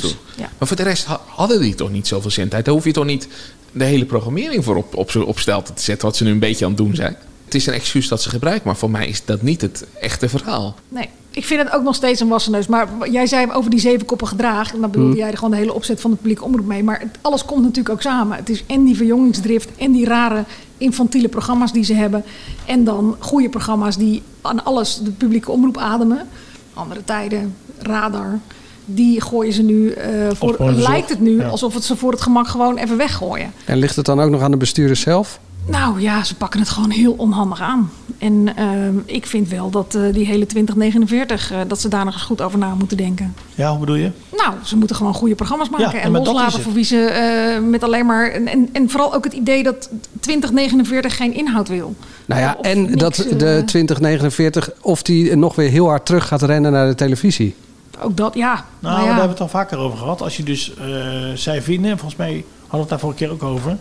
toen. 0.00 0.10
Ja. 0.36 0.50
Maar 0.58 0.68
voor 0.68 0.76
de 0.76 0.82
rest 0.82 1.04
ha- 1.04 1.20
hadden 1.26 1.60
die 1.60 1.74
toch 1.74 1.90
niet 1.90 2.06
zoveel 2.08 2.30
zendtijd. 2.30 2.64
Daar 2.64 2.74
hoef 2.74 2.84
je 2.84 2.92
toch 2.92 3.04
niet 3.04 3.28
de 3.72 3.84
hele 3.84 4.04
programmering 4.04 4.64
voor 4.64 4.76
op, 4.76 4.94
op, 4.96 5.16
op 5.16 5.38
stelte 5.38 5.72
te 5.72 5.82
zetten, 5.82 6.06
wat 6.08 6.16
ze 6.16 6.24
nu 6.24 6.30
een 6.30 6.38
beetje 6.38 6.64
aan 6.64 6.70
het 6.70 6.80
doen 6.80 6.94
zijn. 6.94 7.16
Het 7.50 7.58
is 7.60 7.66
een 7.66 7.72
excuus 7.74 8.08
dat 8.08 8.22
ze 8.22 8.28
gebruiken, 8.28 8.66
maar 8.66 8.76
voor 8.76 8.90
mij 8.90 9.06
is 9.08 9.24
dat 9.24 9.42
niet 9.42 9.60
het 9.60 9.84
echte 10.00 10.28
verhaal. 10.28 10.74
Nee, 10.88 11.08
ik 11.30 11.44
vind 11.44 11.62
het 11.62 11.72
ook 11.72 11.82
nog 11.82 11.94
steeds 11.94 12.20
een 12.20 12.28
wassen 12.28 12.52
neus. 12.52 12.66
Maar 12.66 12.88
jij 13.10 13.26
zei 13.26 13.52
over 13.52 13.70
die 13.70 13.80
zevenkoppige 13.80 14.36
draag. 14.36 14.72
En 14.74 14.80
dan 14.80 14.90
bedoelde 14.90 15.10
Hmm. 15.12 15.20
jij 15.20 15.30
er 15.30 15.34
gewoon 15.36 15.50
de 15.50 15.56
hele 15.56 15.72
opzet 15.74 16.00
van 16.00 16.10
de 16.10 16.16
publieke 16.16 16.44
omroep 16.44 16.66
mee. 16.66 16.82
Maar 16.84 17.00
het- 17.00 17.18
alles 17.20 17.44
komt 17.44 17.62
natuurlijk 17.62 17.88
ook 17.94 18.00
samen. 18.02 18.36
Het 18.36 18.48
is 18.48 18.64
en 18.66 18.84
die 18.84 18.96
verjongingsdrift 18.96 19.68
en 19.78 19.92
die 19.92 20.04
rare 20.04 20.44
infantiele 20.78 21.28
programma's 21.28 21.72
die 21.72 21.84
ze 21.84 21.94
hebben. 21.94 22.24
En 22.66 22.84
dan 22.84 23.16
goede 23.18 23.48
programma's 23.48 23.96
die 23.96 24.22
aan 24.40 24.64
alles 24.64 25.00
de 25.04 25.10
publieke 25.10 25.50
omroep 25.50 25.78
ademen. 25.78 26.28
Andere 26.74 27.04
tijden, 27.04 27.54
radar. 27.78 28.38
die 28.84 29.20
gooien 29.20 29.52
ze 29.52 29.62
nu, 29.62 29.90
eh, 29.90 30.10
voor, 30.34 30.70
lijkt 30.72 31.08
het 31.08 31.20
nu 31.20 31.38
Ja. 31.40 31.48
alsof 31.48 31.74
het 31.74 31.84
ze 31.84 31.96
voor 31.96 32.10
het 32.12 32.20
gemak 32.20 32.48
gewoon 32.48 32.76
even 32.76 32.96
weggooien. 32.96 33.52
En 33.64 33.76
ligt 33.78 33.96
het 33.96 34.04
dan 34.06 34.20
ook 34.20 34.30
nog 34.30 34.42
aan 34.42 34.50
de 34.50 34.56
bestuurders 34.56 35.00
zelf? 35.00 35.40
Nou 35.66 36.00
ja, 36.00 36.24
ze 36.24 36.34
pakken 36.34 36.60
het 36.60 36.68
gewoon 36.68 36.90
heel 36.90 37.12
onhandig 37.12 37.60
aan. 37.60 37.90
En 38.18 38.56
ehm, 38.56 38.94
ik 39.04 39.26
vind 39.26 39.48
wel 39.48 39.70
dat 39.70 39.94
eh, 39.94 40.02
die 40.12 40.26
hele 40.26 40.46
2049, 40.46 41.52
eh, 41.52 41.58
dat 41.68 41.80
ze 41.80 41.88
daar 41.88 42.04
nog 42.04 42.14
eens 42.14 42.22
goed 42.22 42.40
over 42.40 42.58
na 42.58 42.74
moeten 42.74 42.96
denken. 42.96 43.34
Ja, 43.54 43.70
hoe 43.70 43.78
bedoel 43.78 43.94
je? 43.94 44.10
Nou, 44.36 44.54
ze 44.64 44.76
moeten 44.76 44.96
gewoon 44.96 45.14
goede 45.14 45.34
programma's 45.34 45.68
maken 45.68 45.98
Ja, 45.98 46.04
en 46.04 46.14
is 46.14 46.26
loslaten 46.26 46.62
voor 46.62 46.72
wie 46.72 46.84
ze 46.84 47.04
eh, 47.04 47.62
met 47.68 47.82
alleen 47.82 48.06
maar... 48.06 48.30
En, 48.30 48.46
en, 48.46 48.68
en 48.72 48.90
vooral 48.90 49.14
ook 49.14 49.24
het 49.24 49.32
idee 49.32 49.62
dat 49.62 49.90
2049 50.20 51.16
geen 51.16 51.34
inhoud 51.34 51.68
wil. 51.68 51.94
Nou 52.26 52.40
ja, 52.40 52.56
Of 52.58 52.66
en 52.66 52.82
niks, 52.82 52.96
dat 52.96 53.14
de 53.14 53.62
2049, 53.66 54.70
of 54.80 55.02
die 55.02 55.36
nog 55.36 55.54
weer 55.54 55.70
heel 55.70 55.88
hard 55.88 56.06
terug 56.06 56.26
gaat 56.26 56.42
rennen 56.42 56.72
naar 56.72 56.86
de 56.86 56.94
televisie. 56.94 57.54
Ook 58.02 58.16
dat, 58.16 58.34
ja. 58.34 58.52
Nou, 58.52 58.64
Nou 58.80 58.96
daar 58.96 59.06
hebben 59.06 59.24
we 59.24 59.30
het 59.30 59.40
al 59.40 59.48
vaker 59.48 59.78
over 59.78 59.98
gehad. 59.98 60.22
Als 60.22 60.36
je 60.36 60.42
dus, 60.42 60.74
eh, 60.74 60.86
zij 61.34 61.62
vinden, 61.62 61.90
volgens 61.98 62.16
mij 62.16 62.44
hadden 62.60 62.70
we 62.70 62.78
het 62.78 62.88
daar 62.88 62.98
vorige 62.98 63.18
keer 63.18 63.30
ook 63.30 63.42
over. 63.42 63.76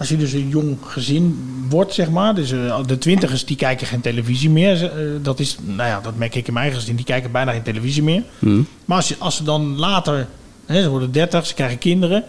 Als 0.00 0.08
je 0.08 0.16
dus 0.16 0.32
een 0.32 0.48
jong 0.48 0.76
gezin 0.82 1.38
wordt, 1.68 1.94
zeg 1.94 2.10
maar. 2.10 2.34
Dus 2.34 2.52
eh, 2.52 2.78
de 2.86 2.98
twintigers 2.98 3.44
die 3.44 3.56
kijken 3.56 3.86
geen 3.86 4.00
televisie 4.00 4.50
meer. 4.50 4.84
Eh, 4.84 4.90
dat 5.22 5.40
is, 5.40 5.56
nou 5.62 5.88
ja, 5.88 6.00
dat 6.00 6.16
merk 6.16 6.34
ik 6.34 6.46
in 6.46 6.52
mijn 6.52 6.64
eigen 6.64 6.80
gezin. 6.80 6.96
Die 6.96 7.04
kijken 7.04 7.32
bijna 7.32 7.52
geen 7.52 7.62
televisie 7.62 8.02
meer. 8.02 8.22
Maar 8.84 8.96
als, 8.96 9.08
je, 9.08 9.16
als 9.18 9.36
ze 9.36 9.42
dan 9.44 9.78
later, 9.78 10.26
hè, 10.66 10.82
ze 10.82 10.88
worden 10.88 11.12
30, 11.12 11.46
ze 11.46 11.54
krijgen 11.54 11.78
kinderen. 11.78 12.24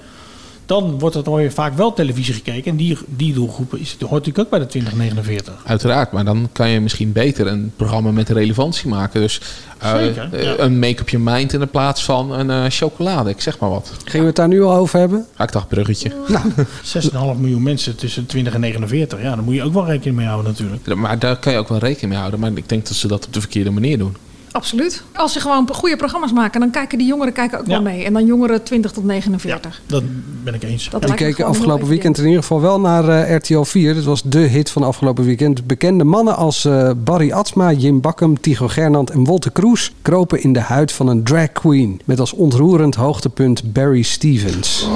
Dan 0.66 1.00
wordt 1.00 1.16
er 1.16 1.24
dan 1.24 1.36
weer 1.36 1.52
vaak 1.52 1.74
wel 1.74 1.94
televisie 1.94 2.34
gekeken. 2.34 2.72
En 2.72 2.78
die, 2.78 2.98
die 3.06 3.34
doelgroepen 3.34 3.80
is, 3.80 3.96
hoort 4.00 4.12
natuurlijk 4.12 4.40
ook 4.40 4.50
bij 4.50 4.60
de 4.60 4.66
2049. 4.66 5.62
Uiteraard, 5.66 6.12
maar 6.12 6.26
dan 6.26 6.50
kan 6.52 6.70
je 6.70 6.80
misschien 6.80 7.12
beter 7.12 7.48
een 7.48 7.72
programma 7.76 8.12
met 8.12 8.30
relevantie 8.30 8.90
maken. 8.90 9.22
Dus 9.22 9.42
eh, 9.78 9.96
Zeker, 9.96 10.30
eh, 10.32 10.44
ja. 10.44 10.58
een 10.58 10.80
make-up 10.80 11.10
je 11.10 11.20
mind 11.20 11.54
in 11.54 11.70
plaats 11.70 12.04
van 12.04 12.32
een 12.32 12.50
eh, 12.50 12.64
chocolade. 12.70 13.30
Ik 13.30 13.42
zeg 13.42 13.60
maar 13.60 13.70
wat. 13.70 13.92
Gingen 14.04 14.20
we 14.20 14.26
het 14.26 14.36
daar 14.36 14.48
nu 14.48 14.64
al 14.64 14.76
over 14.76 15.00
hebben? 15.00 15.26
Ja, 15.38 15.44
ik 15.44 15.52
dacht 15.52 15.68
bruggetje. 15.68 16.12
Nou, 16.28 17.36
6,5 17.36 17.40
miljoen 17.40 17.64
mensen 17.64 17.96
tussen 17.96 18.26
20 18.26 18.54
en 18.54 18.60
49. 18.60 19.22
Ja, 19.22 19.36
daar 19.36 19.44
moet 19.44 19.56
je 19.56 19.64
ook 19.64 19.74
wel 19.74 19.86
rekening 19.86 20.16
mee 20.16 20.28
houden 20.28 20.52
natuurlijk. 20.52 20.96
Maar 20.96 21.20
daar 21.20 21.38
kan 21.38 21.54
je 21.54 21.60
ook 21.60 21.68
wel 21.68 21.78
rekening 21.78 22.10
mee 22.10 22.20
houden. 22.20 22.40
Maar 22.40 22.52
ik 22.56 22.70
denk 22.70 22.88
dat 22.88 22.96
ze 22.96 23.08
dat 23.08 23.26
op 23.26 23.34
de 23.34 23.40
verkeerde 23.40 23.72
manier 23.72 23.98
doen. 23.98 24.16
Absoluut. 24.52 25.04
Als 25.16 25.34
ze 25.34 25.40
gewoon 25.40 25.70
goede 25.74 25.96
programma's 25.96 26.32
maken, 26.32 26.60
dan 26.60 26.70
kijken 26.72 26.98
die 26.98 27.08
jongeren 27.08 27.34
kijken 27.34 27.60
ook 27.60 27.66
Ja. 27.66 27.72
wel 27.72 27.82
mee. 27.82 28.04
En 28.06 28.14
dan 28.14 28.26
jongeren 28.26 28.64
20 28.64 28.92
tot 28.92 29.04
49. 29.04 29.82
Dat 29.88 30.04
ben 30.44 30.54
ik 30.54 30.64
eens. 30.64 30.90
Dat 30.90 31.14
keken 31.14 31.46
afgelopen 31.46 31.88
weekend 31.88 32.18
in 32.18 32.26
ieder 32.26 32.42
geval 32.42 32.62
wel 32.62 32.80
naar 32.80 33.08
eh, 33.10 33.36
RTL 33.36 33.62
4. 33.62 33.94
Dat 33.96 34.04
was 34.04 34.22
de 34.24 34.40
hit 34.40 34.70
van 34.72 34.84
afgelopen 34.84 35.24
weekend. 35.24 35.68
Bekende 35.68 36.04
mannen 36.04 36.36
als 36.36 36.66
eh, 36.66 36.92
Barry 36.98 37.32
Atsma, 37.32 37.72
Jim 37.72 38.02
Bakkum, 38.02 38.42
Tigo 38.42 38.68
Gernand 38.68 39.10
en 39.10 39.24
Wolter 39.24 39.52
Kroes... 39.52 39.92
kropen 40.02 40.42
in 40.44 40.54
de 40.54 40.60
huid 40.60 40.92
van 40.92 41.08
een 41.08 41.24
drag 41.24 41.52
queen. 41.52 42.02
Met 42.06 42.20
als 42.20 42.34
ontroerend 42.34 42.96
hoogtepunt 42.96 43.74
Barry 43.74 44.02
Stevens. 44.02 44.88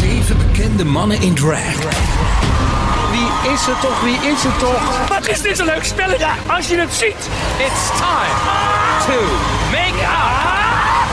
Zeven 0.00 0.36
bekende 0.50 0.84
mannen 0.84 1.20
in 1.22 1.34
drag. 1.34 1.74
Wie 3.10 3.52
is 3.52 3.66
het 3.66 3.80
toch? 3.80 4.00
Wie 4.02 4.30
is 4.30 4.42
het 4.42 4.58
toch? 4.58 5.08
Wat 5.08 5.28
is 5.28 5.42
dit 5.42 5.58
een 5.58 5.66
leuk 5.66 5.84
spelletje 5.84 6.26
als 6.56 6.68
je 6.68 6.76
het 6.76 6.92
ziet? 6.92 7.28
It's 7.66 7.88
time 7.98 8.69
to 9.06 9.18
make 9.72 9.96
up 9.96 11.10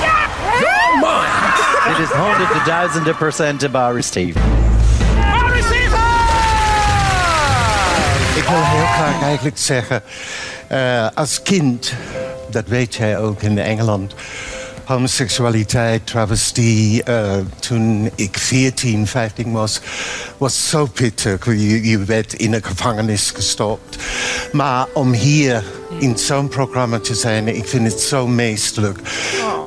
your 0.59 0.89
mind. 0.99 1.55
Dit 1.87 2.07
is 2.07 2.11
honderden 2.11 2.65
duizenden 2.65 3.15
procenten 3.15 3.71
Barry 3.71 4.01
Steve. 4.01 4.39
Ik 8.35 8.43
wil 8.43 8.63
heel 8.63 8.85
graag 8.85 9.21
eigenlijk 9.21 9.57
zeggen, 9.57 10.03
eh, 10.67 11.07
als 11.13 11.41
kind, 11.41 11.93
dat 12.49 12.67
weet 12.67 12.95
jij 12.95 13.17
ook 13.17 13.41
in 13.41 13.59
Engeland, 13.59 14.15
homoseksualiteit, 14.83 16.05
travestie, 16.05 17.03
eh, 17.03 17.37
toen 17.59 18.11
ik 18.15 18.37
14, 18.37 19.07
15 19.07 19.51
was, 19.51 19.81
was 20.37 20.69
zo 20.69 20.85
pittig. 20.85 21.45
Je, 21.45 21.89
je 21.89 22.03
werd 22.03 22.33
in 22.33 22.53
een 22.53 22.63
gevangenis 22.63 23.31
gestopt. 23.31 23.97
Maar 24.51 24.85
om 24.93 25.13
hier 25.13 25.63
in 25.99 26.17
zo'n 26.17 26.47
programma 26.47 26.99
te 26.99 27.15
zijn, 27.15 27.47
ik 27.55 27.67
vind 27.67 27.91
het 27.91 28.01
zo 28.01 28.27
meestelijk 28.27 28.99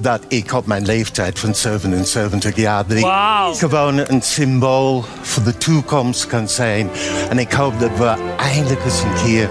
dat 0.00 0.20
ik 0.28 0.52
op 0.52 0.66
mijn 0.66 0.84
leeftijd 0.84 1.38
van 1.38 1.54
77 1.54 2.56
jaar 2.56 2.86
dat 2.86 2.96
ik 2.96 3.02
Wauw. 3.04 3.52
gewoon 3.54 3.98
een 4.06 4.22
symbool 4.22 5.04
voor 5.22 5.42
de 5.42 5.56
toekomst 5.56 6.26
kan 6.26 6.48
zijn. 6.48 6.90
En 7.30 7.38
ik 7.38 7.52
hoop 7.52 7.80
dat 7.80 7.90
we 7.96 8.14
eindelijk 8.36 8.84
eens 8.84 9.00
een 9.02 9.24
keer 9.24 9.48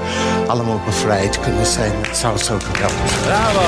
allemaal 0.47 0.81
bevrijd 0.85 1.39
kunnen 1.39 1.65
zijn. 1.65 1.91
Het 2.01 2.17
zou 2.17 2.37
zo 2.37 2.57
geweldig 2.73 3.09
zijn. 3.09 3.21
Bravo. 3.23 3.61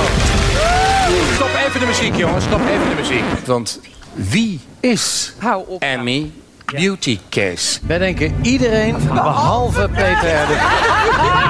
Stop 1.34 1.50
even 1.68 1.80
de 1.80 1.86
muziek, 1.86 2.16
jongens. 2.16 2.44
Stop 2.46 2.62
even 2.62 2.90
de 2.90 3.02
muziek. 3.02 3.24
Want 3.46 3.80
wie 4.14 4.60
is 4.80 5.34
Emmy 5.80 6.32
Beauty 6.66 7.20
Case? 7.30 7.80
Wij 7.88 7.98
denken 7.98 8.36
iedereen 8.42 8.96
behalve 9.14 9.90
Peter. 9.96 10.48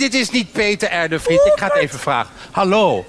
dit 0.00 0.14
is 0.14 0.30
niet 0.30 0.52
Peter 0.52 1.04
R. 1.04 1.08
de 1.08 1.18
Vries. 1.18 1.44
Ik 1.44 1.52
ga 1.54 1.66
het 1.66 1.76
even 1.76 1.98
vragen. 1.98 2.30
Hallo. 2.50 3.04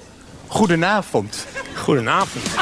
Goedenavond. 0.46 1.46
Goedenavond. 1.74 2.44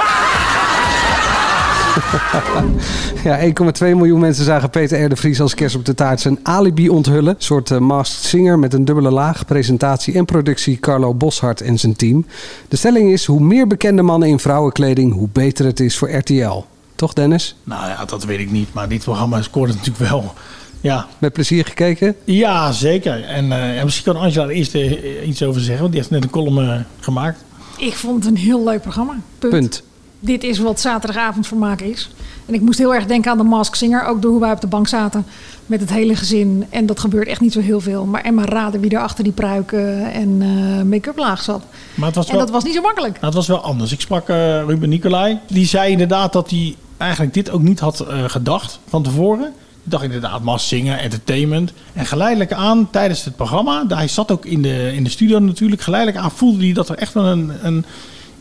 Ja, 3.24 3.38
1,2 3.40 3.50
miljoen 3.80 4.20
mensen 4.20 4.44
zagen 4.44 4.70
Peter 4.70 5.04
R. 5.04 5.08
de 5.08 5.16
Vries 5.16 5.40
als 5.40 5.54
kerst 5.54 5.76
op 5.76 5.84
de 5.84 5.94
taart 5.94 6.20
zijn 6.20 6.38
alibi 6.42 6.88
onthullen. 6.88 7.34
Een 7.34 7.42
soort 7.42 7.70
eh, 7.70 7.78
masked 7.78 8.24
singer 8.24 8.58
met 8.58 8.74
een 8.74 8.84
dubbele 8.84 9.10
laag. 9.10 9.44
Presentatie 9.44 10.14
en 10.14 10.24
productie 10.24 10.78
Carlo 10.78 11.14
Boshart 11.14 11.60
en 11.60 11.78
zijn 11.78 11.96
team. 11.96 12.26
De 12.68 12.76
stelling 12.76 13.12
is, 13.12 13.24
hoe 13.24 13.40
meer 13.40 13.66
bekende 13.66 14.02
mannen 14.02 14.28
in 14.28 14.38
vrouwenkleding, 14.38 15.12
hoe 15.12 15.28
beter 15.32 15.64
het 15.64 15.80
is 15.80 15.98
voor 15.98 16.10
RTL. 16.10 16.64
Toch 16.94 17.12
Dennis? 17.12 17.56
Nou 17.64 17.88
ja, 17.88 18.04
dat 18.04 18.24
weet 18.24 18.40
ik 18.40 18.50
niet. 18.50 18.72
Maar 18.72 18.88
dit 18.88 19.02
programma 19.02 19.42
scoort 19.42 19.68
natuurlijk 19.68 20.10
wel. 20.10 20.34
Ja. 20.80 21.06
Met 21.18 21.32
plezier 21.32 21.64
gekeken? 21.64 22.16
Ja, 22.24 22.72
zeker. 22.72 23.24
En, 23.24 23.52
eh, 23.52 23.78
en 23.78 23.84
misschien 23.84 24.12
kan 24.12 24.22
Angela 24.22 24.44
er 24.44 24.50
eerst 24.50 24.74
eh, 24.74 25.28
iets 25.28 25.42
over 25.42 25.60
zeggen. 25.60 25.80
Want 25.80 25.92
die 25.92 26.00
heeft 26.00 26.12
net 26.12 26.22
een 26.22 26.30
column 26.30 26.58
eh, 26.58 26.80
gemaakt. 27.00 27.44
Ik 27.78 27.94
vond 27.94 28.24
het 28.24 28.32
een 28.32 28.40
heel 28.40 28.64
leuk 28.64 28.82
programma. 28.82 29.16
Punt. 29.38 29.52
Punt. 29.52 29.82
Dit 30.20 30.44
is 30.44 30.58
wat 30.58 30.80
zaterdagavondvermaak 30.80 31.80
is. 31.80 32.10
En 32.46 32.54
ik 32.54 32.60
moest 32.60 32.78
heel 32.78 32.94
erg 32.94 33.06
denken 33.06 33.30
aan 33.30 33.38
de 33.38 33.44
Mask 33.44 33.74
Singer. 33.74 34.04
Ook 34.04 34.22
door 34.22 34.30
hoe 34.30 34.40
wij 34.40 34.52
op 34.52 34.60
de 34.60 34.66
bank 34.66 34.88
zaten 34.88 35.24
met 35.66 35.80
het 35.80 35.90
hele 35.90 36.16
gezin. 36.16 36.66
En 36.70 36.86
dat 36.86 37.00
gebeurt 37.00 37.28
echt 37.28 37.40
niet 37.40 37.52
zo 37.52 37.60
heel 37.60 37.80
veel. 37.80 38.04
Maar 38.04 38.20
Emma 38.22 38.44
raden 38.44 38.80
wie 38.80 38.90
er 38.90 39.00
achter 39.00 39.24
die 39.24 39.32
pruiken 39.32 40.12
en 40.12 40.42
eh, 40.42 40.82
make-up 40.82 41.18
laag 41.18 41.42
zat. 41.42 41.62
Maar 41.94 42.06
het 42.06 42.16
was 42.16 42.26
En 42.26 42.32
wel, 42.32 42.40
dat 42.40 42.50
was 42.50 42.64
niet 42.64 42.74
zo 42.74 42.80
makkelijk. 42.80 43.12
nou, 43.12 43.26
het 43.26 43.34
was 43.34 43.46
wel 43.46 43.60
anders. 43.60 43.92
Ik 43.92 44.00
sprak 44.00 44.28
eh, 44.28 44.36
Ruben 44.66 44.88
Nicolai. 44.88 45.38
Die 45.48 45.66
zei 45.66 45.92
inderdaad 45.92 46.32
dat 46.32 46.50
hij 46.50 46.76
eigenlijk 46.96 47.34
dit 47.34 47.50
ook 47.50 47.62
niet 47.62 47.80
had 47.80 48.00
eh, 48.00 48.24
gedacht 48.26 48.78
van 48.88 49.02
tevoren. 49.02 49.52
Ik 49.90 49.96
dacht 49.98 50.12
inderdaad, 50.12 50.42
mas 50.42 50.68
zingen, 50.68 50.98
entertainment. 50.98 51.72
En 51.92 52.06
geleidelijk 52.06 52.52
aan, 52.52 52.90
tijdens 52.90 53.24
het 53.24 53.36
programma... 53.36 53.84
Hij 53.88 54.08
zat 54.08 54.30
ook 54.30 54.44
in 54.44 54.62
de, 54.62 54.92
in 54.94 55.04
de 55.04 55.10
studio 55.10 55.38
natuurlijk. 55.38 55.82
Geleidelijk 55.82 56.24
aan 56.24 56.30
voelde 56.30 56.64
hij 56.64 56.72
dat 56.72 56.88
er 56.88 56.96
echt 56.96 57.14
wel 57.14 57.24
een, 57.24 57.52
een, 57.62 57.84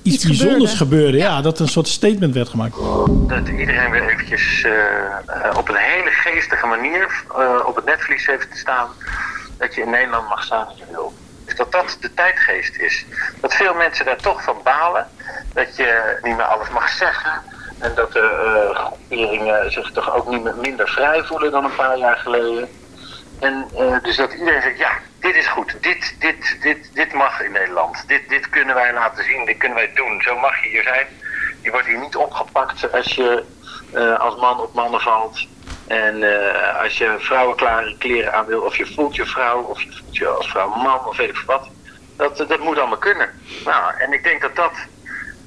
iets, 0.01 0.15
Iets 0.15 0.25
bijzonders 0.25 0.73
gebeurde. 0.73 0.77
gebeurde. 0.77 1.17
Ja, 1.17 1.41
dat 1.41 1.59
een 1.59 1.67
soort 1.67 1.87
statement 1.87 2.33
werd 2.33 2.49
gemaakt. 2.49 2.75
dat 3.27 3.47
iedereen 3.47 3.91
weer 3.91 4.09
eventjes 4.09 4.63
eh, 4.63 5.57
op 5.57 5.69
een 5.69 5.75
hele 5.75 6.09
geestige 6.09 6.65
manier 6.65 7.23
eh, 7.37 7.67
op 7.67 7.75
het 7.75 7.85
netvlies 7.85 8.25
heeft 8.25 8.47
staan 8.53 8.87
dat 9.57 9.75
je 9.75 9.81
in 9.81 9.89
Nederland 9.89 10.29
mag 10.29 10.43
staan 10.43 10.67
als 10.67 10.77
je 10.77 10.85
wil. 10.91 11.13
Dus 11.45 11.55
dat 11.55 11.71
dat 11.71 11.97
de 12.01 12.13
tijdgeest 12.13 12.75
is. 12.75 13.05
Dat 13.41 13.53
veel 13.53 13.73
mensen 13.73 14.05
daar 14.05 14.21
toch 14.21 14.43
van 14.43 14.57
balen. 14.63 15.07
Dat 15.53 15.75
je 15.75 16.19
niet 16.23 16.35
meer 16.35 16.45
alles 16.45 16.69
mag 16.69 16.89
zeggen. 16.89 17.31
En 17.79 17.95
dat 17.95 18.11
de 18.11 18.19
eh 18.19 18.85
groeperingen 18.85 19.71
zich 19.71 19.91
toch 19.91 20.15
ook 20.15 20.27
niet 20.27 20.55
minder 20.55 20.89
vrij 20.89 21.23
voelen 21.23 21.51
dan 21.51 21.63
een 21.63 21.75
paar 21.75 21.97
jaar 21.97 22.17
geleden. 22.17 22.69
En 23.39 23.67
eh, 23.77 24.03
dus 24.03 24.15
dat 24.15 24.33
iedereen 24.33 24.61
zegt, 24.61 24.77
ja, 24.77 24.91
dit 25.19 25.35
is 25.35 25.47
goed. 25.47 25.75
Dit, 25.81 26.15
dit, 26.19 26.57
dit, 26.61 26.89
dit 26.93 27.13
mag 27.13 27.41
in 27.41 27.51
Nederland. 27.51 28.07
Dit, 28.07 28.29
dit 28.29 28.49
kunnen 28.49 28.75
wij 28.75 28.93
laten 28.93 29.23
zien. 29.23 29.45
Dit 29.45 29.57
kunnen 29.57 29.77
wij 29.77 29.91
doen. 29.93 30.21
Zo 30.21 30.39
mag 30.39 30.63
je 30.63 30.69
hier 30.69 30.83
zijn. 30.83 31.07
Je 31.61 31.71
wordt 31.71 31.87
hier 31.87 31.99
niet 31.99 32.15
opgepakt 32.15 32.91
als 32.91 33.15
je 33.15 33.43
eh, 33.93 34.19
als 34.19 34.35
man 34.35 34.59
op 34.59 34.73
mannen 34.73 35.01
valt. 35.01 35.47
En 35.87 36.23
als 36.81 36.97
je 36.97 37.15
vrouwenklare 37.19 37.97
kleren 37.97 38.33
aan 38.33 38.45
wil, 38.45 38.61
of 38.61 38.77
je 38.77 38.85
voelt 38.85 39.15
je 39.15 39.25
vrouw, 39.25 39.61
of 39.61 39.81
je 39.81 39.91
voelt 39.91 40.15
je 40.15 40.27
als 40.27 40.49
vrouw 40.49 40.69
man, 40.75 41.05
of 41.05 41.17
weet 41.17 41.29
ik 41.29 41.43
wat. 41.45 41.69
Dat, 42.17 42.37
dat 42.37 42.59
moet 42.59 42.77
allemaal 42.77 42.97
kunnen. 42.97 43.29
Nou, 43.65 43.93
en 43.97 44.13
ik 44.13 44.23
denk 44.23 44.41
dat 44.41 44.55
dat, 44.55 44.71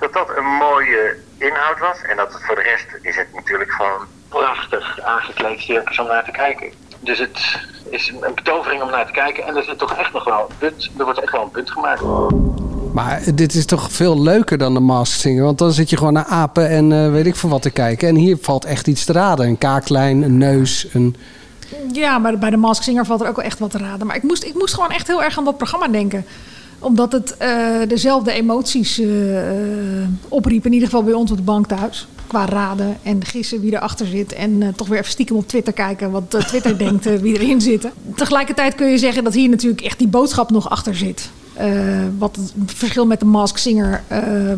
dat 0.03 0.13
dat 0.13 0.37
een 0.37 0.51
mooie 0.67 1.17
inhoud 1.39 1.79
was. 1.79 1.99
En 2.11 2.17
dat 2.17 2.39
voor 2.43 2.55
de 2.55 2.63
rest 2.63 2.87
is 3.03 3.17
het 3.17 3.27
natuurlijk 3.35 3.71
gewoon 3.71 4.07
prachtig 4.29 5.01
aangekleed 5.01 5.61
circus 5.61 5.99
om 5.99 6.07
naar 6.07 6.25
te 6.25 6.31
kijken. 6.31 6.69
Dus 7.01 7.19
het 7.19 7.39
is 7.91 8.13
een 8.21 8.35
betovering 8.35 8.83
om 8.83 8.91
naar 8.91 9.07
te 9.07 9.13
kijken. 9.13 9.45
En 9.45 9.57
er 9.57 9.63
zit 9.63 9.79
toch 9.79 9.95
echt 9.95 10.13
nog 10.13 10.25
wel 10.25 10.41
een 10.41 10.57
punt. 10.59 10.91
Er 10.99 11.05
wordt 11.05 11.21
echt 11.21 11.33
wel 11.33 11.43
een 11.43 11.51
punt 11.51 11.71
gemaakt. 11.71 12.03
Maar 12.93 13.23
dit 13.35 13.55
is 13.55 13.67
toch 13.67 13.93
veel 13.93 14.23
leuker 14.23 14.59
dan 14.59 14.75
de 14.75 14.81
Masked 14.81 15.21
Singer? 15.21 15.45
Want 15.45 15.59
dan 15.59 15.73
zit 15.73 15.91
je 15.91 15.97
gewoon 15.97 16.13
naar 16.13 16.25
apen 16.25 16.69
en 16.69 16.93
eh, 16.93 17.11
weet 17.11 17.27
ik 17.27 17.37
veel 17.37 17.49
wat 17.49 17.63
te 17.63 17.71
kijken. 17.71 18.09
En 18.09 18.15
hier 18.15 18.37
valt 18.41 18.65
echt 18.65 18.87
iets 18.87 19.05
te 19.05 19.13
raden. 19.13 19.47
Een 19.47 19.59
kaaklijn, 19.59 20.23
een 20.23 20.39
neus, 20.39 20.87
een... 20.93 21.17
Ja, 21.93 22.19
maar 22.19 22.39
bij 22.39 22.51
de 22.51 22.57
Mask 22.57 22.83
Singer 22.83 23.07
valt 23.07 23.21
er 23.21 23.29
ook 23.29 23.37
wel 23.37 23.45
echt 23.45 23.59
wat 23.59 23.71
te 23.71 23.79
raden. 23.79 24.07
Maar 24.07 24.17
ik 24.17 24.23
moest, 24.23 24.45
ik 24.45 24.55
moest 24.55 24.75
gewoon 24.75 24.91
echt 24.91 25.07
heel 25.07 25.23
erg 25.23 25.39
aan 25.39 25.45
dat 25.45 25.57
programma 25.57 25.89
denken. 25.89 26.27
Omdat 26.83 27.13
het 27.13 27.37
eh, 27.37 27.77
dezelfde 27.89 28.33
emoties 28.33 28.99
eh, 28.99 30.01
eh, 30.01 30.09
opriep. 30.29 30.67
In 30.67 30.73
ieder 30.73 30.89
geval 30.89 31.05
bij 31.05 31.13
ons 31.13 31.31
op 31.31 31.37
de 31.37 31.43
bank 31.43 31.67
thuis. 31.67 32.07
Qua 32.27 32.47
raden 32.47 32.97
en 33.03 33.25
gissen 33.25 33.61
wie 33.61 33.73
erachter 33.73 34.07
zit. 34.07 34.33
En 34.33 34.73
toch 34.77 34.89
weer 34.89 34.99
even 34.99 35.11
stiekem 35.11 35.37
op 35.37 35.49
Twitter 35.49 35.73
kijken 35.73 36.11
wat 36.11 36.31
Twitter 36.47 36.79
denkt 36.85 37.21
wie 37.21 37.41
erin 37.41 37.61
zitten. 37.61 37.93
Tegelijkertijd 38.15 38.75
kun 38.75 38.87
je 38.87 38.99
zeggen 38.99 39.25
dat 39.25 39.35
hier 39.35 39.49
natuurlijk 39.49 39.83
echt 39.83 39.99
die 39.99 40.09
boodschap 40.09 40.51
nog 40.51 40.71
achter 40.71 40.97
zit. 40.97 41.31
Wat 42.19 42.37
het 42.37 42.53
verschil 42.67 43.07
met 43.07 43.21
de 43.21 43.27
Mask 43.27 43.57
Singer 43.57 44.03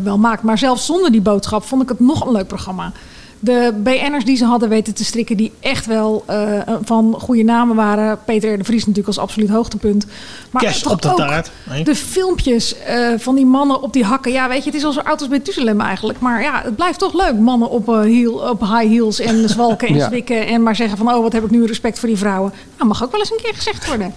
wel 0.03 0.17
maakt. 0.17 0.43
Maar 0.43 0.57
zelfs 0.57 0.85
zonder 0.85 1.11
die 1.11 1.21
boodschap 1.21 1.63
vond 1.63 1.81
ik 1.81 1.89
het 1.89 1.99
nog 1.99 2.25
een 2.25 2.31
leuk 2.31 2.47
programma. 2.47 2.91
De 3.39 3.73
BN'ers 3.83 4.25
die 4.25 4.37
ze 4.37 4.45
hadden 4.45 4.69
weten 4.69 4.93
te 4.93 5.05
strikken, 5.05 5.37
die 5.37 5.51
echt 5.59 5.85
wel 5.85 6.23
eh, 6.27 6.61
van 6.83 7.15
goede 7.19 7.43
namen 7.43 7.75
waren. 7.75 8.19
Peter 8.25 8.53
R. 8.53 8.57
de 8.57 8.63
Vries 8.63 8.79
natuurlijk 8.79 9.07
als 9.07 9.17
absoluut 9.17 9.49
hoogtepunt. 9.49 10.05
Maar 10.51 10.61
Kerst 10.61 10.83
toch 10.83 10.91
op 10.91 11.01
de 11.01 11.09
ook 11.09 11.17
taart. 11.17 11.51
Nee. 11.69 11.83
De 11.83 11.95
filmpjes 11.95 12.79
eh, 12.79 13.07
van 13.17 13.35
die 13.35 13.45
mannen 13.45 13.81
op 13.81 13.93
die 13.93 14.03
hakken. 14.03 14.31
Ja, 14.31 14.47
weet 14.47 14.63
je, 14.63 14.69
het 14.71 14.79
is 14.79 14.85
als 14.85 15.27
bij 15.27 15.39
Tuzelem 15.39 15.81
eigenlijk. 15.81 16.19
Maar 16.19 16.41
ja, 16.41 16.61
het 16.63 16.75
blijft 16.75 16.99
toch 16.99 17.13
leuk. 17.13 17.39
Mannen 17.39 17.69
op, 17.69 17.89
eh, 17.89 17.99
heel, 17.99 18.33
op 18.33 18.61
high 18.61 18.87
heels 18.87 19.19
en 19.19 19.49
zwalken 19.49 19.87
en 19.87 19.95
Ja. 20.05 20.07
zwikken. 20.07 20.47
En 20.47 20.63
maar 20.63 20.75
zeggen 20.75 20.97
van, 20.97 21.13
oh, 21.13 21.21
wat 21.21 21.33
heb 21.33 21.43
ik 21.43 21.51
nu 21.51 21.65
respect 21.65 21.99
voor 21.99 22.07
die 22.07 22.17
vrouwen. 22.17 22.53
Nou, 22.77 22.87
mag 22.87 23.03
ook 23.03 23.11
wel 23.11 23.19
eens 23.19 23.31
een 23.31 23.39
keer 23.43 23.53
gezegd 23.55 23.87
worden. 23.87 24.13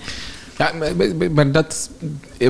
Ja, 0.58 0.72
maar- 1.34 1.52
dat, 1.52 1.90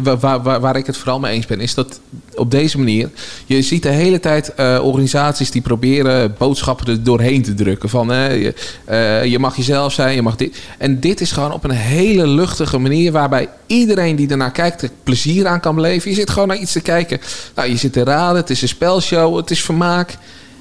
waar, 0.02 0.42
waar, 0.42 0.60
waar 0.60 0.76
ik 0.76 0.86
het 0.86 0.96
vooral 0.96 1.20
mee 1.20 1.32
eens 1.32 1.46
ben, 1.46 1.60
is 1.60 1.74
dat 1.74 2.00
op 2.34 2.50
deze 2.50 2.78
manier. 2.78 3.10
Je 3.46 3.62
ziet 3.62 3.82
de 3.82 3.88
hele 3.88 4.20
tijd 4.20 4.54
eh, 4.54 4.78
organisaties 4.82 5.50
die 5.50 5.62
proberen 5.62 6.34
boodschappen 6.38 6.86
er 6.86 7.02
doorheen 7.02 7.42
te 7.42 7.54
drukken. 7.54 7.88
Van 7.88 8.08
je, 8.08 8.54
eh, 8.84 9.24
je 9.24 9.38
mag 9.38 9.56
jezelf 9.56 9.92
zijn, 9.92 10.14
je 10.14 10.22
mag 10.22 10.36
dit. 10.36 10.58
En 10.78 11.00
dit 11.00 11.20
is 11.20 11.32
gewoon 11.32 11.52
op 11.52 11.64
een 11.64 11.70
hele 11.70 12.26
luchtige 12.26 12.78
manier 12.78 13.12
waarbij 13.12 13.48
iedereen 13.66 14.16
die 14.16 14.28
ernaar 14.28 14.52
kijkt 14.52 14.82
er 14.82 14.90
plezier 15.02 15.46
aan 15.46 15.60
kan 15.60 15.74
beleven. 15.74 16.10
Je 16.10 16.16
zit 16.16 16.30
gewoon 16.30 16.48
naar 16.48 16.56
iets 16.56 16.72
te 16.72 16.80
kijken. 16.80 17.20
Nou, 17.54 17.68
je 17.68 17.76
zit 17.76 17.92
te 17.92 18.04
raden, 18.04 18.36
het 18.36 18.50
is 18.50 18.62
een 18.62 18.68
spelshow, 18.68 19.36
het 19.36 19.50
is 19.50 19.62
vermaak. 19.62 20.16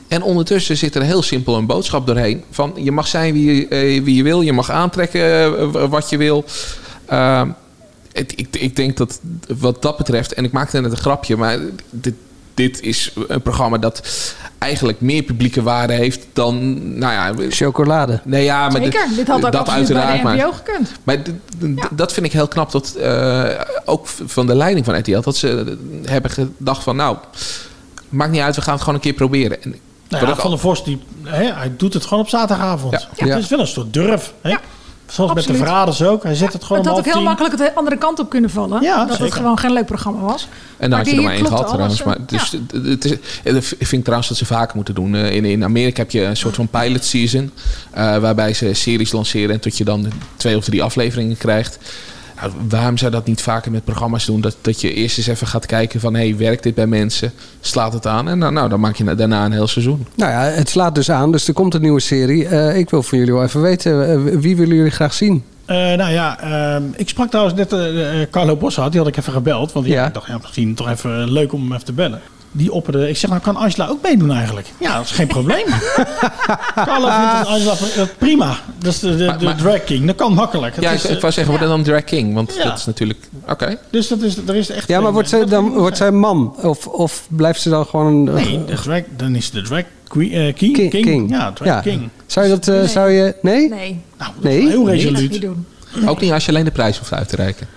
En 0.08 0.22
ondertussen 0.22 0.78
zit 0.78 0.96
er 0.96 1.02
heel 1.02 1.22
simpel 1.22 1.56
een 1.56 1.66
boodschap 1.66 2.08
doorheen. 2.08 2.44
Van 2.52 2.74
je 2.76 2.92
mag 2.92 3.08
zijn 3.08 3.34
wie 3.34 3.56
je, 3.56 3.68
eh, 3.68 4.24
wil, 4.24 4.42
je 4.42 4.54
mag 4.54 4.72
aantrekken 4.72 5.90
wat 5.90 6.10
je 6.10 6.18
wil. 6.18 6.46
Ehm, 7.08 7.50
het- 8.12 8.34
ik, 8.36 8.48
ik 8.52 8.76
denk 8.76 8.98
dat 8.98 9.20
wat 9.58 9.82
dat 9.82 9.98
betreft, 9.98 10.34
en 10.34 10.43
ik 10.43 10.52
maakte 10.52 10.82
net 10.82 10.91
een 10.91 10.98
grapje, 10.98 11.38
maar 11.38 11.58
dit, 11.89 12.13
dit 12.54 12.82
is 12.82 13.12
een 13.28 13.41
programma 13.41 13.78
dat 13.78 14.08
eigenlijk 14.58 15.02
meer 15.02 15.24
publieke 15.24 15.62
waarde 15.63 15.93
heeft 15.93 16.26
dan, 16.34 16.74
nou 17.00 17.13
ja... 17.13 17.50
Chocolade. 17.50 18.20
Nee, 18.24 18.43
ja, 18.43 18.70
maar 18.70 18.82
Zeker, 18.82 19.08
dit 19.15 19.28
had 19.28 19.36
ook 19.36 19.41
dat 19.52 19.56
absoluut 19.56 19.88
bij 19.93 20.17
de 20.17 20.24
maar- 20.24 20.36
NPO 20.38 20.52
gekund. 20.52 20.91
maar 21.04 21.22
d- 21.24 21.30
dat 21.91 22.13
vind 22.13 22.26
ik 22.26 22.32
heel 22.32 22.48
knap. 22.48 22.72
Dat, 22.72 22.96
eh, 22.96 23.50
ook 23.86 24.08
van 24.26 24.48
de 24.48 24.56
leiding 24.56 24.86
van 24.86 24.98
RTL. 25.00 25.22
Dat 25.22 25.36
ze 25.36 25.78
hebben 26.06 26.32
gedacht 26.32 26.84
van 26.84 26.96
nou, 26.96 27.17
maakt 28.10 28.32
niet 28.32 28.41
uit. 28.41 28.56
We 28.56 28.62
gaan 28.62 28.74
het 28.74 28.82
gewoon 28.82 28.96
een 28.96 29.02
keer 29.06 29.13
proberen. 29.13 29.63
En, 29.63 29.76
Nou 30.10 30.28
ja, 30.28 30.36
Van 30.36 30.50
der 30.50 30.60
Vos, 30.60 30.84
die, 30.84 31.02
hè, 31.24 31.54
hij 31.54 31.72
doet 31.78 31.93
het 31.93 32.04
gewoon 32.06 32.24
op 32.24 32.30
zaterdagavond. 32.30 33.08
Ja. 33.15 33.28
Het 33.28 33.43
is 33.43 33.50
wel 33.50 33.60
een 33.60 33.67
soort 33.67 33.93
durf. 33.93 34.34
Hè? 34.41 34.56
Zoals 35.12 35.34
met 35.34 35.43
de 35.48 35.54
verraders 35.56 36.02
ook. 36.04 36.24
Hij 36.24 36.36
zet 36.36 36.54
het 36.54 36.63
gewoon 36.63 36.78
Het 36.82 36.88
had 36.88 36.98
ook 36.98 37.06
heel 37.06 37.13
tien. 37.13 37.24
makkelijk 37.24 37.58
de 37.58 37.76
andere 37.76 37.98
kant 37.98 38.20
op 38.20 38.30
kunnen 38.30 38.50
vallen. 38.50 38.82
Ja, 38.82 39.06
dat 39.06 39.17
het 39.17 39.34
gewoon 39.34 39.58
geen 39.58 39.74
leuk 39.74 39.86
programma 39.86 40.20
was. 40.22 40.48
En 40.78 40.89
dan 40.89 41.00
had 41.00 41.10
je 41.10 41.15
er 41.15 41.22
maar 41.22 41.34
één 41.34 41.46
gehad 41.46 41.67
trouwens. 41.67 42.04
Maar, 42.04 42.17
dus, 42.26 42.56
het 42.84 43.06
is, 43.06 43.12
en 43.43 43.54
dat 43.54 43.63
vind 43.65 43.91
ik 43.91 44.02
trouwens 44.02 44.28
dat 44.30 44.38
ze 44.38 44.46
vaker 44.46 44.76
moeten 44.76 44.96
doen. 44.96 45.15
Eh, 45.15 45.36
In, 45.36 45.46
in 45.46 45.63
Amerika 45.63 46.02
heb 46.02 46.12
je 46.12 46.24
een 46.24 46.38
soort 46.38 46.56
van 46.56 46.67
pilot 46.67 47.06
season. 47.06 47.52
eh, 47.91 48.17
waarbij 48.17 48.54
ze 48.54 48.74
series 48.74 49.12
lanceren 49.12 49.52
en 49.54 49.60
tot 49.60 49.78
je 49.78 49.84
dan 49.84 50.08
twee 50.36 50.58
of 50.58 50.63
drie 50.63 50.84
afleveringen 50.84 51.38
krijgt. 51.38 51.78
Nou, 52.41 52.52
waarom 52.69 52.97
zou 52.97 53.12
dat 53.12 53.26
niet 53.26 53.41
vaker 53.41 53.71
met 53.71 53.84
programma's 53.84 54.26
doen? 54.26 54.41
Dat, 54.41 54.58
dat 54.62 54.82
je 54.82 54.93
eerst 54.93 55.17
eens 55.17 55.28
even 55.28 55.47
gaat 55.47 55.65
kijken 55.65 56.00
van... 56.00 56.13
hey, 56.13 56.38
werkt 56.38 56.63
dit 56.63 56.76
bij 56.76 56.88
mensen? 56.88 57.34
Slaat 57.60 57.93
het 57.93 58.08
aan? 58.08 58.28
En 58.28 58.39
dan, 58.39 58.54
nou, 58.54 58.69
dan 58.69 58.80
maak 58.80 58.95
je 58.95 59.15
daarna 59.15 59.45
een 59.45 59.52
heel 59.52 59.67
seizoen. 59.67 60.08
Nou 60.15 60.32
ja, 60.32 60.41
het 60.41 60.69
slaat 60.69 60.95
dus 60.95 61.12
aan, 61.12 61.32
dus 61.32 61.47
er 61.47 61.54
komt 61.54 61.73
een 61.73 61.82
nieuwe 61.82 62.00
serie. 62.00 62.47
Eh, 62.47 62.78
ik 62.78 62.89
wil 62.89 63.04
van 63.04 63.17
jullie 63.17 63.34
wel 63.34 63.43
even 63.43 63.62
weten, 63.62 64.10
eh, 64.10 64.39
wie 64.39 64.56
willen 64.56 64.76
jullie 64.76 64.91
graag 64.91 65.13
zien? 65.13 65.43
Eh, 65.65 65.76
nou 65.78 66.12
ja, 66.12 66.39
ehm, 66.39 66.84
ik 66.95 67.10
sprak 67.10 67.30
trouwens 67.30 67.56
net 67.56 68.30
Carlo 68.32 68.56
Bosshout. 68.56 68.91
Die 68.91 69.00
had 69.00 69.10
ik 69.10 69.17
even 69.17 69.34
gebeld. 69.34 69.71
Want 69.71 69.86
ja, 69.86 70.08
ik 70.08 70.13
dacht, 70.13 70.28
ja, 70.28 70.38
misschien 70.41 70.76
toch 70.76 70.89
even 70.89 71.32
leuk 71.32 71.54
om 71.54 71.62
hem 71.62 71.73
even 71.73 71.86
te 71.86 71.93
bellen. 71.93 72.21
Die 72.58 72.72
opperde. 72.72 73.10
Ik 73.10 73.17
zeg, 73.17 73.30
nou 73.30 73.41
kan 73.41 73.56
Angela 73.56 73.88
ook 73.88 74.02
meedoen 74.04 74.32
eigenlijk? 74.32 74.67
Ja, 74.80 74.96
dat 74.98 75.06
is 75.06 75.12
geen 75.12 75.28
probleem. 75.28 75.65
Carlo 76.86 77.08
vindt 77.10 77.48
Angela 77.48 77.72
eh, 77.96 78.02
prima. 78.17 78.58
Dat 78.80 78.93
is 78.93 79.00
de, 79.00 79.15
de, 79.15 79.36
de 79.39 79.56
drag 79.56 79.84
king. 79.84 80.06
Dat 80.06 80.15
kan 80.15 80.34
makkelijk. 80.34 80.82
Ja, 80.82 80.91
is, 80.91 81.04
ik, 81.04 81.10
ik 81.10 81.15
eh, 81.15 81.22
wou 81.22 81.34
zeggen, 81.34 81.54
wordt 81.54 81.67
het 81.67 81.76
dan 81.76 81.84
drag 81.84 82.04
king? 82.04 82.34
Want 82.34 82.54
Ja. 82.56 82.63
dat 82.63 82.78
is 82.78 82.86
natuurlijk... 82.86 83.20
Oké. 83.50 83.78
Dus 83.89 84.08
dat 84.08 84.22
is, 84.22 84.38
er 84.48 84.56
is 84.56 84.70
echt... 84.70 84.88
Ja, 84.88 85.00
maar 85.00 85.13
wordt 85.13 85.30
zij, 85.30 85.46
dan, 85.46 85.70
wordt 85.74 85.98
zij 85.98 86.12
man? 86.12 86.56
Of, 86.62 86.88
of 86.88 87.28
blijft 87.30 87.62
ze 87.62 87.70
dan 87.70 87.86
gewoon 87.86 88.06
een... 88.06 88.24
Nee, 88.34 88.65
de 88.65 88.74
drag, 88.74 89.02
dan 89.17 89.36
is 89.36 89.52
de 89.52 89.62
drag 89.62 89.84
queen, 90.08 90.32
eh, 90.32 90.54
king, 90.54 90.89
king. 90.89 91.30
Ja, 91.30 91.52
drag 91.52 91.82
king. 91.82 92.10
Zou 92.26 92.46
je 92.48 92.52
dat... 92.52 92.67
eh, 92.67 92.84
Zou 92.84 93.10
je... 93.12 93.36
Nee? 93.41 93.70
Nee. 93.70 94.02
nee? 94.41 94.67
heel 94.67 94.84
Nee, 94.84 94.93
resoluut. 94.96 95.32
niet 95.32 95.41
doen. 95.41 95.65
Ook 96.06 96.22
niet 96.22 96.32
als 96.32 96.46
je 96.46 96.52
alleen 96.52 96.65
de 96.65 96.72
prijs 96.72 96.98
hoeft 96.98 97.13
uit 97.13 97.30
te 97.30 97.36
reiken. 97.36 97.67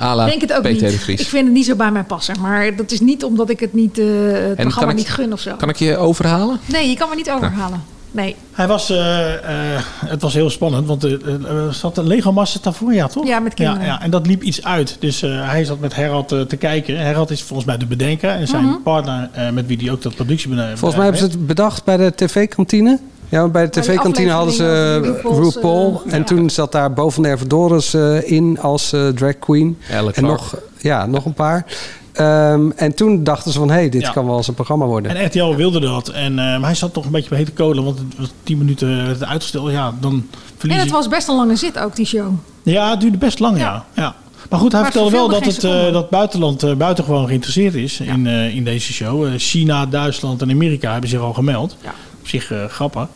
Ala 0.00 0.24
Ik 0.24 0.28
denk 0.30 0.40
het 0.40 0.52
ook 0.52 0.62
Peter 0.62 0.82
niet. 0.82 0.92
de 0.92 0.98
Vries. 0.98 1.20
Ik 1.20 1.26
vind 1.28 1.44
het 1.44 1.54
niet 1.54 1.66
zo 1.66 1.74
bij 1.74 1.90
mij 1.90 2.02
passen. 2.04 2.40
Maar 2.40 2.76
dat 2.76 2.90
is 2.90 3.00
niet 3.00 3.24
omdat 3.24 3.50
ik 3.50 3.60
het 3.60 3.74
niet, 3.74 3.98
eh 3.98 4.06
het 4.06 4.54
programma 4.56 4.70
kan 4.70 4.88
ik- 4.90 4.96
niet 4.96 5.08
gun 5.10 5.32
of 5.32 5.40
zo. 5.40 5.54
Kan 5.54 5.68
ik 5.68 5.76
je 5.76 5.96
overhalen? 5.96 6.58
Nee, 6.66 6.88
je 6.88 6.96
kan 6.96 7.08
me 7.08 7.14
niet 7.14 7.30
overhalen. 7.30 7.82
Nee. 8.12 8.36
Hij 8.52 8.66
was, 8.66 8.90
eh, 8.90 9.34
eh, 9.34 9.82
het 10.06 10.22
was 10.22 10.34
heel 10.34 10.50
spannend, 10.50 10.86
want 10.86 11.04
er 11.04 11.20
uh, 11.28 11.68
zat 11.72 11.98
een 11.98 12.06
Lego 12.06 12.32
Masters 12.32 12.62
daarvoor, 12.62 12.92
ja 12.94 13.06
toch? 13.06 13.26
Ja, 13.26 13.38
met 13.38 13.54
kinderen. 13.54 13.80
Ja, 13.80 13.86
ja, 13.86 14.02
en 14.02 14.10
dat 14.10 14.26
liep 14.26 14.42
iets 14.42 14.64
uit. 14.64 14.96
Dus 15.00 15.22
eh, 15.22 15.48
hij 15.50 15.64
zat 15.64 15.78
met 15.80 15.94
Herald 15.94 16.28
te 16.28 16.56
kijken. 16.58 16.98
Herald 16.98 17.30
is 17.30 17.42
volgens 17.42 17.68
mij 17.68 17.78
de 17.78 17.86
bedenker 17.86 18.30
en 18.30 18.46
zijn 18.48 18.64
Mhm. 18.64 18.82
partner 18.82 19.28
eh, 19.32 19.50
met 19.50 19.66
wie 19.66 19.76
die 19.76 19.90
ook 19.92 20.02
dat 20.02 20.14
productiebedrijf 20.14 20.78
Volgens 20.78 20.94
mij 21.00 21.10
hebben 21.10 21.30
ze 21.30 21.36
het 21.36 21.46
bedacht 21.46 21.84
bij 21.84 21.96
de 21.96 22.12
tv-kantine. 22.14 22.98
Ja, 23.30 23.40
maar 23.40 23.50
bij 23.50 23.64
de 23.70 23.80
tv-kantine 23.80 24.30
hadden 24.30 24.54
ze 24.54 24.98
RuPaul's, 25.02 25.54
RuPaul. 25.54 26.02
eh, 26.06 26.12
en 26.12 26.18
ja. 26.18 26.24
toen 26.24 26.50
zat 26.50 26.72
daar 26.72 26.92
boven 26.92 27.22
Nervadoris 27.22 27.94
eh 27.94 28.30
in 28.30 28.60
als 28.60 28.92
eh, 28.92 29.08
drag 29.08 29.38
queen. 29.38 29.78
Elle 29.90 30.12
en 30.12 30.22
nog, 30.24 30.56
ja, 30.78 31.06
nog 31.06 31.24
een 31.24 31.34
paar. 31.34 31.66
Ehm, 32.12 32.70
en 32.76 32.94
toen 32.94 33.24
dachten 33.24 33.52
ze 33.52 33.58
van, 33.58 33.68
hé, 33.68 33.74
hey, 33.74 33.88
dit 33.88 34.00
Ja. 34.02 34.10
kan 34.10 34.26
wel 34.26 34.36
eens 34.36 34.48
een 34.48 34.54
programma 34.54 34.86
worden. 34.86 35.16
En 35.16 35.26
RTL 35.26 35.54
wilde 35.54 35.80
dat. 35.80 36.08
En, 36.08 36.30
eh, 36.38 36.44
maar 36.44 36.60
hij 36.60 36.74
zat 36.74 36.92
toch 36.92 37.04
een 37.04 37.10
beetje 37.10 37.28
bij 37.28 37.38
hete 37.38 37.52
kolen, 37.52 37.84
want 37.84 37.98
het 37.98 38.18
was 38.18 38.28
tien 38.42 38.58
minuten 38.58 38.96
werd 38.96 39.20
het 39.20 39.28
uitgesteld. 39.28 39.70
Ja, 39.70 39.94
dan 40.00 40.12
En 40.12 40.28
verlies 40.56 40.76
het 40.76 40.86
je- 40.86 40.92
was 40.92 41.08
best 41.08 41.28
een 41.28 41.36
lange 41.36 41.56
zit 41.56 41.78
ook, 41.78 41.96
die 41.96 42.06
show. 42.06 42.26
Ja, 42.62 42.90
het 42.90 43.00
duurde 43.00 43.18
best 43.18 43.38
lang, 43.38 43.58
ja. 43.58 43.84
ja. 43.94 44.14
Maar 44.50 44.58
goed, 44.60 44.72
hij 44.72 44.80
Maar 44.80 44.90
het 44.90 45.00
vertelde 45.00 45.28
wel 45.28 45.40
dat, 45.40 45.54
het, 45.54 45.64
eh, 45.64 45.92
dat 45.92 46.10
buitenland 46.10 46.64
uh, 46.64 46.74
buitengewoon 46.74 47.26
geïnteresseerd 47.26 47.74
is 47.74 48.00
in, 48.00 48.26
eh, 48.26 48.54
in 48.56 48.64
deze 48.64 48.92
show. 48.92 49.24
Eh, 49.24 49.32
China, 49.36 49.86
Duitsland 49.86 50.42
en 50.42 50.50
Amerika 50.50 50.92
hebben 50.92 51.10
zich 51.10 51.20
al 51.20 51.32
gemeld. 51.32 51.76
Op 52.20 52.28
zich 52.28 52.52
eh, 52.52 52.64
grappig. 52.64 53.08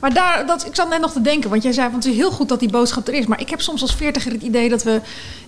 Maar 0.00 0.14
daar, 0.14 0.46
dat, 0.46 0.66
ik 0.66 0.74
zat 0.74 0.88
net 0.88 1.00
nog 1.00 1.12
te 1.12 1.20
denken, 1.20 1.50
want 1.50 1.62
jij 1.62 1.72
zei, 1.72 1.90
want 1.90 2.04
het 2.04 2.12
is 2.12 2.18
heel 2.18 2.30
goed 2.30 2.48
dat 2.48 2.60
die 2.60 2.70
boodschap 2.70 3.08
er 3.08 3.14
is. 3.14 3.26
Maar 3.26 3.40
ik 3.40 3.50
heb 3.50 3.60
soms 3.60 3.82
als 3.82 3.94
veertiger 3.94 4.32
het 4.32 4.42
idee 4.42 4.68
dat 4.68 4.82
we 4.82 5.00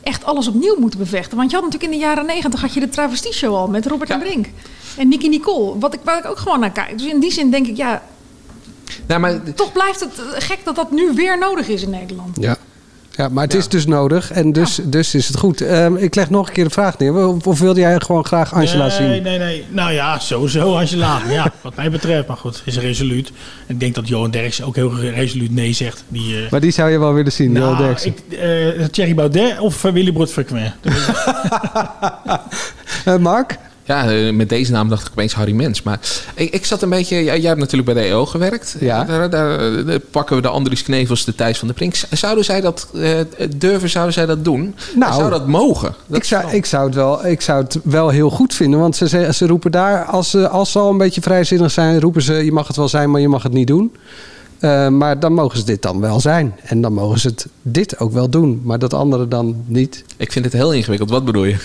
echt 0.03 0.25
alles 0.25 0.49
opnieuw 0.49 0.77
moeten 0.79 0.99
bevechten. 0.99 1.37
Want 1.37 1.51
je 1.51 1.57
had 1.57 1.65
natuurlijk 1.65 1.93
in 1.93 1.99
de 1.99 2.05
jaren 2.05 2.27
negentig 2.27 2.61
had 2.61 2.75
je 2.75 2.81
de 2.81 2.89
travestie 2.89 3.33
show 3.33 3.55
al 3.55 3.69
met 3.69 3.87
Robert 3.87 4.11
en 4.11 4.19
Brink. 4.19 4.47
En 4.97 5.09
Nicky 5.09 5.29
Nicole, 5.29 5.79
wat 5.79 5.95
ik, 5.95 6.01
waar 6.05 6.19
ik 6.19 6.27
ook 6.27 6.39
gewoon 6.39 6.61
naar 6.61 6.71
kijk. 6.71 6.99
Dus 6.99 7.07
in 7.07 7.21
die 7.21 7.33
zin 7.33 7.51
denk 7.51 7.67
ik, 7.67 7.77
ja, 7.77 8.03
Nou, 9.07 9.21
maar 9.21 9.43
toch 9.55 9.73
blijft 9.73 10.01
het 10.01 10.13
eh, 10.19 10.25
gek 10.41 10.59
dat 10.65 10.77
dat 10.77 10.91
nu 10.91 11.13
weer 11.15 11.39
nodig 11.39 11.69
is 11.69 11.83
in 11.83 11.91
Nederland. 11.91 12.37
Ja. 12.41 12.57
Ja, 13.17 13.29
maar 13.29 13.45
het 13.45 13.55
is 13.55 13.69
dus 13.69 13.87
nodig 13.87 14.31
en 14.31 14.53
dus, 14.53 14.81
dus 14.83 15.15
is 15.15 15.27
het 15.29 15.37
goed. 15.37 15.61
Ehm, 15.61 15.97
ik 15.97 16.15
leg 16.15 16.31
nog 16.31 16.47
een 16.47 16.53
keer 16.53 16.65
de 16.65 16.71
vraag 16.71 16.99
neer. 16.99 17.27
Of, 17.29 17.47
of 17.47 17.59
wilde 17.59 17.81
jij 17.81 18.01
gewoon 18.01 18.25
graag 18.25 18.55
Angela 18.55 18.87
nee, 18.87 18.97
zien? 18.97 19.09
Nee, 19.09 19.21
nee, 19.21 19.39
nee. 19.39 19.65
Nou 19.69 19.93
ja, 19.93 20.19
sowieso 20.19 20.77
Angela. 20.77 21.21
ja, 21.29 21.53
wat 21.61 21.77
mij 21.77 21.91
betreft. 21.91 22.29
Maar 22.29 22.37
goed, 22.37 22.63
is 22.65 22.79
resoluut. 22.79 23.33
En 23.67 23.75
ik 23.75 23.81
denk 23.81 23.95
dat 23.95 24.09
Johan 24.09 24.31
Derks 24.31 24.63
ook 24.63 24.75
heel 24.75 25.01
resoluut 25.01 25.51
nee 25.51 25.73
zegt. 25.73 26.05
Die, 26.09 26.45
eh, 26.45 26.51
Maar 26.51 26.61
die 26.61 26.71
zou 26.71 26.91
je 26.91 26.99
wel 26.99 27.13
willen 27.13 27.33
zien, 27.33 27.53
nou, 27.53 27.65
Johan 27.65 27.83
Derksen. 27.83 28.15
ik, 28.29 28.39
eh, 28.39 28.85
Thierry 28.85 29.15
Baudet 29.15 29.59
of 29.59 29.85
uh, 29.85 29.93
Willy 29.93 30.13
Brood 30.13 30.31
Frequent. 30.31 30.75
Uh, 33.07 33.17
Mark? 33.17 33.59
Ja, 33.93 34.11
eh, 34.11 34.33
met 34.33 34.49
deze 34.49 34.73
naam 34.73 34.89
dacht 34.89 35.07
ik 35.07 35.13
opeens 35.13 35.35
Harry 35.35 35.53
Mens. 35.53 35.83
Maar 35.83 36.01
ik, 36.35 36.53
ik 36.53 36.65
zat 36.67 36.83
een 36.83 36.89
beetje... 36.89 37.25
Jij, 37.25 37.39
jij 37.39 37.49
hebt 37.49 37.61
natuurlijk 37.61 37.93
bij 37.93 38.03
de 38.03 38.09
EO 38.09 38.27
gewerkt. 38.27 38.77
Ja. 38.81 39.05
Daar, 39.05 39.31
daar, 39.31 39.85
daar 39.85 39.99
pakken 39.99 40.37
we 40.37 40.43
de 40.43 40.49
Andries 40.49 40.83
Knevels, 40.83 41.25
de 41.25 41.35
Thijs 41.35 41.59
van 41.59 41.69
de 41.69 41.75
Prink. 41.75 41.95
Zouden 42.11 42.45
zij 42.45 42.61
dat 42.61 42.89
eh, 42.95 43.11
durven? 43.57 43.91
Zouden 43.91 44.15
zij 44.15 44.27
dat 44.27 44.45
doen? 44.45 44.75
Nou, 44.97 45.15
zou 45.15 45.31
dat 45.31 45.47
mogen? 45.47 45.95
Dat 46.07 46.17
ik, 46.17 46.25
zou, 46.25 46.53
ik, 46.53 46.67
zou 46.67 46.87
het 46.87 46.95
wel, 46.95 47.27
ik 47.27 47.41
zou 47.41 47.63
het 47.63 47.79
wel 47.85 48.09
heel 48.09 48.31
goed 48.31 48.55
vinden. 48.55 48.81
Want 48.81 48.97
ze, 48.97 49.09
ze, 49.09 49.29
ze 49.33 49.47
roepen 49.47 49.71
daar, 49.71 50.05
als 50.05 50.31
ze, 50.31 50.49
als 50.49 50.73
ze 50.73 50.79
al 50.79 50.91
een 50.91 50.99
beetje 50.99 51.21
vrijzinnig 51.21 51.71
zijn, 51.71 52.01
roepen 52.01 52.23
ze: 52.23 52.33
je 52.33 52.53
mag 52.53 52.67
het 52.67 52.77
wel 52.77 52.89
zijn, 52.89 53.11
maar 53.11 53.21
je 53.21 53.29
mag 53.29 53.43
het 53.43 53.53
niet 53.53 53.67
doen. 53.67 53.93
Uh, 54.61 54.89
maar 54.89 55.21
dan 55.21 55.33
mogen 55.33 55.59
ze 55.59 55.65
dit 55.65 55.83
dan 55.83 56.01
wel 56.01 56.21
zijn. 56.21 56.55
En 56.63 56.81
dan 56.81 56.93
mogen 56.93 57.19
ze 57.21 57.29
het 57.29 57.47
dit 57.63 57.99
ook 57.99 58.13
wel 58.13 58.29
doen. 58.29 58.61
Maar 58.65 58.79
dat 58.79 58.95
andere 58.95 59.29
dan 59.29 59.57
niet. 59.67 60.05
Ik 60.17 60.33
vind 60.33 60.45
het 60.45 60.55
heel 60.55 60.73
ingewikkeld. 60.73 61.11
Wat 61.11 61.25
bedoel 61.25 61.45
je? 61.45 61.57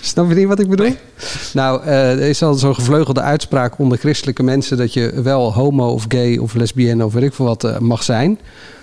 Snap 0.00 0.28
je 0.28 0.34
niet 0.34 0.46
wat 0.46 0.58
ik 0.58 0.68
bedoel? 0.68 0.96
Nou, 1.52 1.84
uh, 1.84 2.12
er 2.12 2.28
is 2.28 2.42
al 2.42 2.54
zo'n 2.54 2.74
gevleugelde 2.74 3.20
uitspraak 3.20 3.78
onder 3.78 3.98
christelijke 3.98 4.42
mensen... 4.42 4.76
dat 4.76 4.92
je 4.92 5.22
wel 5.22 5.52
homo 5.54 5.88
of 5.92 6.04
gay 6.08 6.36
of 6.36 6.54
lesbienne 6.54 7.04
of 7.04 7.12
weet 7.12 7.22
ik 7.22 7.34
veel 7.34 7.46
wat 7.46 7.64
uh, 7.64 7.78
mag 7.78 8.02
zijn. 8.02 8.38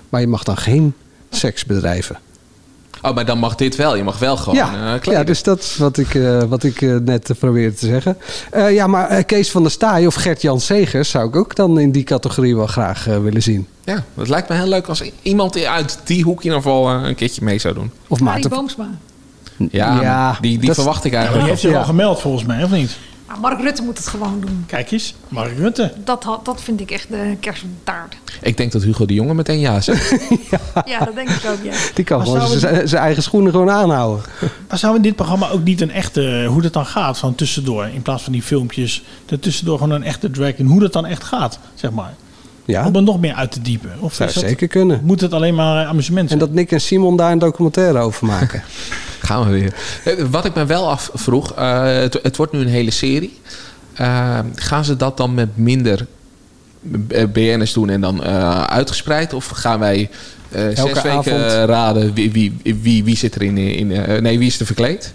Maar 0.10 0.22
je 0.22 0.28
mag 0.28 0.44
dan 0.44 0.58
geen 0.58 0.94
seks 1.30 1.66
bedrijven. 1.66 2.20
Oh, 3.02 3.16
maar 3.16 3.26
dan 3.26 3.38
mag 3.38 3.56
dit 3.56 3.76
wel. 3.76 3.96
Je 3.96 4.04
mag 4.04 4.20
wel 4.20 4.38
gewoon 4.38 4.56
ja, 4.56 4.96
eh, 5.02 5.14
ja, 5.14 5.24
dus 5.24 5.44
dat 5.44 5.60
is 5.60 5.78
wat 5.78 5.98
ik, 5.98 6.16
eh, 6.16 6.44
wat 6.44 6.64
ik 6.64 6.82
eh, 6.82 6.96
net 6.96 7.30
uh, 7.30 7.38
probeerde 7.38 7.76
te 7.76 7.86
zeggen. 7.86 8.18
Eh, 8.52 8.74
ja, 8.74 8.88
maar 8.88 9.08
eh, 9.08 9.26
Kees 9.26 9.52
van 9.52 9.62
der 9.62 9.72
Staaij 9.72 10.08
of 10.08 10.16
Gert-Jan 10.16 10.60
Segers 10.60 11.10
zou 11.10 11.28
ik 11.28 11.36
ook 11.36 11.56
dan 11.56 11.80
in 11.80 11.92
die 11.92 12.04
categorie 12.04 12.56
wel 12.56 12.68
graag 12.68 13.08
eh, 13.08 13.18
willen 13.20 13.42
zien. 13.42 13.68
Ja, 13.84 14.04
het 14.16 14.30
lijkt 14.30 14.50
me 14.50 14.56
heel 14.56 14.68
leuk 14.68 14.88
als 14.88 15.04
iemand 15.22 15.66
uit 15.66 16.00
die 16.04 16.24
hoek 16.24 16.38
in 16.38 16.44
ieder 16.44 16.58
geval 16.62 16.90
eh, 16.90 17.08
een 17.08 17.16
keertje 17.16 17.44
mee 17.44 17.60
zou 17.60 17.74
doen. 17.74 17.92
Of 18.08 18.20
Maarten 18.20 18.50
Boomsma. 18.50 18.90
Ja, 19.71 20.38
die, 20.41 20.58
die 20.60 20.74
verwacht 20.74 21.04
ik 21.06 21.12
Die 21.12 21.19
eigenlijk. 21.19 21.50
heeft 21.50 21.62
zich 21.62 21.76
al 21.76 21.84
gemeld 21.84 22.19
volgens 22.19 22.45
mij, 22.45 22.63
of 22.63 22.71
niet? 22.71 22.97
Maar 23.28 23.39
Mark 23.39 23.60
Rutte 23.62 23.82
moet 23.84 23.97
het 23.97 24.08
gewoon 24.08 24.39
doen. 24.39 24.63
Kijk 24.67 24.91
eens, 24.91 25.15
Mark 25.28 25.58
Rutte. 25.58 25.93
Dat, 26.04 26.28
dat 26.43 26.62
vind 26.62 26.80
ik 26.82 26.91
echt 26.91 27.08
de 27.10 27.36
kerst 27.39 27.63
op 27.63 27.69
de 27.69 27.84
taart. 27.84 28.15
Ik 28.41 28.58
denk 28.58 28.71
dat 28.71 28.84
Hugo 28.84 29.06
de 29.06 29.13
Jonge 29.13 29.34
meteen 29.34 29.60
ja 29.60 29.82
zegt. 29.82 30.10
Ja, 30.86 31.00
dat 31.00 31.15
denk 31.15 31.30
ik 31.30 31.45
ook, 31.52 31.63
ja. 31.63 31.71
Die 31.93 32.06
kan 32.06 32.17
Maar 32.17 32.28
gewoon 32.41 32.60
zijn 32.88 33.04
eigen 33.04 33.24
schoenen 33.24 33.52
gewoon 33.52 33.69
aanhouden. 33.69 34.26
Maar 34.69 34.78
zou 34.78 34.95
in 34.95 35.02
dit 35.02 35.15
programma 35.15 35.50
ook 35.50 35.63
niet 35.63 35.82
een 35.82 35.91
echte, 35.91 36.45
hoe 36.50 36.62
dat 36.62 36.74
dan 36.74 36.86
gaat, 36.86 37.17
van 37.17 37.36
tussendoor, 37.36 37.86
in 37.93 38.02
plaats 38.02 38.24
van 38.24 38.32
die 38.34 38.41
filmpjes, 38.43 39.04
er 39.30 39.39
tussendoor 39.39 39.78
gewoon 39.78 39.93
een 39.93 40.04
echte 40.04 40.32
drag 40.32 40.54
in, 40.56 40.65
hoe 40.65 40.80
dat 40.80 40.93
dan 40.93 41.06
echt 41.06 41.24
gaat, 41.24 41.60
zeg 41.74 41.91
maar. 41.91 42.13
Ja. 42.65 42.86
Om 42.88 42.95
er 42.95 43.04
nog 43.04 43.19
meer 43.19 43.34
uit 43.34 43.52
te 43.52 43.62
diepen. 43.62 43.91
Of 44.00 44.13
Zou 44.13 44.30
is 44.30 44.36
dat- 44.36 44.43
zeker 44.43 44.67
kunnen. 44.67 45.02
Moet 45.04 45.21
het 45.21 45.34
alleen 45.34 45.56
maar 45.56 45.86
amusement 45.86 46.21
En 46.32 46.38
zijn? 46.38 46.39
dat 46.39 46.52
Nick 46.52 46.71
en 46.71 46.82
Simon 46.82 47.15
daar 47.15 47.32
een 47.32 47.39
documentaire 47.39 48.00
over 48.00 48.26
maken. 48.28 48.63
Gaan 49.32 49.52
we 49.52 49.60
weer. 49.60 49.74
Eh, 50.04 50.26
Wat 50.30 50.46
ik 50.46 50.54
me 50.56 50.65
wel 50.65 50.89
afvroeg, 50.89 51.54
eh, 51.54 51.84
het, 51.84 52.20
het 52.24 52.38
wordt 52.38 52.52
nu 52.52 52.60
een 52.60 52.67
hele 52.67 52.91
serie. 52.91 53.39
Eh, 53.94 54.39
gaan 54.56 54.86
ze 54.86 54.96
dat 54.96 55.17
dan 55.17 55.34
met 55.34 55.58
minder 55.58 56.06
BN'ers 57.34 57.74
doen 57.74 57.89
en 57.89 58.02
dan 58.02 58.24
uitgespreid? 58.67 59.34
Of 59.34 59.48
gaan 59.48 59.80
wij 59.80 60.10
zes 60.52 60.78
Elke 60.78 60.94
weken 60.94 61.12
avond. 61.12 61.70
raden 61.70 62.13
wie, 62.13 62.32
wie, 62.32 62.58
wie, 62.82 63.04
wie 63.04 63.17
zit 63.17 63.36
er 63.36 63.41
in... 63.41 63.58
in 63.58 63.88
nee, 64.22 64.38
wie 64.38 64.48
is 64.48 64.60
er 64.60 64.65
verkleed? 64.65 65.13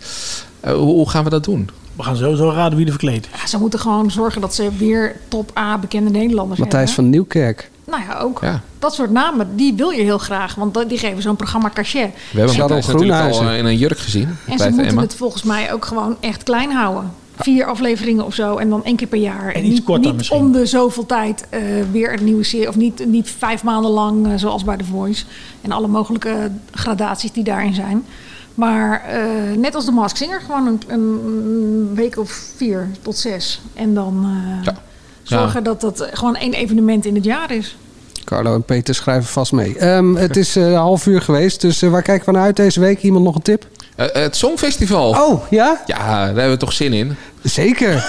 Hoe 0.60 1.10
gaan 1.10 1.24
we 1.24 1.30
dat 1.30 1.44
doen? 1.44 1.70
We 1.96 2.02
gaan 2.02 2.16
sowieso 2.16 2.50
raden 2.50 2.76
wie 2.76 2.84
er 2.86 2.92
verkleed 2.92 3.28
is. 3.34 3.40
Ja, 3.40 3.46
ze 3.46 3.58
moeten 3.58 3.78
gewoon 3.78 4.10
zorgen 4.10 4.40
dat 4.40 4.54
ze 4.54 4.70
weer 4.78 5.16
top 5.28 5.50
A 5.58 5.78
bekende 5.78 6.10
Nederlanders 6.10 6.60
Matthijs 6.60 6.84
hebben. 6.86 7.04
van 7.04 7.10
Nieuwkerk. 7.10 7.70
Nou 7.84 8.02
ja, 8.02 8.18
ook. 8.18 8.38
Ja. 8.42 8.60
Dat 8.78 8.94
soort 8.94 9.10
namen, 9.10 9.56
die 9.56 9.74
wil 9.74 9.90
je 9.90 10.02
heel 10.02 10.18
graag. 10.18 10.54
Want 10.54 10.88
die 10.88 10.98
geven 10.98 11.22
zo'n 11.22 11.36
programma 11.36 11.70
cachet. 11.74 12.10
We 12.32 12.38
hebben 12.38 12.56
natuurlijk 12.58 12.86
al 12.86 12.94
Groenhuizen. 12.94 13.48
eh, 13.50 13.58
in 13.58 13.64
een 13.64 13.76
jurk 13.76 13.98
gezien. 13.98 14.28
En 14.28 14.36
bij 14.46 14.56
ze 14.56 14.62
het 14.62 14.70
moeten 14.70 14.88
Emma. 14.88 15.00
het 15.02 15.14
volgens 15.14 15.42
mij 15.42 15.72
ook 15.72 15.84
gewoon 15.84 16.16
echt 16.20 16.42
klein 16.42 16.70
houden. 16.72 17.12
Vier 17.38 17.64
afleveringen 17.66 18.24
of 18.24 18.34
zo 18.34 18.56
en 18.56 18.68
dan 18.68 18.84
één 18.84 18.96
keer 18.96 19.06
per 19.06 19.18
jaar. 19.18 19.52
En 19.52 19.62
niet, 19.62 19.72
iets 19.72 19.82
korter 19.84 20.04
niet 20.06 20.16
misschien. 20.16 20.38
om 20.38 20.52
de 20.52 20.66
zoveel 20.66 21.06
tijd 21.06 21.46
eh, 21.50 21.60
weer 21.92 22.12
een 22.18 22.24
nieuwe 22.24 22.44
serie. 22.44 22.68
Of 22.68 22.76
niet, 22.76 23.06
niet 23.06 23.30
vijf 23.38 23.62
maanden 23.62 23.90
lang, 23.90 24.26
eh, 24.26 24.32
zoals 24.36 24.64
bij 24.64 24.76
The 24.76 24.84
Voice. 24.84 25.24
En 25.62 25.72
alle 25.72 25.88
mogelijke 25.88 26.50
gradaties 26.70 27.32
die 27.32 27.44
daarin 27.44 27.74
zijn. 27.74 28.04
Maar 28.56 29.04
eh, 29.04 29.56
net 29.56 29.74
als 29.74 29.84
de 29.84 29.90
Mask 29.90 30.16
Singer, 30.16 30.40
gewoon 30.40 30.66
een, 30.66 30.80
een 30.88 31.94
week 31.94 32.18
of 32.18 32.30
vier 32.56 32.88
tot 33.02 33.16
zes. 33.16 33.60
En 33.74 33.94
dan 33.94 34.26
eh, 34.64 34.72
zorgen 35.22 35.64
dat 35.64 35.80
dat 35.80 36.08
gewoon 36.12 36.36
één 36.36 36.52
evenement 36.54 37.04
in 37.04 37.14
het 37.14 37.24
jaar 37.24 37.50
is. 37.50 37.76
Carlo 38.26 38.54
en 38.54 38.62
Peter 38.62 38.94
schrijven 38.94 39.28
vast 39.28 39.52
mee. 39.52 39.78
Ehm, 39.78 40.14
het 40.14 40.36
is 40.36 40.56
eh, 40.56 40.66
een 40.70 40.74
half 40.74 41.06
uur 41.06 41.22
geweest, 41.22 41.60
dus 41.60 41.80
waar 41.80 42.02
kijken 42.02 42.26
we 42.26 42.32
naar 42.32 42.42
uit 42.42 42.56
deze 42.56 42.80
week? 42.80 43.02
Iemand 43.02 43.24
nog 43.24 43.34
een 43.34 43.42
tip? 43.42 43.66
Eh, 43.96 44.06
het 44.12 44.36
Songfestival. 44.36 45.10
Oh, 45.10 45.50
ja? 45.50 45.82
Ja, 45.86 45.96
daar 46.06 46.26
hebben 46.26 46.50
we 46.50 46.56
toch 46.56 46.72
zin 46.72 46.92
in. 46.92 47.16
Zeker. 47.42 48.04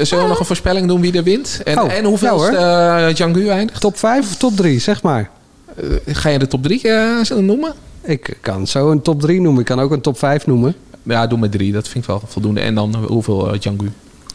Zullen 0.00 0.24
we 0.24 0.28
nog 0.28 0.38
een 0.38 0.46
voorspelling 0.46 0.88
doen 0.88 1.00
wie 1.00 1.16
er 1.16 1.22
wint? 1.22 1.60
En, 1.64 1.78
Oh, 1.78 1.92
en 1.92 2.04
hoeveel 2.04 2.52
uh, 2.52 3.08
Django 3.14 3.48
eindigt? 3.48 3.80
Top 3.80 3.98
5 3.98 4.26
of 4.26 4.36
top 4.36 4.56
3, 4.56 4.80
zeg 4.80 5.02
maar. 5.02 5.30
Eh, 5.76 6.14
ga 6.14 6.28
je 6.28 6.38
de 6.38 6.46
top 6.46 6.62
3 6.62 6.80
uh, 6.84 7.20
noemen? 7.28 7.74
Ik 8.06 8.36
kan 8.40 8.66
zo 8.66 8.90
een 8.90 9.02
top 9.02 9.20
3 9.20 9.40
noemen. 9.40 9.60
Ik 9.60 9.66
kan 9.66 9.80
ook 9.80 9.90
een 9.90 10.00
top 10.00 10.18
5 10.18 10.46
noemen. 10.46 10.74
Ja, 11.02 11.26
doe 11.26 11.38
maar 11.38 11.48
3. 11.48 11.72
Dat 11.72 11.88
vind 11.88 12.04
ik 12.04 12.10
wel 12.10 12.22
voldoende. 12.26 12.60
En 12.60 12.74
dan 12.74 12.94
hoeveel 12.94 13.54
uh, 13.54 13.60
Django? 13.60 13.84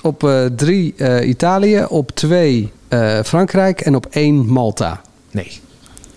Op 0.01 0.31
3 0.55 0.93
uh, 0.97 1.27
Italië, 1.27 1.86
op 1.89 2.12
2 2.12 2.71
uh, 2.89 3.19
Frankrijk 3.23 3.81
en 3.81 3.95
op 3.95 4.05
1 4.10 4.45
Malta. 4.45 5.01
Nee. 5.31 5.60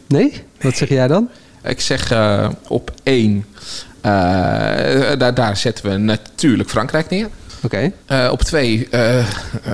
Nee? 0.07 0.43
Wat 0.61 0.77
zeg 0.77 0.89
jij 0.89 1.09
dan? 1.09 1.29
Ik 1.63 1.81
zeg 1.81 2.13
op 2.69 2.93
1. 3.03 3.45
daar, 4.01 5.35
daar 5.35 5.57
zetten 5.57 5.91
we 5.91 5.97
natuurlijk 5.97 6.71
Frankrijk 6.71 7.11
neer. 7.11 7.29
Oké. 7.63 7.93
Okay. 8.07 8.29
op 8.29 8.43
2 8.43 8.89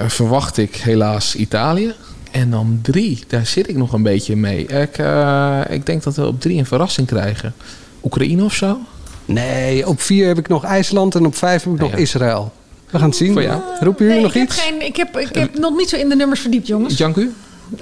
verwacht 0.06 0.56
ik 0.56 0.76
helaas 0.76 1.36
Italië. 1.36 1.94
En 2.30 2.50
dan 2.50 2.78
drie, 2.82 3.24
daar 3.26 3.46
zit 3.46 3.68
ik 3.68 3.76
nog 3.76 3.92
een 3.92 4.02
beetje 4.02 4.36
mee. 4.36 4.66
Ik, 4.66 4.98
uh, 4.98 5.60
ik 5.68 5.86
denk 5.86 6.02
dat 6.02 6.16
we 6.16 6.26
op 6.26 6.40
drie 6.40 6.58
een 6.58 6.66
verrassing 6.66 7.06
krijgen. 7.06 7.54
Oekraïne 8.02 8.44
of 8.44 8.54
zo? 8.54 8.78
Nee, 9.24 9.86
op 9.86 10.00
vier 10.00 10.26
heb 10.26 10.38
ik 10.38 10.48
nog 10.48 10.64
IJsland 10.64 11.14
en 11.14 11.26
op 11.26 11.34
vijf 11.34 11.64
heb 11.64 11.72
ik 11.72 11.80
nog 11.80 11.90
ja. 11.90 11.96
Israël. 11.96 12.52
We 12.90 12.98
gaan 12.98 13.08
het 13.08 13.16
zien. 13.16 13.32
Voor 13.32 13.42
jou? 13.42 13.60
Roepen 13.80 14.04
jullie 14.04 14.20
nee, 14.20 14.22
nog 14.22 14.34
ik 14.34 14.42
iets? 14.42 14.64
Heb 14.64 14.74
geen, 14.74 14.86
ik 14.86 14.96
heb, 14.96 15.18
ik 15.18 15.34
heb 15.34 15.58
nog 15.58 15.76
niet 15.76 15.88
zo 15.88 15.96
in 15.96 16.08
de 16.08 16.16
nummers 16.16 16.40
verdiept, 16.40 16.66
jongens. 16.66 16.96
Janku? 16.96 17.30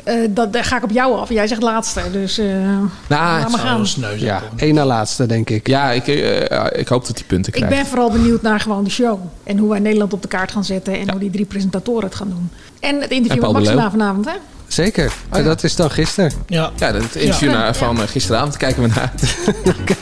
Uh, 0.09 0.29
dat, 0.31 0.53
daar 0.53 0.64
ga 0.64 0.77
ik 0.77 0.83
op 0.83 0.90
jou 0.90 1.16
af. 1.16 1.29
Jij 1.29 1.46
zegt 1.46 1.62
laatste, 1.62 2.03
dus 2.12 2.38
uh, 2.38 2.46
nou, 2.46 2.88
laat 3.09 3.51
maar 3.51 3.61
gaan. 3.61 3.87
Ja, 4.16 4.42
één 4.57 4.74
na 4.74 4.85
laatste, 4.85 5.27
denk 5.27 5.51
ik. 5.51 5.66
Ja, 5.66 5.90
ik, 5.90 6.07
uh, 6.07 6.66
ik 6.81 6.88
hoop 6.88 7.07
dat 7.07 7.16
die 7.16 7.24
punten 7.24 7.53
krijgt. 7.53 7.72
Ik 7.72 7.79
ben 7.79 7.87
vooral 7.87 8.11
benieuwd 8.11 8.42
naar 8.42 8.61
gewoon 8.61 8.85
de 8.85 8.90
show. 8.90 9.20
En 9.44 9.59
hoe 9.59 9.70
wij 9.70 9.79
Nederland 9.79 10.12
op 10.12 10.22
de 10.22 10.29
kaart 10.29 10.53
gaan 10.53 10.64
zetten. 10.64 10.92
En 10.92 11.05
ja. 11.05 11.11
hoe 11.11 11.20
die 11.20 11.31
drie 11.31 11.44
presentatoren 11.44 12.05
het 12.05 12.14
gaan 12.14 12.29
doen. 12.29 12.51
En 12.81 13.01
het 13.01 13.11
interview 13.11 13.42
met 13.42 13.53
Maxima 13.53 13.90
vanavond, 13.90 14.24
hè? 14.24 14.37
Zeker. 14.68 15.12
Oh, 15.33 15.38
ja. 15.38 15.44
Dat 15.44 15.64
is 15.64 15.76
dan 15.76 15.90
gisteren. 15.90 16.33
Ja, 16.46 16.70
ja 16.76 16.92
dat 16.92 17.02
interview 17.14 17.50
ja. 17.50 17.74
van 17.74 17.96
ja. 17.96 18.07
gisteravond 18.07 18.57
kijken 18.57 18.83
we 18.83 18.88
naar 18.88 18.98
uit. 19.14 19.35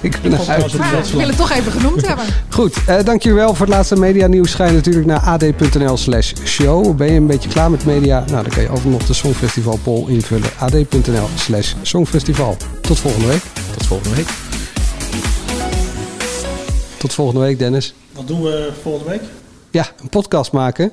kijken 0.00 0.22
we 0.22 0.28
naar 0.28 0.48
uit. 0.48 0.72
Ja, 0.72 0.98
ik 0.98 1.04
wil 1.04 1.26
het 1.26 1.36
toch 1.36 1.52
even 1.52 1.72
genoemd 1.72 2.06
hebben. 2.08 2.24
Goed, 2.48 2.76
uh, 2.88 3.02
dankjewel 3.04 3.54
voor 3.54 3.66
het 3.66 3.74
laatste 3.74 3.96
media 3.96 4.26
nieuws. 4.26 4.54
Ga 4.54 4.64
je 4.64 4.72
natuurlijk 4.72 5.06
naar 5.06 5.20
ad.nl 5.20 5.96
slash 5.96 6.32
show. 6.44 6.96
Ben 6.96 7.06
je 7.06 7.16
een 7.16 7.26
beetje 7.26 7.48
klaar 7.48 7.70
met 7.70 7.84
media? 7.84 8.24
Nou, 8.26 8.42
dan 8.42 8.52
kan 8.52 8.62
je 8.62 8.68
over 8.68 8.90
nog 8.90 9.02
de 9.02 9.14
Songfestival 9.14 9.78
poll 9.82 10.08
invullen. 10.08 10.50
ad.nl 10.58 11.28
slash 11.34 11.74
songfestival. 11.82 12.56
Tot 12.80 12.98
volgende 12.98 13.26
week. 13.26 13.42
Tot 13.76 13.86
volgende 13.86 14.16
week. 14.16 14.28
Tot 16.98 17.14
volgende 17.14 17.40
week, 17.40 17.58
Dennis. 17.58 17.94
Wat 18.12 18.28
doen 18.28 18.42
we 18.42 18.72
volgende 18.82 19.10
week? 19.10 19.22
Ja, 19.70 19.86
een 20.02 20.08
podcast 20.08 20.52
maken. 20.52 20.92